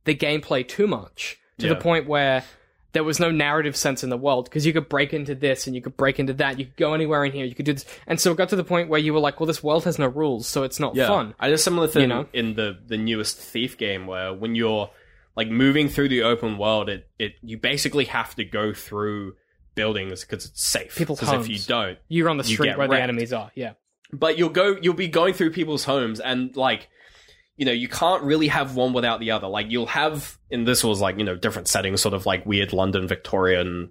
the 0.04 0.14
gameplay 0.14 0.66
too 0.66 0.86
much 0.86 1.38
to 1.58 1.66
Yeah. 1.66 1.74
the 1.74 1.80
point 1.80 2.06
where 2.08 2.44
there 2.92 3.04
was 3.04 3.18
no 3.18 3.30
narrative 3.30 3.74
sense 3.74 4.04
in 4.04 4.10
the 4.10 4.16
world 4.18 4.44
because 4.44 4.66
you 4.66 4.72
could 4.74 4.88
break 4.88 5.14
into 5.14 5.34
this 5.34 5.66
and 5.66 5.74
you 5.74 5.80
could 5.80 5.96
break 5.96 6.20
into 6.20 6.34
that. 6.34 6.58
You 6.58 6.66
could 6.66 6.76
go 6.76 6.92
anywhere 6.92 7.24
in 7.24 7.32
here. 7.32 7.46
You 7.46 7.54
could 7.54 7.64
do 7.64 7.72
this, 7.72 7.86
and 8.06 8.20
so 8.20 8.32
it 8.32 8.36
got 8.36 8.50
to 8.50 8.56
the 8.56 8.64
point 8.64 8.90
where 8.90 9.00
you 9.00 9.14
were 9.14 9.20
like, 9.20 9.40
"Well, 9.40 9.46
this 9.46 9.62
world 9.62 9.84
has 9.84 9.98
no 9.98 10.06
rules, 10.08 10.46
so 10.46 10.62
it's 10.62 10.78
not 10.78 10.94
Yeah, 10.94 11.06
fun." 11.08 11.34
I 11.40 11.48
did 11.48 11.54
a 11.54 11.58
similar 11.58 11.88
thing 11.88 12.02
You 12.02 12.08
know? 12.08 12.26
in 12.32 12.54
the 12.54 12.76
the 12.86 12.98
newest 12.98 13.38
Thief 13.38 13.76
game 13.78 14.06
where 14.06 14.32
when 14.34 14.54
you're 14.54 14.90
like 15.36 15.48
moving 15.48 15.88
through 15.88 16.08
the 16.08 16.22
open 16.22 16.58
world, 16.58 16.88
it 16.88 17.08
it 17.18 17.32
you 17.42 17.56
basically 17.58 18.04
have 18.06 18.34
to 18.36 18.44
go 18.44 18.72
through 18.74 19.34
buildings 19.74 20.22
because 20.22 20.44
it's 20.46 20.62
safe. 20.62 20.96
People's 20.96 21.20
'Cause 21.20 21.28
if 21.30 21.34
homes. 21.36 21.48
you 21.48 21.58
don't, 21.66 21.98
You're 22.08 22.28
on 22.28 22.36
the 22.36 22.44
You 22.44 22.54
street 22.54 22.68
get 22.68 22.78
where 22.78 22.86
the 22.88 22.92
wrecked. 22.92 23.02
enemies 23.04 23.32
are. 23.32 23.50
Yeah, 23.54 23.72
but 24.12 24.36
you'll 24.38 24.50
go 24.50 24.76
you'll 24.82 24.94
be 24.94 25.08
going 25.08 25.32
through 25.34 25.52
people's 25.52 25.84
homes 25.84 26.20
and 26.20 26.54
like 26.56 26.88
you 27.56 27.64
know 27.66 27.72
you 27.72 27.88
can't 27.88 28.22
really 28.22 28.48
have 28.48 28.76
one 28.76 28.92
without 28.92 29.20
the 29.20 29.30
other 29.30 29.46
like 29.46 29.70
you'll 29.70 29.86
have 29.86 30.38
and 30.50 30.66
this 30.66 30.82
was 30.82 31.00
like 31.00 31.18
you 31.18 31.24
know 31.24 31.36
different 31.36 31.68
settings 31.68 32.00
sort 32.00 32.14
of 32.14 32.24
like 32.26 32.44
weird 32.46 32.72
london 32.72 33.06
victorian 33.06 33.90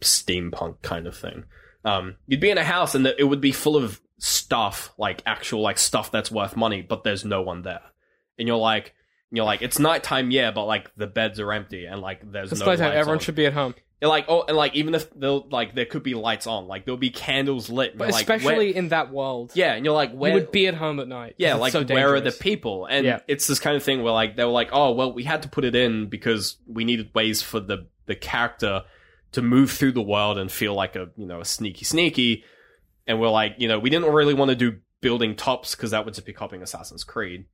steampunk 0.00 0.80
kind 0.82 1.06
of 1.06 1.16
thing 1.16 1.44
um 1.84 2.16
you'd 2.26 2.40
be 2.40 2.50
in 2.50 2.58
a 2.58 2.64
house 2.64 2.94
and 2.94 3.06
it 3.06 3.24
would 3.28 3.40
be 3.42 3.52
full 3.52 3.76
of 3.76 4.00
stuff 4.18 4.92
like 4.98 5.22
actual 5.26 5.60
like 5.60 5.78
stuff 5.78 6.10
that's 6.10 6.30
worth 6.30 6.56
money 6.56 6.80
but 6.82 7.04
there's 7.04 7.24
no 7.24 7.42
one 7.42 7.62
there 7.62 7.82
and 8.38 8.48
you're 8.48 8.56
like 8.56 8.94
you're 9.30 9.44
like 9.44 9.62
it's 9.62 9.78
nighttime 9.78 10.30
yeah 10.30 10.50
but 10.50 10.64
like 10.66 10.90
the 10.96 11.06
beds 11.06 11.40
are 11.40 11.52
empty 11.52 11.86
and 11.86 12.00
like 12.00 12.20
there's 12.30 12.52
it's 12.52 12.60
no 12.60 12.66
nighttime. 12.66 12.88
lights 12.88 12.98
Everyone 12.98 13.18
on. 13.18 13.24
should 13.24 13.34
be 13.34 13.46
at 13.46 13.52
home, 13.52 13.74
And, 14.00 14.08
like 14.08 14.26
oh 14.28 14.44
and 14.46 14.56
like 14.56 14.74
even 14.74 14.94
if 14.94 15.10
they'll 15.14 15.46
like 15.50 15.74
there 15.74 15.86
could 15.86 16.02
be 16.02 16.14
lights 16.14 16.46
on 16.46 16.66
like 16.68 16.84
there'll 16.84 16.98
be 16.98 17.10
candles 17.10 17.68
lit 17.70 17.90
and 17.92 17.98
but 17.98 18.04
you're 18.08 18.12
like, 18.12 18.28
where- 18.28 18.36
especially 18.36 18.76
in 18.76 18.88
that 18.90 19.10
world, 19.12 19.50
yeah 19.54 19.72
and 19.74 19.84
you're 19.84 19.94
like 19.94 20.12
where 20.12 20.30
you 20.32 20.34
would 20.36 20.52
be 20.52 20.66
at 20.66 20.74
home 20.74 21.00
at 21.00 21.08
night. 21.08 21.34
yeah, 21.38 21.52
it's 21.54 21.60
like 21.60 21.72
so 21.72 21.82
where 21.84 22.10
are 22.10 22.20
the 22.20 22.30
dangerous. 22.30 22.38
people? 22.38 22.86
And 22.86 23.04
Yeah. 23.06 23.20
it's 23.26 23.46
this 23.46 23.58
kind 23.58 23.76
of 23.76 23.82
thing 23.82 24.02
where 24.02 24.12
like 24.12 24.36
they 24.36 24.44
were 24.44 24.50
like, 24.50 24.68
oh 24.72 24.92
well, 24.92 25.12
we 25.12 25.24
had 25.24 25.42
to 25.42 25.48
put 25.48 25.64
it 25.64 25.74
in 25.74 26.08
because 26.08 26.56
we 26.66 26.84
needed 26.84 27.10
ways 27.14 27.42
for 27.42 27.60
the 27.60 27.86
the 28.06 28.14
character 28.14 28.84
to 29.32 29.42
move 29.42 29.70
through 29.72 29.92
the 29.92 30.02
world 30.02 30.38
and 30.38 30.52
feel 30.52 30.74
like 30.74 30.94
a 30.94 31.08
you 31.16 31.26
know 31.26 31.40
a 31.40 31.44
sneaky 31.44 31.84
sneaky. 31.84 32.44
And 33.06 33.20
we're 33.20 33.30
like, 33.30 33.56
you 33.58 33.68
know, 33.68 33.78
we 33.78 33.90
didn't 33.90 34.10
really 34.12 34.32
want 34.34 34.50
to 34.50 34.54
do 34.54 34.78
building 35.00 35.34
tops 35.36 35.74
because 35.74 35.90
that 35.90 36.04
would 36.04 36.14
just 36.14 36.26
be 36.26 36.32
copying 36.32 36.62
Assassin's 36.62 37.04
Creed. 37.04 37.44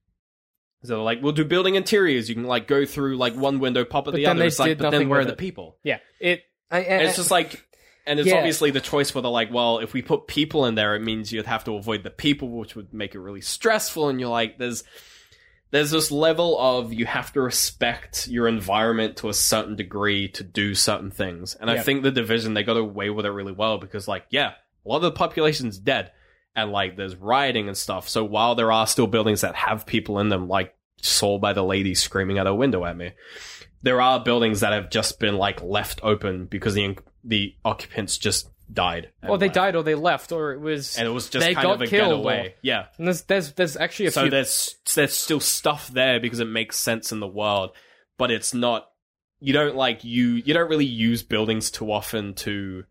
So 0.82 0.94
they're 0.94 0.98
like, 0.98 1.22
we'll 1.22 1.32
do 1.32 1.44
building 1.44 1.74
interiors. 1.74 2.28
You 2.28 2.34
can 2.34 2.44
like 2.44 2.66
go 2.66 2.86
through 2.86 3.16
like 3.18 3.34
one 3.34 3.58
window, 3.58 3.84
pop 3.84 4.08
at 4.08 4.12
But 4.12 4.16
the 4.16 4.26
other. 4.26 4.44
It's 4.44 4.58
like, 4.58 4.68
did 4.68 4.78
but 4.78 4.84
then 4.84 4.92
nothing 4.92 5.08
where 5.10 5.20
are 5.20 5.24
the 5.24 5.34
people? 5.34 5.76
Yeah, 5.82 5.98
it. 6.18 6.42
I, 6.70 6.80
and, 6.80 7.02
it's 7.02 7.16
just 7.16 7.30
like, 7.30 7.66
and 8.06 8.18
it's 8.18 8.28
Yeah. 8.28 8.36
obviously 8.36 8.70
the 8.70 8.80
choice 8.80 9.14
where 9.14 9.22
they're 9.22 9.30
like, 9.30 9.52
well, 9.52 9.78
if 9.78 9.92
we 9.92 10.02
put 10.02 10.26
people 10.26 10.66
in 10.66 10.74
there, 10.76 10.94
it 10.94 11.00
means 11.00 11.32
you'd 11.32 11.46
have 11.46 11.64
to 11.64 11.74
avoid 11.74 12.02
the 12.02 12.10
people, 12.10 12.48
which 12.48 12.76
would 12.76 12.94
make 12.94 13.14
it 13.14 13.18
really 13.18 13.40
stressful. 13.40 14.08
And 14.08 14.18
you're 14.20 14.30
like, 14.30 14.56
there's, 14.56 14.84
there's 15.70 15.90
this 15.90 16.10
level 16.10 16.58
of 16.58 16.92
you 16.92 17.06
have 17.06 17.32
to 17.34 17.40
respect 17.40 18.26
your 18.28 18.48
environment 18.48 19.18
to 19.18 19.28
a 19.28 19.34
certain 19.34 19.76
degree 19.76 20.28
to 20.28 20.44
do 20.44 20.74
certain 20.74 21.10
things. 21.10 21.54
And 21.56 21.70
I 21.70 21.80
think 21.80 22.02
the 22.02 22.10
division, 22.10 22.54
they 22.54 22.62
got 22.62 22.76
away 22.76 23.10
with 23.10 23.26
it 23.26 23.30
really 23.30 23.52
well 23.52 23.78
because 23.78 24.08
like, 24.08 24.24
yeah, 24.30 24.52
a 24.84 24.88
lot 24.88 24.96
of 24.96 25.02
the 25.02 25.12
population's 25.12 25.78
dead 25.78 26.10
and 26.56 26.72
like 26.72 26.96
there's 26.96 27.16
rioting 27.16 27.68
and 27.68 27.76
stuff. 27.76 28.08
So 28.08 28.24
while 28.24 28.54
there 28.54 28.72
are 28.72 28.86
still 28.86 29.06
buildings 29.06 29.40
that 29.42 29.54
have 29.54 29.86
people 29.86 30.18
in 30.18 30.28
them, 30.28 30.48
like 30.48 30.74
saw 31.02 31.38
by 31.38 31.52
the 31.52 31.62
lady 31.64 31.94
screaming 31.94 32.38
out 32.38 32.46
her 32.46 32.54
window 32.54 32.84
at 32.84 32.96
me, 32.96 33.12
there 33.82 34.00
are 34.00 34.22
buildings 34.22 34.60
that 34.60 34.72
have 34.72 34.90
just 34.90 35.18
been 35.20 35.36
like 35.36 35.62
left 35.62 36.00
open 36.02 36.46
because 36.46 36.74
the 36.74 36.96
the 37.24 37.54
occupants 37.64 38.18
just 38.18 38.48
died. 38.72 39.10
or 39.26 39.36
they 39.36 39.46
left. 39.46 39.54
died, 39.54 39.76
or 39.76 39.82
they 39.82 39.94
left, 39.94 40.32
or 40.32 40.52
it 40.52 40.60
was. 40.60 40.96
and 40.96 41.06
it 41.06 41.10
was 41.10 41.28
just 41.28 41.44
they 41.44 41.54
kind 41.54 41.66
got 41.66 41.74
of 41.74 41.82
a 41.82 41.86
killed, 41.86 42.22
getaway. 42.22 42.48
or- 42.48 42.54
Yeah. 42.62 42.86
and 42.98 43.06
there's 43.06 43.22
there's 43.22 43.52
there's 43.52 43.76
actually 43.76 44.06
a 44.06 44.10
So 44.10 44.22
few. 44.22 44.30
there's 44.30 44.76
there's 44.94 45.12
still 45.14 45.40
stuff 45.40 45.88
there 45.88 46.20
because 46.20 46.40
it 46.40 46.46
makes 46.46 46.76
sense 46.76 47.10
in 47.12 47.20
the 47.20 47.26
world, 47.26 47.70
but 48.18 48.30
it's 48.30 48.52
not. 48.54 48.86
You 49.40 49.52
don't 49.54 49.74
like 49.74 50.04
you. 50.04 50.34
You 50.34 50.52
don't 50.54 50.68
really 50.68 50.84
use 50.84 51.22
buildings 51.22 51.70
too 51.70 51.90
often 51.90 52.34
to 52.34 52.84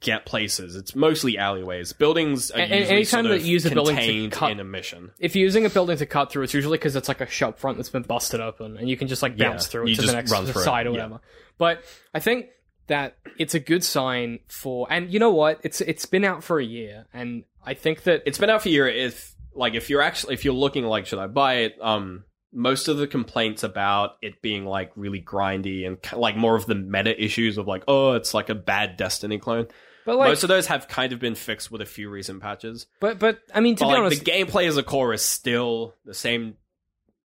get 0.00 0.24
places. 0.26 0.76
It's 0.76 0.94
mostly 0.94 1.36
alleyways. 1.38 1.92
Buildings 1.92 2.50
are 2.50 2.60
A- 2.60 2.64
anytime 2.64 3.28
that 3.28 3.42
you 3.42 3.52
use 3.52 3.66
a 3.66 3.70
building 3.70 3.96
to 3.96 4.28
cut- 4.30 4.50
in 4.52 4.60
a 4.60 4.64
mission. 4.64 5.10
if 5.18 5.34
you're 5.36 5.44
using 5.44 5.66
a 5.66 5.70
building 5.70 5.96
to 5.98 6.06
cut 6.06 6.30
through, 6.30 6.44
it's 6.44 6.54
usually 6.54 6.78
because 6.78 6.96
it's 6.96 7.08
like 7.08 7.20
a 7.20 7.26
shop 7.26 7.58
front 7.58 7.76
that's 7.76 7.90
been 7.90 8.02
busted 8.02 8.40
open, 8.40 8.76
and 8.76 8.88
you 8.88 8.96
can 8.96 9.08
just 9.08 9.22
like 9.22 9.34
Yeah, 9.36 9.50
bounce 9.50 9.66
through 9.66 9.88
it 9.88 9.96
to 9.96 10.02
the 10.02 10.12
next 10.12 10.30
through 10.32 10.48
it, 10.48 10.54
side 10.64 10.86
or 10.86 10.90
yeah. 10.90 10.96
whatever. 10.96 11.20
But 11.58 11.84
I 12.14 12.20
think 12.20 12.46
that 12.86 13.16
it's 13.38 13.54
a 13.54 13.60
good 13.60 13.82
sign 13.84 14.40
for, 14.48 14.86
and 14.90 15.12
you 15.12 15.18
know 15.18 15.30
what? 15.32 15.60
It's 15.62 15.80
it's 15.80 16.06
been 16.06 16.24
out 16.24 16.44
for 16.44 16.58
a 16.58 16.64
year, 16.64 17.06
and 17.14 17.44
I 17.64 17.74
think 17.74 18.02
that 18.04 18.22
it's 18.26 18.38
been 18.38 18.50
out 18.50 18.62
for 18.62 18.68
a 18.68 18.72
year. 18.72 18.88
If 18.88 19.34
like 19.54 19.74
if 19.74 19.88
you're 19.90 20.02
actually 20.02 20.34
if 20.34 20.44
you're 20.44 20.54
looking 20.54 20.84
like 20.84 21.06
should 21.06 21.18
I 21.18 21.26
buy 21.28 21.54
it, 21.58 21.76
um, 21.80 22.24
most 22.54 22.88
of 22.88 22.96
the 22.96 23.06
complaints 23.06 23.62
about 23.62 24.16
it 24.22 24.40
being 24.40 24.64
like 24.64 24.92
really 24.96 25.20
grindy 25.20 25.86
and 25.86 25.98
like 26.18 26.36
more 26.36 26.54
of 26.56 26.66
the 26.66 26.74
meta 26.74 27.22
issues 27.22 27.58
of 27.58 27.66
like 27.66 27.82
oh 27.88 28.12
it's 28.12 28.32
like 28.32 28.48
a 28.48 28.54
bad 28.54 28.96
Destiny 28.96 29.38
clone. 29.38 29.66
but 30.06 30.16
like, 30.16 30.28
most 30.28 30.42
of 30.44 30.48
those 30.48 30.66
have 30.68 30.86
kind 30.88 31.12
of 31.12 31.18
been 31.18 31.34
fixed 31.34 31.70
with 31.70 31.80
a 31.80 31.86
few 31.86 32.08
recent 32.08 32.40
patches. 32.40 32.86
but 33.00 33.18
but 33.18 33.40
I 33.54 33.60
mean 33.60 33.76
to 33.76 33.84
But 33.84 33.88
be 33.88 33.92
like 33.92 34.00
honest, 34.02 34.24
the 34.24 34.30
gameplay 34.30 34.68
as 34.68 34.76
a 34.76 34.82
core 34.82 35.12
is 35.12 35.22
still 35.22 35.94
the 36.04 36.14
same 36.14 36.56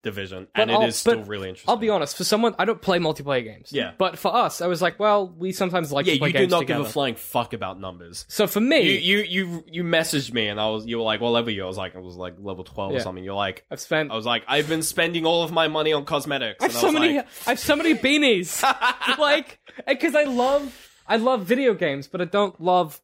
division, 0.02 0.46
But 0.54 0.62
and 0.62 0.70
it 0.70 0.74
I'll- 0.74 0.82
is 0.84 0.96
still 0.96 1.22
really 1.24 1.48
interesting. 1.48 1.68
I'll 1.70 1.76
be 1.76 1.90
honest. 1.90 2.16
For 2.16 2.22
someone, 2.24 2.54
I 2.58 2.64
don't 2.64 2.80
play 2.80 2.98
multiplayer 2.98 3.42
games. 3.42 3.70
Yeah. 3.72 3.92
But 3.98 4.16
for 4.18 4.34
us, 4.34 4.60
I 4.60 4.66
was 4.68 4.80
like, 4.80 4.98
well, 5.00 5.28
we 5.36 5.50
sometimes 5.52 5.90
like 5.90 6.06
Yeah, 6.06 6.12
to 6.14 6.18
play 6.20 6.28
you 6.28 6.32
do 6.34 6.38
games 6.38 6.50
not 6.52 6.60
together. 6.60 6.80
give 6.82 6.88
a 6.88 6.92
flying 6.92 7.14
fuck 7.16 7.52
about 7.52 7.80
numbers. 7.80 8.24
so 8.28 8.46
for 8.46 8.60
me, 8.60 8.92
You 9.00 9.18
you 9.18 9.24
you 9.24 9.64
you 9.66 9.84
messaged 9.84 10.32
me 10.32 10.46
and 10.48 10.60
I 10.60 10.68
was 10.70 10.86
you 10.86 10.98
were 10.98 11.02
like, 11.04 11.20
what 11.20 11.30
level 11.30 11.52
you? 11.52 11.64
I 11.64 11.66
was 11.66 11.76
like, 11.76 11.96
I 11.96 11.98
was 11.98 12.14
like 12.16 12.34
level 12.38 12.62
twelve 12.64 12.92
Yeah. 12.92 12.98
or 12.98 13.00
something. 13.00 13.24
You're 13.24 13.34
like, 13.34 13.64
I've 13.70 13.80
spent 13.80 14.12
I 14.12 14.14
was 14.14 14.24
like, 14.26 14.44
I've 14.46 14.68
been 14.68 14.82
spending 14.82 15.26
all 15.26 15.42
of 15.42 15.50
my 15.52 15.66
money 15.68 15.92
on 15.92 16.04
cosmetics. 16.04 16.62
I 16.62 16.66
have 16.66 16.70
and 16.70 16.78
I 16.78 16.80
so 16.80 16.86
was 16.86 16.94
many. 16.94 17.16
like, 17.16 17.26
I 17.46 17.50
have 17.50 17.58
so 17.58 17.76
many 17.76 17.94
beanies. 17.94 18.62
like, 19.18 19.58
because 19.86 20.14
I 20.14 20.24
love, 20.24 20.76
I 21.06 21.16
love 21.16 21.42
video 21.44 21.74
games, 21.74 22.06
but 22.06 22.20
I 22.20 22.24
don't 22.26 22.60
love 22.60 23.00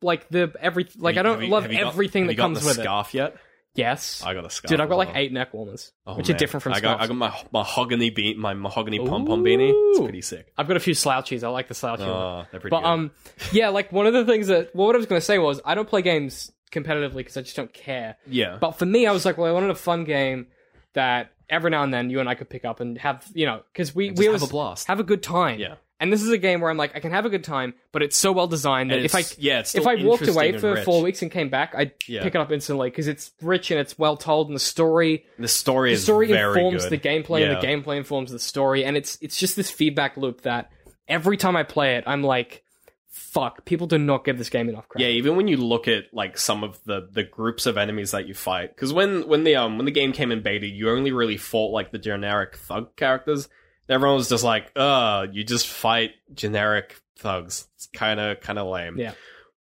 like 0.00 0.28
the 0.30 0.52
every. 0.60 0.88
Like, 0.96 1.16
I 1.16 1.22
don't 1.22 1.48
love 1.48 1.66
everything 1.70 2.26
that 2.26 2.36
comes 2.36 2.64
with 2.64 2.78
it. 2.78 2.82
scarf 2.82 3.14
yet? 3.14 3.36
Yes, 3.74 4.22
I 4.24 4.34
got 4.34 4.44
a 4.44 4.50
scarf. 4.50 4.68
dude, 4.70 4.80
I've 4.80 4.88
got 4.88 4.94
as 4.96 4.98
like 4.98 5.08
well. 5.08 5.16
eight 5.16 5.32
neck 5.32 5.54
warmers, 5.54 5.92
Oh, 6.06 6.16
which 6.16 6.28
man. 6.28 6.34
are 6.34 6.38
different 6.38 6.62
from 6.62 6.74
I 6.74 6.80
got 6.80 7.00
I 7.00 7.06
scarves. 7.06 7.08
got 7.08 7.16
my 7.52 7.60
mahogany 7.60 8.10
beat 8.10 8.36
my 8.36 8.52
mahogany 8.52 8.98
pom 8.98 9.24
pom 9.24 9.42
beanie. 9.42 9.72
It's 9.74 9.98
Ooh. 10.00 10.02
pretty 10.04 10.20
sick. 10.20 10.52
I've 10.58 10.68
got 10.68 10.76
a 10.76 10.80
few 10.80 10.92
slouchies. 10.94 11.42
I 11.42 11.48
like 11.48 11.68
the 11.68 11.74
slouchy. 11.74 12.02
one. 12.02 12.10
Oh, 12.10 12.44
they're 12.50 12.60
pretty 12.60 12.70
But 12.74 12.80
good. 12.82 12.86
um, 12.88 13.10
yeah, 13.52 13.70
like 13.70 13.90
one 13.90 14.06
of 14.06 14.12
the 14.12 14.24
things 14.26 14.48
that 14.48 14.74
well, 14.74 14.86
what 14.88 14.94
I 14.94 14.98
was 14.98 15.06
going 15.06 15.20
to 15.20 15.24
say 15.24 15.38
was 15.38 15.60
I 15.64 15.74
don't 15.74 15.88
play 15.88 16.02
games 16.02 16.52
competitively 16.70 17.16
because 17.16 17.36
I 17.36 17.42
just 17.42 17.56
don't 17.56 17.72
care. 17.72 18.16
yeah, 18.26 18.58
But 18.60 18.72
for 18.72 18.84
me, 18.86 19.06
I 19.06 19.12
was 19.12 19.24
like, 19.24 19.38
well, 19.38 19.46
I 19.48 19.52
wanted 19.52 19.70
a 19.70 19.74
fun 19.74 20.04
game 20.04 20.48
that 20.94 21.32
every 21.48 21.70
now 21.70 21.82
and 21.82 21.92
then 21.94 22.10
you 22.10 22.20
and 22.20 22.28
I 22.28 22.34
could 22.34 22.48
pick 22.50 22.64
up 22.64 22.80
and 22.80 22.98
have, 22.98 23.26
you 23.34 23.46
know, 23.46 23.62
because 23.72 23.94
we 23.94 24.10
we 24.10 24.24
have 24.26 24.34
always 24.34 24.42
a 24.42 24.46
blast. 24.50 24.88
have 24.88 25.00
a 25.00 25.04
good 25.04 25.22
time. 25.22 25.58
Yeah. 25.60 25.74
And 26.02 26.12
this 26.12 26.20
is 26.20 26.30
a 26.30 26.36
game 26.38 26.60
where 26.60 26.68
I'm 26.68 26.76
like, 26.76 26.96
I 26.96 27.00
can 27.00 27.12
have 27.12 27.26
a 27.26 27.30
good 27.30 27.44
time, 27.44 27.74
but 27.92 28.02
it's 28.02 28.16
so 28.16 28.32
well 28.32 28.48
designed 28.48 28.90
that 28.90 28.98
if 29.04 29.14
I 29.14 29.22
yeah, 29.38 29.60
if 29.60 29.86
I 29.86 29.94
walked 30.04 30.26
away 30.26 30.50
for 30.58 30.72
rich. 30.74 30.84
four 30.84 31.00
weeks 31.00 31.22
and 31.22 31.30
came 31.30 31.48
back, 31.48 31.74
I'd 31.76 31.92
Yeah. 32.08 32.24
pick 32.24 32.34
it 32.34 32.40
up 32.40 32.50
instantly 32.50 32.90
because 32.90 33.06
it's 33.06 33.30
rich 33.40 33.70
and 33.70 33.78
it's 33.78 33.96
well 33.96 34.16
told, 34.16 34.48
and 34.48 34.56
the 34.56 34.60
story 34.60 35.24
the 35.38 35.46
story 35.46 35.90
the 35.90 35.94
is 35.94 36.02
story 36.02 36.26
very 36.26 36.58
informs 36.58 36.82
good. 36.88 36.90
the 37.00 37.08
gameplay, 37.08 37.48
and 37.48 37.52
the 37.56 37.64
gameplay 37.64 37.98
informs 37.98 38.32
the 38.32 38.40
story, 38.40 38.84
and 38.84 38.96
it's 38.96 39.16
it's 39.20 39.38
just 39.38 39.54
this 39.54 39.70
feedback 39.70 40.16
loop 40.16 40.40
that 40.40 40.72
every 41.06 41.36
time 41.36 41.54
I 41.54 41.62
play 41.62 41.94
it, 41.94 42.04
I'm 42.04 42.24
like, 42.24 42.64
fuck, 43.08 43.64
people 43.64 43.86
do 43.86 43.96
not 43.98 44.24
give 44.24 44.38
this 44.38 44.50
game 44.50 44.68
enough 44.68 44.88
credit. 44.88 45.04
Yeah, 45.06 45.12
even 45.12 45.36
when 45.36 45.46
you 45.46 45.56
look 45.56 45.86
at 45.86 46.12
like 46.12 46.36
some 46.36 46.64
of 46.64 46.82
the 46.84 47.08
the 47.12 47.22
groups 47.22 47.64
of 47.66 47.78
enemies 47.78 48.10
that 48.10 48.26
you 48.26 48.34
fight, 48.34 48.74
because 48.74 48.92
when 48.92 49.28
when 49.28 49.44
the 49.44 49.54
um 49.54 49.76
when 49.78 49.84
the 49.84 49.92
game 49.92 50.12
came 50.12 50.32
in 50.32 50.42
beta, 50.42 50.66
you 50.66 50.90
only 50.90 51.12
really 51.12 51.36
fought 51.36 51.70
like 51.70 51.92
the 51.92 51.98
generic 51.98 52.56
thug 52.56 52.96
characters. 52.96 53.48
Everyone 53.92 54.16
was 54.16 54.28
just 54.28 54.44
like, 54.44 54.70
"Uh, 54.76 55.26
you 55.30 55.44
just 55.44 55.68
fight 55.68 56.12
generic 56.34 57.00
thugs." 57.18 57.68
It's 57.76 57.86
kind 57.86 58.18
of 58.20 58.40
kind 58.40 58.58
of 58.58 58.66
lame. 58.68 58.98
Yeah. 58.98 59.12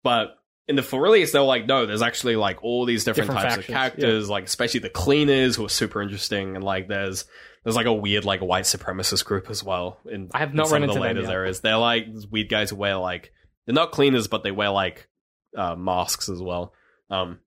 But 0.03 0.37
in 0.67 0.77
the 0.77 0.83
full 0.83 1.01
release, 1.01 1.33
they 1.33 1.39
were 1.39 1.45
like, 1.45 1.67
"No, 1.67 1.87
there's 1.87 2.03
actually 2.03 2.37
like 2.37 2.63
all 2.65 2.85
these 2.85 3.05
different, 3.05 3.29
Different 3.31 3.43
types 3.43 3.55
factions, 3.57 3.69
of 3.69 3.75
characters, 3.75 4.31
like 4.31 4.45
especially 4.45 4.81
the 4.81 4.91
cleaners 4.91 5.57
who 5.57 5.65
are 5.65 5.71
super 5.71 6.03
interesting, 6.03 6.57
and 6.57 6.65
like 6.65 6.89
there's." 6.89 7.25
There's 7.63 7.77
like 7.77 7.87
a 7.87 7.95
weird 7.95 8.27
like 8.27 8.41
white 8.41 8.65
supremacist 8.65 9.25
group 9.25 9.49
as 9.49 9.65
well. 9.65 9.99
In 10.05 10.29
I 10.35 10.41
have 10.41 10.51
in 10.51 10.57
not 10.57 10.67
some 10.67 10.75
run 10.75 10.83
of 10.83 10.89
the 10.89 10.93
into 10.97 11.01
them 11.01 11.09
latest 11.17 11.29
yet. 11.31 11.35
areas. 11.35 11.61
They're 11.63 11.79
like 11.79 12.07
weird 12.31 12.51
guys 12.51 12.69
who 12.69 12.77
wear 12.77 12.97
like 12.99 13.33
they're 13.65 13.75
not 13.75 13.91
cleaners, 13.91 14.29
but 14.29 14.43
they 14.43 14.51
wear 14.51 14.69
like 14.69 15.09
uh, 15.57 15.75
masks 15.75 16.29
as 16.29 16.43
well. 16.43 16.75
Um, 17.09 17.39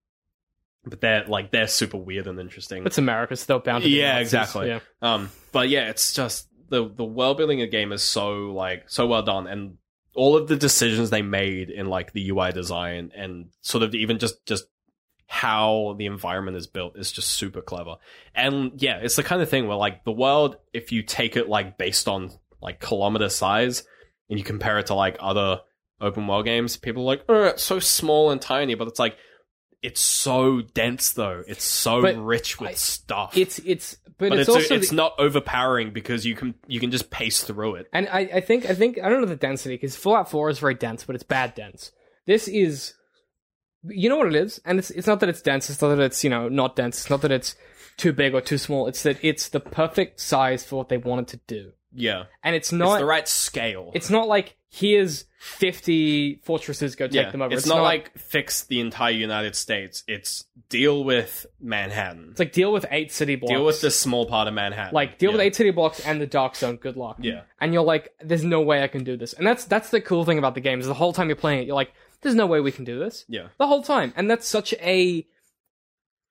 but 0.84 1.02
they're 1.02 1.26
like 1.26 1.52
they're 1.52 1.68
super 1.68 1.98
weird 1.98 2.26
and 2.26 2.40
interesting. 2.40 2.84
It's 2.88 2.98
America, 2.98 3.36
so 3.36 3.46
they're 3.46 3.60
bound 3.60 3.84
to 3.84 3.90
be 3.90 3.96
Yeah, 3.96 4.14
Nazis, 4.14 4.28
exactly. 4.28 4.68
Yeah. 4.70 4.80
Um, 5.04 5.30
but 5.52 5.70
yeah, 5.70 5.90
it's 5.90 6.14
just 6.14 6.47
the 6.70 6.90
the 6.94 7.04
world 7.04 7.38
building 7.38 7.62
of 7.62 7.68
the 7.68 7.72
game 7.72 7.92
is 7.92 8.04
so 8.04 8.52
like 8.52 8.90
so 8.90 9.08
well 9.08 9.24
done, 9.24 9.48
and 9.48 9.78
all 10.16 10.36
of 10.36 10.48
the 10.48 10.56
decisions 10.56 11.10
they 11.10 11.22
made 11.22 11.70
in 11.70 11.88
like 11.88 12.12
the 12.14 12.30
UI 12.30 12.52
design 12.52 13.12
and 13.16 13.50
sort 13.62 13.84
of 13.84 13.94
even 13.94 14.18
just 14.18 14.46
just 14.46 14.66
how 15.28 15.96
the 15.98 16.06
environment 16.06 16.58
is 16.58 16.68
built 16.68 16.98
is 16.98 17.12
just 17.12 17.30
super 17.30 17.62
clever. 17.62 17.96
And 18.34 18.72
yeah, 18.82 18.98
it's 18.98 19.18
the 19.18 19.24
kind 19.24 19.42
of 19.42 19.50
thing 19.50 19.68
where 19.68 19.78
like 19.78 20.06
the 20.06 20.12
world, 20.12 20.58
if 20.74 20.92
you 20.92 21.04
take 21.04 21.36
it 21.36 21.50
like 21.50 21.78
based 21.78 22.08
on 22.08 22.32
like 22.62 22.80
kilometer 22.80 23.30
size 23.30 23.84
and 24.30 24.40
you 24.40 24.46
compare 24.46 24.80
it 24.80 24.88
to 24.88 24.96
like 24.96 25.18
other 25.20 25.62
open 26.00 26.28
world 26.28 26.46
games, 26.46 26.78
people 26.78 27.04
are 27.04 27.06
like, 27.06 27.26
oh, 27.28 27.44
it's 27.44 27.64
so 27.64 27.80
small 27.80 28.32
and 28.32 28.42
tiny, 28.42 28.74
but 28.74 28.88
it's 28.88 29.00
like 29.00 29.18
it's 29.82 30.02
so 30.02 30.62
dense 30.62 31.12
though. 31.14 31.44
It's 31.48 31.64
so 31.64 32.02
But 32.02 32.18
rich 32.18 32.60
with 32.60 32.70
I- 32.72 32.74
stuff 32.74 33.38
It's 33.38 33.60
it's 33.60 33.96
but, 34.18 34.30
but 34.30 34.40
it's, 34.40 34.50
it's 34.50 34.56
also 34.58 34.76
it's 34.76 34.90
the- 34.90 34.96
not 34.96 35.14
overpowering 35.20 35.92
because 35.92 36.26
you 36.26 36.34
can 36.36 36.56
you 36.68 36.80
can 36.80 36.90
just 36.92 37.10
pace 37.12 37.44
through 37.44 37.76
it. 37.76 37.88
And 37.94 38.08
I, 38.10 38.20
I 38.36 38.42
think 38.42 38.66
I 38.66 38.74
think 38.74 38.98
I 39.02 39.10
don't 39.10 39.22
know 39.22 39.28
the 39.28 39.36
density 39.36 39.76
because 39.76 39.96
Fallout 39.96 40.30
Four 40.32 40.50
is 40.50 40.58
very 40.60 40.74
dense, 40.74 41.04
but 41.04 41.14
it's 41.16 41.24
bad 41.24 41.54
dense. 41.54 41.92
This 42.26 42.48
is, 42.48 42.94
you 43.84 44.10
know 44.10 44.18
what 44.18 44.28
it 44.28 44.36
is, 44.36 44.60
and 44.66 44.80
it's 44.80 44.90
it's 44.90 45.06
not 45.08 45.20
that 45.20 45.30
it's 45.30 45.42
dense. 45.42 45.70
It's 45.70 45.82
not 45.82 45.90
that 45.96 46.00
it's 46.04 46.24
you 46.24 46.30
know 46.30 46.50
not 46.50 46.76
dense. 46.76 46.98
It's 47.02 47.10
not 47.10 47.22
that 47.22 47.32
it's 47.32 47.56
too 47.98 48.12
big 48.12 48.34
or 48.34 48.42
too 48.42 48.58
small. 48.58 48.88
It's 48.88 49.04
that 49.04 49.18
it's 49.24 49.50
the 49.50 49.60
perfect 49.60 50.20
size 50.20 50.66
for 50.66 50.78
what 50.78 50.90
they 50.90 50.98
wanted 50.98 51.28
to 51.30 51.38
do, 51.48 51.72
Yeah, 51.94 52.26
and 52.44 52.56
it's 52.56 52.68
it's 52.70 52.74
not. 52.74 53.00
the 53.00 53.06
right 53.06 53.28
scale. 53.28 53.92
It's 53.94 54.10
not 54.10 54.28
like 54.28 54.56
here's 54.70 55.26
fifty 55.40 56.36
fortresses, 56.44 56.96
go 56.96 57.08
take 57.08 57.16
yeah, 57.16 57.32
them 57.32 57.42
over. 57.42 57.54
It's, 57.54 57.66
not, 57.66 57.82
like 57.82 58.18
fix 58.18 58.64
the 58.66 58.80
entire 58.80 59.12
United 59.12 59.56
States. 59.56 60.04
It's 60.08 60.46
deal 60.70 61.04
with 61.04 61.46
Manhattan. 61.60 62.28
it's 62.32 62.40
like 62.40 62.52
deal 62.52 62.74
with 62.74 62.86
eight 62.92 63.12
city 63.12 63.36
blocks. 63.36 63.52
deal 63.52 63.66
with 63.66 63.82
this 63.82 63.98
small 64.00 64.26
part 64.26 64.48
of 64.48 64.54
Manhattan. 64.54 64.94
Like 64.94 65.18
deal 65.18 65.32
with 65.32 65.40
Yeah. 65.40 65.48
eight 65.48 65.56
city 65.56 65.72
blocks 65.72 66.00
and 66.06 66.20
the 66.22 66.28
dark 66.28 66.56
zone. 66.56 66.76
Good 66.76 66.98
luck. 66.98 67.18
Yeah. 67.22 67.42
and 67.62 67.74
you're 67.74 67.84
like, 67.84 68.14
there's 68.22 68.44
no 68.44 68.62
way 68.62 68.84
I 68.84 68.88
can 68.88 69.04
do 69.04 69.16
this. 69.18 69.34
And 69.34 69.46
that's 69.48 69.66
that's 69.66 69.90
the 69.90 70.02
cool 70.02 70.26
thing 70.26 70.38
about 70.38 70.56
the 70.56 70.62
game 70.62 70.80
is 70.80 70.88
the 70.88 70.94
whole 70.94 71.14
time 71.14 71.28
you're 71.28 71.36
playing 71.36 71.62
it, 71.62 71.68
you're 71.68 71.76
like, 71.76 71.94
there's 72.22 72.36
no 72.36 72.48
way 72.48 72.60
we 72.60 72.72
can 72.72 72.84
do 72.84 73.00
this. 73.00 73.26
Yeah. 73.28 73.48
The 73.58 73.68
whole 73.68 73.84
time, 73.84 74.14
and 74.16 74.30
that's 74.30 74.48
such 74.48 74.74
a 74.74 75.26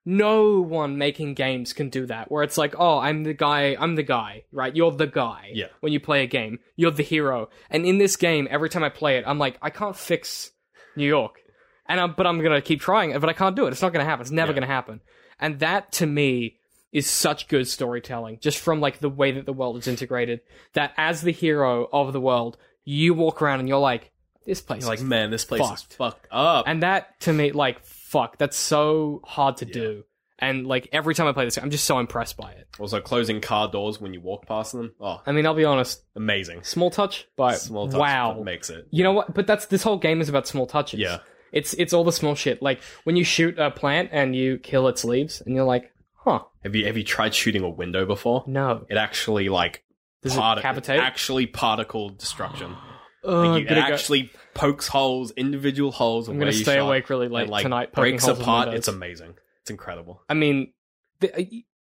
no 0.08 0.60
one 0.60 0.96
making 0.96 1.34
games 1.34 1.72
can 1.72 1.90
do 1.90 2.06
that. 2.06 2.30
Where 2.30 2.42
it's 2.44 2.56
like, 2.56 2.74
oh, 2.78 2.98
I'm 2.98 3.24
the 3.24 3.34
guy, 3.34 3.76
I'm 3.78 3.96
the 3.96 4.02
guy, 4.04 4.44
right? 4.52 4.74
You're 4.74 4.92
the 4.92 5.06
guy. 5.08 5.50
Yeah. 5.52 5.66
When 5.80 5.92
you 5.92 5.98
play 6.00 6.22
a 6.22 6.26
game, 6.26 6.60
you're 6.76 6.92
the 6.92 7.02
hero. 7.02 7.50
And 7.68 7.84
in 7.84 7.98
this 7.98 8.16
game, 8.16 8.46
every 8.50 8.70
time 8.70 8.84
I 8.84 8.88
play 8.88 9.18
it, 9.18 9.24
I'm 9.26 9.38
like, 9.38 9.58
I 9.60 9.70
can't 9.70 9.96
fix 9.96 10.52
New 10.94 11.06
York, 11.06 11.42
and 11.86 12.00
I'm, 12.00 12.12
but 12.12 12.26
I'm 12.26 12.40
gonna 12.40 12.62
keep 12.62 12.80
trying 12.80 13.10
it, 13.10 13.20
but 13.20 13.28
I 13.28 13.32
can't 13.34 13.54
do 13.56 13.66
it. 13.66 13.72
It's 13.72 13.82
not 13.82 13.92
gonna 13.92 14.04
happen. 14.04 14.22
It's 14.22 14.30
never 14.30 14.52
Yeah. 14.52 14.60
gonna 14.60 14.66
happen. 14.72 15.00
And 15.40 15.58
that 15.58 15.92
to 15.92 16.06
me 16.06 16.56
is 16.92 17.06
such 17.06 17.48
good 17.48 17.66
storytelling, 17.68 18.38
just 18.40 18.58
from 18.58 18.80
like 18.80 19.00
the 19.00 19.10
way 19.10 19.32
that 19.32 19.44
the 19.44 19.52
world 19.52 19.76
is 19.76 19.86
integrated. 19.88 20.40
That 20.72 20.94
as 20.96 21.20
the 21.20 21.32
hero 21.32 21.88
of 21.92 22.12
the 22.14 22.20
world, 22.20 22.56
you 22.84 23.12
walk 23.12 23.42
around 23.42 23.60
and 23.60 23.68
you're 23.68 23.78
like, 23.80 24.12
this 24.46 24.60
place 24.62 24.82
You're 24.82 24.90
like, 24.90 25.02
man, 25.02 25.30
this 25.30 25.44
place 25.44 25.60
fucked. 25.60 25.72
is 25.90 25.96
fucked 25.96 26.28
up. 26.30 26.64
and 26.68 26.82
that 26.84 27.18
to 27.22 27.32
me, 27.32 27.50
like, 27.50 27.84
fuck, 28.06 28.38
that's 28.38 28.56
so 28.56 29.20
hard 29.24 29.56
to 29.58 29.64
do. 29.64 30.04
And 30.38 30.66
like 30.66 30.88
every 30.92 31.14
time 31.14 31.26
I 31.26 31.32
play 31.32 31.44
this, 31.46 31.56
I'm 31.56 31.70
just 31.70 31.84
so 31.86 31.98
impressed 31.98 32.36
by 32.36 32.50
it. 32.52 32.68
also, 32.78 33.00
closing 33.00 33.40
car 33.40 33.68
doors 33.70 34.00
when 34.00 34.12
you 34.12 34.20
walk 34.20 34.46
past 34.46 34.72
them. 34.72 34.92
Oh, 35.00 35.20
I 35.26 35.32
mean, 35.32 35.46
I'll 35.46 35.54
be 35.54 35.64
honest, 35.64 36.02
amazing. 36.14 36.62
small 36.62 36.90
touch, 36.90 37.26
but 37.36 37.56
Small 37.58 37.88
touch 37.88 37.98
wow, 37.98 38.42
makes 38.42 38.68
it. 38.68 38.86
you 38.90 39.02
know 39.02 39.12
what? 39.12 39.32
But 39.34 39.46
that's 39.46 39.66
this 39.66 39.82
whole 39.82 39.96
game 39.96 40.20
is 40.20 40.28
about 40.28 40.46
small 40.46 40.66
touches. 40.66 41.00
Yeah. 41.00 41.18
it's 41.52 41.72
it's 41.74 41.94
all 41.94 42.04
the 42.04 42.12
small 42.12 42.34
shit. 42.34 42.60
Like 42.60 42.80
when 43.04 43.16
you 43.16 43.24
shoot 43.24 43.58
a 43.58 43.70
plant 43.70 44.10
and 44.12 44.36
you 44.36 44.58
kill 44.58 44.88
its 44.88 45.04
leaves, 45.04 45.40
and 45.40 45.54
you're 45.54 45.64
like, 45.64 45.90
huh, 46.14 46.40
Have 46.64 46.74
you 46.76 46.84
have 46.84 46.98
you 46.98 47.04
tried 47.04 47.34
shooting 47.34 47.62
a 47.62 47.70
window 47.70 48.04
before? 48.04 48.44
no, 48.46 48.84
It 48.90 48.98
actually 48.98 49.48
like 49.48 49.84
does 50.22 50.34
parti- 50.36 50.60
it 50.60 50.64
cavitate? 50.64 50.98
actually 50.98 51.46
particle 51.46 52.10
destruction. 52.10 52.76
Ugh, 53.26 53.46
Like, 53.46 53.60
you, 53.60 53.66
it 53.66 53.68
gonna 53.68 53.80
go- 53.88 53.94
actually 53.94 54.30
pokes 54.54 54.88
holes, 54.88 55.30
individual 55.32 55.90
holes. 55.92 56.28
I'm 56.28 56.38
gonna 56.38 56.52
stay 56.52 56.76
shot, 56.76 56.86
awake 56.86 57.10
really 57.10 57.28
late 57.28 57.42
and, 57.42 57.50
like, 57.50 57.62
tonight. 57.64 57.92
breaks 57.92 58.26
apart. 58.26 58.68
It's 58.68 58.88
amazing. 58.88 59.34
It's 59.62 59.70
incredible. 59.70 60.22
I 60.28 60.34
mean, 60.34 60.72
the, 61.20 61.32
uh, 61.34 61.44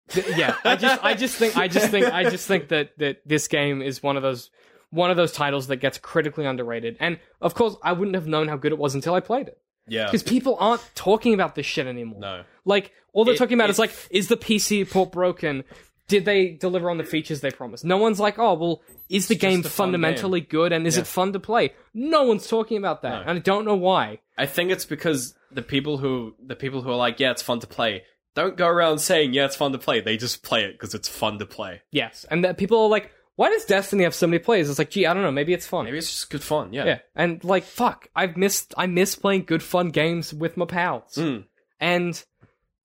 the- 0.09 0.35
yeah. 0.37 0.57
I 0.65 0.77
just, 0.77 1.05
I 1.05 1.15
just 1.15 1.37
think, 1.37 1.57
I 1.57 1.69
just 1.69 1.91
think, 1.91 2.07
I 2.13 2.29
just 2.31 2.47
think 2.47 2.69
that 2.69 2.97
that 2.99 3.19
this 3.27 3.47
game 3.49 3.83
is 3.83 4.03
one 4.03 4.17
of 4.17 4.23
those, 4.23 4.51
one 4.91 5.11
of 5.11 5.17
those 5.19 5.33
titles 5.33 5.67
that 5.67 5.77
gets 5.77 5.99
critically 5.99 6.47
underrated. 6.47 6.97
And 7.01 7.19
of 7.41 7.55
course, 7.55 7.77
I 7.83 7.93
wouldn't 7.93 8.15
have 8.15 8.27
known 8.27 8.49
how 8.49 8.57
good 8.57 8.73
it 8.73 8.79
was 8.79 8.95
until 8.95 9.13
I 9.15 9.21
played 9.21 9.49
it, 9.49 9.59
Yeah. 9.87 10.07
because 10.07 10.23
people 10.23 10.57
aren't 10.59 10.83
talking 10.95 11.35
about 11.35 11.55
this 11.55 11.67
shit 11.67 11.87
anymore. 11.87 12.21
No. 12.21 12.45
Like 12.65 12.93
all 13.13 13.25
they're 13.27 13.35
It- 13.35 13.39
talking 13.39 13.55
about 13.59 13.69
it- 13.69 13.73
is 13.73 13.79
like, 13.79 13.93
is 14.11 14.29
the 14.29 14.37
PC 14.39 14.85
port 14.91 15.13
broken? 15.13 15.65
Did 16.09 16.25
they 16.25 16.49
deliver 16.51 16.89
on 16.91 16.97
the 16.99 17.05
features 17.05 17.41
they 17.43 17.51
promised? 17.51 17.85
No 17.85 17.99
one's 17.99 18.19
like, 18.19 18.39
oh 18.39 18.55
well, 18.55 18.83
is 19.09 19.29
the 19.29 19.35
It's 19.35 19.43
game 19.43 19.63
just 19.63 19.75
a 19.75 19.77
fun 19.77 19.89
fundamentally 19.89 20.41
good 20.41 20.73
and 20.73 20.87
is 20.87 20.97
Yeah. 20.97 21.03
it 21.03 21.07
fun 21.07 21.33
to 21.35 21.39
play? 21.41 21.75
No 21.95 22.25
one's 22.25 22.49
talking 22.49 22.79
about 22.79 23.03
that, 23.03 23.25
No. 23.25 23.31
and 23.31 23.39
I 23.39 23.41
don't 23.41 23.65
know 23.67 23.77
why. 23.77 24.21
I 24.37 24.47
think 24.47 24.71
it's 24.71 24.87
because 24.87 25.35
the 25.53 25.63
people 25.63 25.99
who 25.99 26.35
the 26.45 26.57
people 26.57 26.83
who 26.83 26.91
are 26.91 26.97
like, 26.97 27.21
yeah, 27.21 27.31
it's 27.31 27.43
fun 27.43 27.61
to 27.61 27.67
play, 27.67 28.05
don't 28.35 28.57
go 28.57 28.67
around 28.67 28.99
saying, 29.01 29.33
yeah, 29.35 29.45
it's 29.45 29.57
fun 29.57 29.73
to 29.73 29.79
play. 29.79 30.01
They 30.01 30.17
just 30.17 30.43
play 30.43 30.65
it 30.65 30.73
because 30.73 30.95
it's 30.95 31.09
fun 31.09 31.39
to 31.41 31.47
play. 31.47 31.83
Yes, 31.91 32.25
and 32.31 32.43
that 32.45 32.57
people 32.59 32.81
are 32.83 32.89
like, 32.89 33.11
why 33.37 33.51
does 33.51 33.65
Destiny 33.67 34.05
have 34.05 34.15
so 34.15 34.27
many 34.27 34.39
players? 34.39 34.69
It's 34.71 34.79
like, 34.79 34.91
gee, 34.91 35.07
I 35.07 35.15
don't 35.15 35.23
know, 35.23 35.31
maybe 35.31 35.53
it's 35.53 35.67
fun. 35.67 35.85
Maybe 35.85 35.99
it's 35.99 36.09
just 36.11 36.31
good 36.31 36.43
fun. 36.43 36.73
Yeah. 36.73 36.85
Yeah, 36.87 36.99
and 37.15 37.45
like 37.45 37.65
fuck, 37.65 38.09
I've 38.17 38.37
missed 38.37 38.73
I 38.79 38.87
miss 38.87 39.15
playing 39.15 39.45
good 39.45 39.63
fun 39.63 39.91
games 39.91 40.33
with 40.33 40.57
my 40.57 40.65
pals. 40.65 41.17
Mm. 41.17 41.45
And 41.81 42.25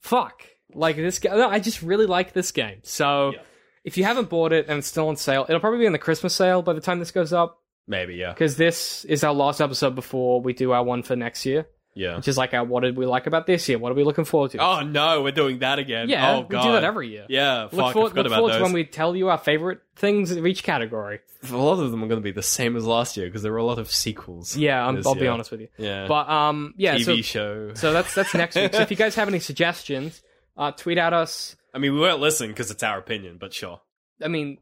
fuck, 0.01 0.43
like 0.75 0.95
this 0.95 1.19
game, 1.19 1.33
I 1.33 1.59
just 1.59 1.81
really 1.81 2.05
like 2.05 2.33
this 2.33 2.51
game. 2.51 2.79
So 2.83 3.31
Yeah. 3.33 3.41
if 3.83 3.97
you 3.97 4.03
haven't 4.03 4.29
bought 4.29 4.53
it 4.53 4.67
and 4.67 4.79
it's 4.79 4.88
still 4.88 5.07
on 5.09 5.15
sale, 5.15 5.45
it'll 5.47 5.59
probably 5.62 5.79
be 5.79 5.86
in 5.86 5.93
the 5.93 5.99
Christmas 5.99 6.33
sale 6.36 6.62
by 6.62 6.73
the 6.73 6.81
time 6.81 6.99
this 6.99 7.12
goes 7.12 7.33
up 7.33 7.59
Maybe. 7.88 8.15
Yeah. 8.15 8.31
because 8.33 8.57
this 8.57 9.05
is 9.05 9.23
our 9.23 9.33
last 9.33 9.62
episode 9.62 9.95
before 9.95 10.41
we 10.41 10.53
do 10.53 10.71
our 10.71 10.83
one 10.83 11.03
for 11.03 11.15
next 11.15 11.45
year, 11.45 11.67
Yeah. 11.95 12.15
which 12.15 12.27
is 12.29 12.38
like 12.38 12.53
our 12.53 12.63
what 12.63 12.83
did 12.83 12.95
we 12.97 13.05
like 13.05 13.27
about 13.27 13.45
this 13.45 13.67
year? 13.67 13.77
What 13.77 13.91
are 13.91 13.95
we 13.95 14.03
looking 14.03 14.23
forward 14.25 14.51
to? 14.51 14.57
Oh 14.59 14.81
no, 14.81 15.21
we're 15.21 15.31
doing 15.31 15.59
that 15.59 15.79
again. 15.79 16.07
yeah, 16.09 16.31
Oh 16.36 16.39
we 16.41 16.47
do 16.57 16.71
that 16.71 16.83
every 16.83 17.09
year. 17.09 17.25
Yeah. 17.29 17.63
Look 17.63 17.71
fuck, 17.71 17.79
I 17.83 17.93
forward, 17.93 18.09
forgot 18.09 18.15
look 18.23 18.27
about 18.27 18.36
forward 18.38 18.51
those. 18.53 18.57
to 18.59 18.63
when 18.63 18.73
we 18.73 18.86
tell 18.86 19.15
you 19.15 19.27
our 19.29 19.38
favorite 19.38 19.79
things 19.95 20.31
of 20.31 20.47
each 20.47 20.63
category. 20.63 21.19
A 21.51 21.57
lot 21.57 21.73
of 21.83 21.91
them 21.91 22.01
are 22.01 22.07
going 22.07 22.21
to 22.21 22.23
be 22.23 22.31
the 22.31 22.41
same 22.41 22.77
as 22.77 22.86
last 22.86 23.17
year 23.17 23.27
because 23.27 23.41
there 23.43 23.51
were 23.51 23.57
a 23.57 23.65
lot 23.65 23.77
of 23.77 23.91
sequels. 23.91 24.55
Yeah, 24.55 24.81
I'm, 24.88 25.05
I'll 25.05 25.13
be 25.13 25.27
honest 25.27 25.51
with 25.51 25.59
you. 25.59 25.67
Yeah. 25.77 26.07
But 26.07 26.29
um, 26.29 26.73
yeah, 26.77 26.95
TV 26.95 27.03
so 27.17 27.21
show. 27.21 27.73
So 27.73 27.91
that's 27.91 28.15
that's 28.15 28.33
next 28.33 28.55
week. 28.55 28.73
So 28.73 28.79
if 28.81 28.89
you 28.91 28.95
guys 28.95 29.15
have 29.15 29.27
any 29.27 29.39
suggestions, 29.39 30.21
uh, 30.57 30.71
tweet 30.71 30.97
at 30.97 31.13
us. 31.13 31.55
I 31.73 31.79
mean, 31.79 31.93
we 31.93 31.99
won't 31.99 32.21
listen 32.21 32.47
because 32.49 32.69
it's 32.71 32.83
our 32.83 32.97
opinion, 32.97 33.37
but 33.39 33.53
sure. 33.53 33.81
I 34.23 34.27
mean, 34.27 34.59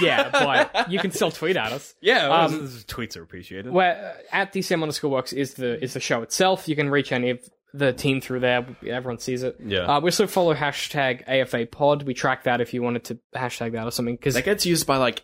yeah, 0.00 0.30
but 0.30 0.90
you 0.90 0.98
can 0.98 1.10
still 1.12 1.30
tweet 1.30 1.56
at 1.56 1.72
us. 1.72 1.94
Yeah. 2.00 2.26
Um, 2.28 2.54
Um, 2.54 2.68
tweets 2.86 3.16
are 3.16 3.22
appreciated. 3.22 3.70
Where 3.72 4.16
uh, 4.32 4.36
at 4.36 4.52
DCM 4.52 4.82
underscore 4.82 5.10
works 5.10 5.32
is 5.32 5.54
the 5.54 5.82
is 5.82 5.92
the 5.94 6.00
show 6.00 6.22
itself. 6.22 6.66
You 6.68 6.74
can 6.74 6.88
reach 6.90 7.12
any 7.12 7.30
of 7.30 7.38
the 7.74 7.92
team 7.92 8.20
through 8.20 8.40
there. 8.40 8.66
Everyone 8.86 9.18
sees 9.18 9.42
it. 9.42 9.56
Yeah. 9.64 9.80
Uh, 9.80 10.00
we 10.00 10.06
also 10.08 10.26
follow 10.26 10.54
hashtag 10.54 11.22
AFA 11.28 11.66
Pod. 11.66 12.04
We 12.04 12.14
track 12.14 12.44
that 12.44 12.60
if 12.60 12.72
you 12.72 12.82
wanted 12.82 13.04
to 13.04 13.18
hashtag 13.36 13.72
that 13.72 13.86
or 13.86 13.90
something. 13.90 14.16
Because 14.16 14.34
that 14.34 14.44
gets 14.44 14.64
used 14.64 14.86
by 14.86 14.96
like 14.96 15.22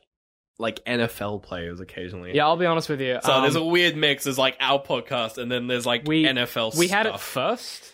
like 0.58 0.84
NFL 0.84 1.42
players 1.42 1.80
occasionally. 1.80 2.36
yeah, 2.36 2.44
I'll 2.46 2.58
be 2.58 2.66
honest 2.66 2.90
with 2.90 3.00
you. 3.00 3.18
So 3.24 3.32
um, 3.32 3.42
there's 3.42 3.56
a 3.56 3.64
weird 3.64 3.96
mix. 3.96 4.24
There's 4.24 4.36
like 4.38 4.56
our 4.60 4.80
podcast, 4.80 5.38
and 5.38 5.50
then 5.50 5.68
there's 5.68 5.86
like 5.86 6.06
We- 6.06 6.24
NFL. 6.26 6.76
we 6.76 6.86
had 6.88 7.06
it 7.06 7.18
first 7.18 7.92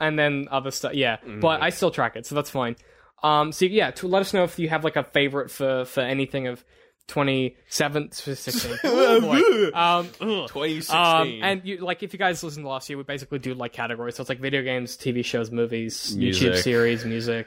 and 0.00 0.18
then 0.18 0.48
other 0.50 0.70
stuff 0.70 0.94
yeah 0.94 1.16
Mm. 1.26 1.40
but 1.40 1.62
i 1.62 1.70
still 1.70 1.90
track 1.90 2.16
it 2.16 2.26
so 2.26 2.34
that's 2.34 2.50
fine 2.50 2.76
um 3.22 3.52
so 3.52 3.64
yeah 3.64 3.90
to 3.92 4.06
let 4.08 4.20
us 4.20 4.32
know 4.34 4.44
if 4.44 4.58
you 4.58 4.68
have 4.68 4.84
like 4.84 4.96
a 4.96 5.04
favorite 5.04 5.50
for 5.50 5.84
for 5.84 6.00
anything 6.00 6.46
of 6.46 6.64
27th 7.08 8.14
16 8.36 8.78
oh 8.84 9.70
um 9.74 10.06
2016. 10.48 10.96
um, 10.96 11.38
and 11.42 11.62
you 11.64 11.78
like 11.78 12.02
if 12.02 12.12
you 12.12 12.18
guys 12.18 12.42
listened 12.42 12.64
to 12.64 12.68
last 12.68 12.88
year, 12.88 12.96
we 12.98 13.04
basically 13.04 13.38
do 13.38 13.54
like 13.54 13.72
categories. 13.72 14.16
So 14.16 14.22
it's 14.22 14.28
like 14.28 14.40
video 14.40 14.62
games, 14.62 14.96
TV 14.96 15.24
shows, 15.24 15.50
movies, 15.50 16.16
YouTube 16.16 16.56
series, 16.56 17.04
music. 17.04 17.46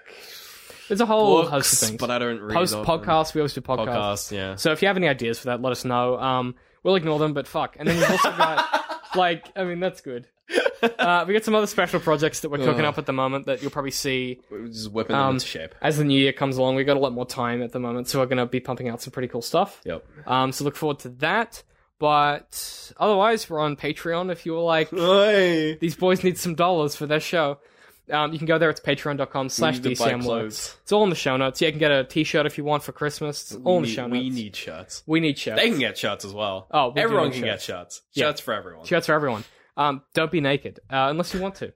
There's 0.87 1.01
a 1.01 1.05
whole 1.05 1.45
host 1.45 1.73
of 1.83 1.89
things. 1.89 1.99
but 1.99 2.09
I 2.09 2.19
don't 2.19 2.39
read 2.41 2.53
Post 2.55 2.73
often. 2.73 3.01
podcasts, 3.03 3.33
we 3.35 3.41
always 3.41 3.53
do 3.53 3.61
podcasts. 3.61 3.87
Podcasts, 3.87 4.31
yeah. 4.31 4.55
So 4.55 4.71
if 4.71 4.81
you 4.81 4.87
have 4.87 4.97
any 4.97 5.07
ideas 5.07 5.37
for 5.39 5.47
that, 5.47 5.61
let 5.61 5.71
us 5.71 5.85
know. 5.85 6.17
Um, 6.19 6.55
We'll 6.81 6.95
ignore 6.95 7.19
them, 7.19 7.33
but 7.33 7.45
fuck. 7.45 7.75
And 7.77 7.89
then 7.89 7.97
we've 7.97 8.09
also 8.09 8.29
got, 8.31 8.95
like, 9.15 9.51
I 9.57 9.65
mean, 9.65 9.81
that's 9.81 9.99
good. 9.99 10.27
Uh, 10.81 11.25
we 11.27 11.33
got 11.33 11.43
some 11.43 11.55
other 11.55 11.67
special 11.67 11.99
projects 11.99 12.39
that 12.41 12.49
we're 12.49 12.57
cooking 12.57 12.85
up 12.85 12.97
at 12.97 13.05
the 13.05 13.13
moment 13.13 13.45
that 13.47 13.61
you'll 13.61 13.71
probably 13.71 13.91
see 13.91 14.39
We're 14.49 14.67
just 14.67 14.91
whipping 14.91 15.15
them 15.15 15.21
um, 15.25 15.35
into 15.35 15.45
shape. 15.45 15.75
as 15.81 15.97
the 15.97 16.03
new 16.03 16.19
year 16.19 16.33
comes 16.33 16.57
along. 16.57 16.75
We've 16.75 16.85
got 16.85 16.97
a 16.97 16.99
lot 16.99 17.13
more 17.13 17.25
time 17.25 17.61
at 17.61 17.71
the 17.71 17.79
moment, 17.79 18.07
so 18.07 18.19
we're 18.19 18.25
going 18.27 18.37
to 18.37 18.45
be 18.45 18.59
pumping 18.59 18.89
out 18.89 19.01
some 19.01 19.11
pretty 19.11 19.27
cool 19.27 19.41
stuff. 19.41 19.81
Yep. 19.85 20.05
Um, 20.27 20.51
so 20.51 20.63
look 20.63 20.75
forward 20.75 20.99
to 20.99 21.09
that. 21.09 21.63
But 21.99 22.93
otherwise, 22.97 23.49
we're 23.49 23.59
on 23.59 23.75
Patreon. 23.75 24.31
If 24.31 24.45
you 24.45 24.53
were 24.53 24.59
like, 24.61 24.89
Hey. 24.95 25.75
these 25.81 25.95
boys 25.95 26.23
need 26.23 26.37
some 26.37 26.55
dollars 26.55 26.95
for 26.95 27.05
their 27.05 27.19
show, 27.19 27.59
um, 28.09 28.31
you 28.31 28.37
can 28.39 28.47
go 28.47 28.57
there. 28.57 28.69
It's 28.69 28.79
patreon.com 28.79 29.49
slash 29.49 29.79
need 29.81 29.95
to 29.97 30.03
buy 30.03 30.13
DCM 30.13 30.21
clothes. 30.23 30.77
It's 30.81 30.91
all 30.93 31.03
in 31.03 31.09
the 31.09 31.15
show 31.17 31.35
notes. 31.35 31.61
Yeah, 31.61 31.67
you 31.67 31.71
can 31.73 31.79
get 31.79 31.91
a 31.91 32.05
t-shirt 32.05 32.45
if 32.45 32.57
you 32.57 32.63
want 32.63 32.83
for 32.83 32.93
Christmas. 32.93 33.51
It's 33.51 33.61
all 33.65 33.77
in 33.77 33.83
the 33.83 33.89
show 33.89 34.07
notes. 34.07 34.13
we 34.13 34.29
need 34.29 34.55
shirts. 34.55 35.03
We 35.05 35.19
need 35.19 35.37
shirts. 35.37 35.61
They 35.61 35.69
can 35.69 35.77
get 35.79 35.97
shirts 35.97 36.23
as 36.23 36.33
well. 36.33 36.67
Oh, 36.71 36.87
we 36.89 36.95
do 36.95 37.01
everyone 37.01 37.31
can 37.31 37.41
get 37.41 37.61
shirts. 37.61 38.01
Shirts 38.15 38.39
for 38.39 38.53
everyone. 38.53 38.85
Shirts 38.85 39.07
for 39.07 39.13
everyone. 39.13 39.43
Um, 39.79 40.01
don't 40.13 40.29
be 40.29 40.41
naked 40.41 40.81
uh, 40.89 41.07
unless 41.09 41.33
you 41.33 41.39
want 41.39 41.55
to. 41.55 41.71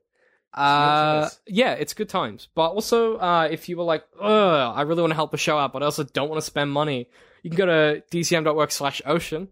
Uh, 0.53 1.29
yeah, 1.47 1.71
it's 1.71 1.93
good 1.93 2.09
times. 2.09 2.49
But 2.53 2.71
also, 2.71 3.17
uh, 3.17 3.47
if 3.49 3.69
you 3.69 3.77
were 3.77 3.85
like, 3.85 4.03
I 4.21 4.81
really 4.81 5.01
want 5.01 5.11
to 5.11 5.15
help 5.15 5.31
the 5.31 5.37
show 5.37 5.57
out, 5.57 5.71
but 5.71 5.81
I 5.81 5.85
also 5.85 6.03
don't 6.03 6.29
want 6.29 6.41
to 6.41 6.45
spend 6.45 6.69
money, 6.69 7.07
you 7.43 7.49
can 7.49 7.57
go 7.57 7.65
to 7.65 8.03
dcm.work 8.11 8.71
slash 8.71 9.01
ocean 9.05 9.47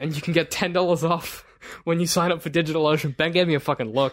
and 0.00 0.14
you 0.14 0.20
can 0.20 0.32
get 0.32 0.50
$10 0.50 1.08
off 1.08 1.46
when 1.84 2.00
you 2.00 2.06
sign 2.06 2.32
up 2.32 2.42
for 2.42 2.50
DigitalOcean. 2.50 3.16
Ben 3.16 3.30
gave 3.30 3.46
me 3.46 3.54
a 3.54 3.60
fucking 3.60 3.92
look. 3.92 4.12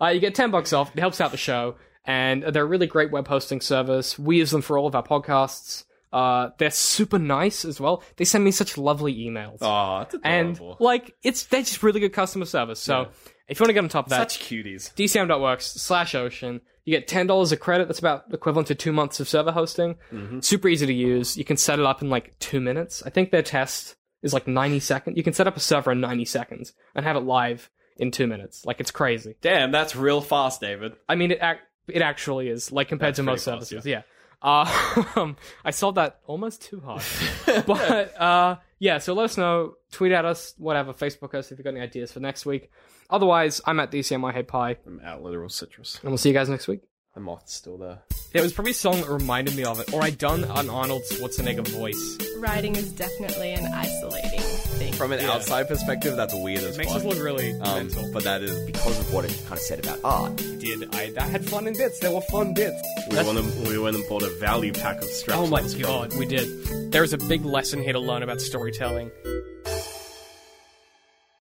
Uh, 0.00 0.08
you 0.08 0.20
get 0.20 0.34
10 0.34 0.50
bucks 0.50 0.74
off. 0.74 0.94
It 0.94 1.00
helps 1.00 1.20
out 1.20 1.30
the 1.30 1.38
show. 1.38 1.76
And 2.04 2.42
they're 2.42 2.64
a 2.64 2.66
really 2.66 2.86
great 2.86 3.12
web 3.12 3.28
hosting 3.28 3.62
service. 3.62 4.18
We 4.18 4.38
use 4.38 4.50
them 4.50 4.60
for 4.60 4.76
all 4.76 4.86
of 4.86 4.94
our 4.94 5.02
podcasts. 5.02 5.84
Uh, 6.12 6.50
they're 6.58 6.70
super 6.70 7.18
nice 7.18 7.64
as 7.64 7.80
well. 7.80 8.02
They 8.16 8.24
send 8.24 8.44
me 8.44 8.50
such 8.50 8.76
lovely 8.76 9.14
emails. 9.14 9.58
Oh, 9.62 10.00
that's 10.00 10.16
and 10.24 10.60
like, 10.78 11.14
it's, 11.22 11.44
they're 11.44 11.62
just 11.62 11.82
really 11.82 12.00
good 12.00 12.12
customer 12.12 12.44
service. 12.44 12.80
So, 12.80 13.00
Yeah. 13.02 13.06
if 13.48 13.58
you 13.58 13.64
want 13.64 13.70
to 13.70 13.74
get 13.74 13.82
on 13.84 13.88
top 13.88 14.06
of 14.06 14.10
that, 14.10 14.30
Such 14.30 14.40
cuties. 14.42 14.92
dcm.works 14.94 15.66
slash 15.72 16.14
ocean. 16.14 16.60
You 16.84 16.98
get 16.98 17.08
$10 17.08 17.52
a 17.52 17.56
credit. 17.56 17.86
That's 17.88 18.00
about 18.00 18.24
equivalent 18.32 18.66
to 18.68 18.74
two 18.74 18.92
months 18.92 19.20
of 19.20 19.28
server 19.28 19.52
hosting. 19.52 19.96
Super 20.40 20.68
easy 20.68 20.84
to 20.86 20.92
use. 20.92 21.36
You 21.38 21.44
can 21.44 21.56
set 21.56 21.78
it 21.78 21.84
up 21.86 22.02
in 22.02 22.10
like 22.10 22.38
two 22.40 22.60
minutes. 22.60 23.02
I 23.06 23.10
think 23.10 23.30
their 23.30 23.42
test 23.42 23.94
is 24.22 24.34
like 24.34 24.46
90 24.48 24.80
seconds. 24.80 25.16
You 25.16 25.22
can 25.22 25.32
set 25.32 25.46
up 25.46 25.56
a 25.56 25.60
server 25.60 25.92
in 25.92 26.00
90 26.00 26.24
seconds 26.24 26.72
and 26.94 27.04
have 27.06 27.16
it 27.16 27.20
live 27.20 27.70
in 27.98 28.10
two 28.10 28.26
minutes. 28.26 28.64
Like 28.66 28.80
it's 28.80 28.90
crazy. 28.90 29.36
Damn, 29.40 29.70
that's 29.70 29.94
real 29.94 30.20
fast, 30.20 30.60
David. 30.60 30.92
I 31.08 31.14
mean, 31.14 31.30
it 31.30 31.38
ac- 31.40 31.60
it 31.88 32.02
actually 32.02 32.48
is 32.48 32.70
like 32.72 32.88
compared 32.88 33.10
That's 33.10 33.16
to 33.18 33.22
most 33.22 33.44
fast, 33.44 33.68
services. 33.68 33.86
Yeah. 33.86 34.02
Uh, 34.42 35.04
um, 35.16 35.36
I 35.64 35.70
sold 35.70 35.94
that 35.94 36.20
almost 36.26 36.62
too 36.62 36.80
hard, 36.80 37.02
but 37.66 38.20
uh, 38.20 38.56
yeah. 38.78 38.98
So 38.98 39.14
let 39.14 39.24
us 39.24 39.36
know, 39.36 39.74
tweet 39.92 40.12
at 40.12 40.24
us, 40.24 40.54
whatever, 40.58 40.92
Facebook 40.92 41.34
us 41.34 41.52
if 41.52 41.58
you've 41.58 41.64
got 41.64 41.70
any 41.70 41.80
ideas 41.80 42.12
for 42.12 42.20
next 42.20 42.44
week. 42.44 42.70
Otherwise, 43.08 43.60
I'm 43.66 43.78
at 43.80 43.90
DCM 43.90 44.28
I 44.28 44.32
Hate 44.32 44.48
Pie, 44.48 44.76
I'm 44.86 45.00
at 45.04 45.22
literal 45.22 45.48
citrus. 45.48 45.98
and 46.02 46.10
we'll 46.10 46.18
see 46.18 46.30
you 46.30 46.34
guys 46.34 46.48
next 46.48 46.66
week. 46.66 46.80
The 47.14 47.20
moth's 47.20 47.52
still 47.54 47.76
there. 47.76 47.98
It 48.32 48.40
was 48.40 48.54
probably 48.54 48.70
a 48.70 48.74
song 48.74 49.02
that 49.02 49.08
reminded 49.10 49.54
me 49.54 49.64
of 49.64 49.78
it, 49.80 49.92
or 49.92 50.02
I'd 50.02 50.16
done 50.16 50.44
an 50.44 50.70
Arnold 50.70 51.02
Schwarzenegger 51.10 51.68
voice. 51.68 52.18
Writing 52.38 52.74
is 52.74 52.90
definitely 52.92 53.52
an 53.52 53.66
isolating 53.66 54.40
thing. 54.40 54.92
From 54.94 55.12
an 55.12 55.20
outside 55.20 55.68
perspective, 55.68 56.16
that's 56.16 56.34
weird 56.34 56.62
as 56.62 56.76
It 56.76 56.78
makes 56.78 56.92
fuck. 56.92 57.00
us 57.02 57.04
look 57.06 57.22
really 57.22 57.52
um, 57.60 57.88
mental. 57.88 58.10
but 58.14 58.24
that 58.24 58.42
is 58.42 58.58
because 58.64 58.98
of 58.98 59.12
what 59.12 59.26
it 59.26 59.38
kind 59.42 59.52
of 59.52 59.58
said 59.58 59.80
about 59.80 60.00
art. 60.02 60.36
did 60.36 60.94
I? 60.94 61.12
I 61.18 61.22
had 61.24 61.44
fun 61.46 61.66
in 61.66 61.74
bits. 61.76 61.98
There 61.98 62.10
were 62.12 62.22
fun 62.22 62.54
bits. 62.54 62.80
We 63.10 63.16
went, 63.16 63.28
and, 63.36 63.68
we 63.68 63.78
went 63.78 63.96
and 63.96 64.08
bought 64.08 64.22
a 64.22 64.30
value 64.40 64.72
pack 64.72 64.96
of 65.02 65.04
straps. 65.04 65.38
Oh 65.38 65.46
my 65.46 65.62
god, 65.82 66.14
we 66.18 66.24
did. 66.24 66.90
There's 66.90 67.12
a 67.12 67.18
big 67.18 67.44
lesson 67.44 67.82
here 67.82 67.92
to 67.92 68.00
learn 68.00 68.22
about 68.22 68.40
storytelling. 68.40 69.10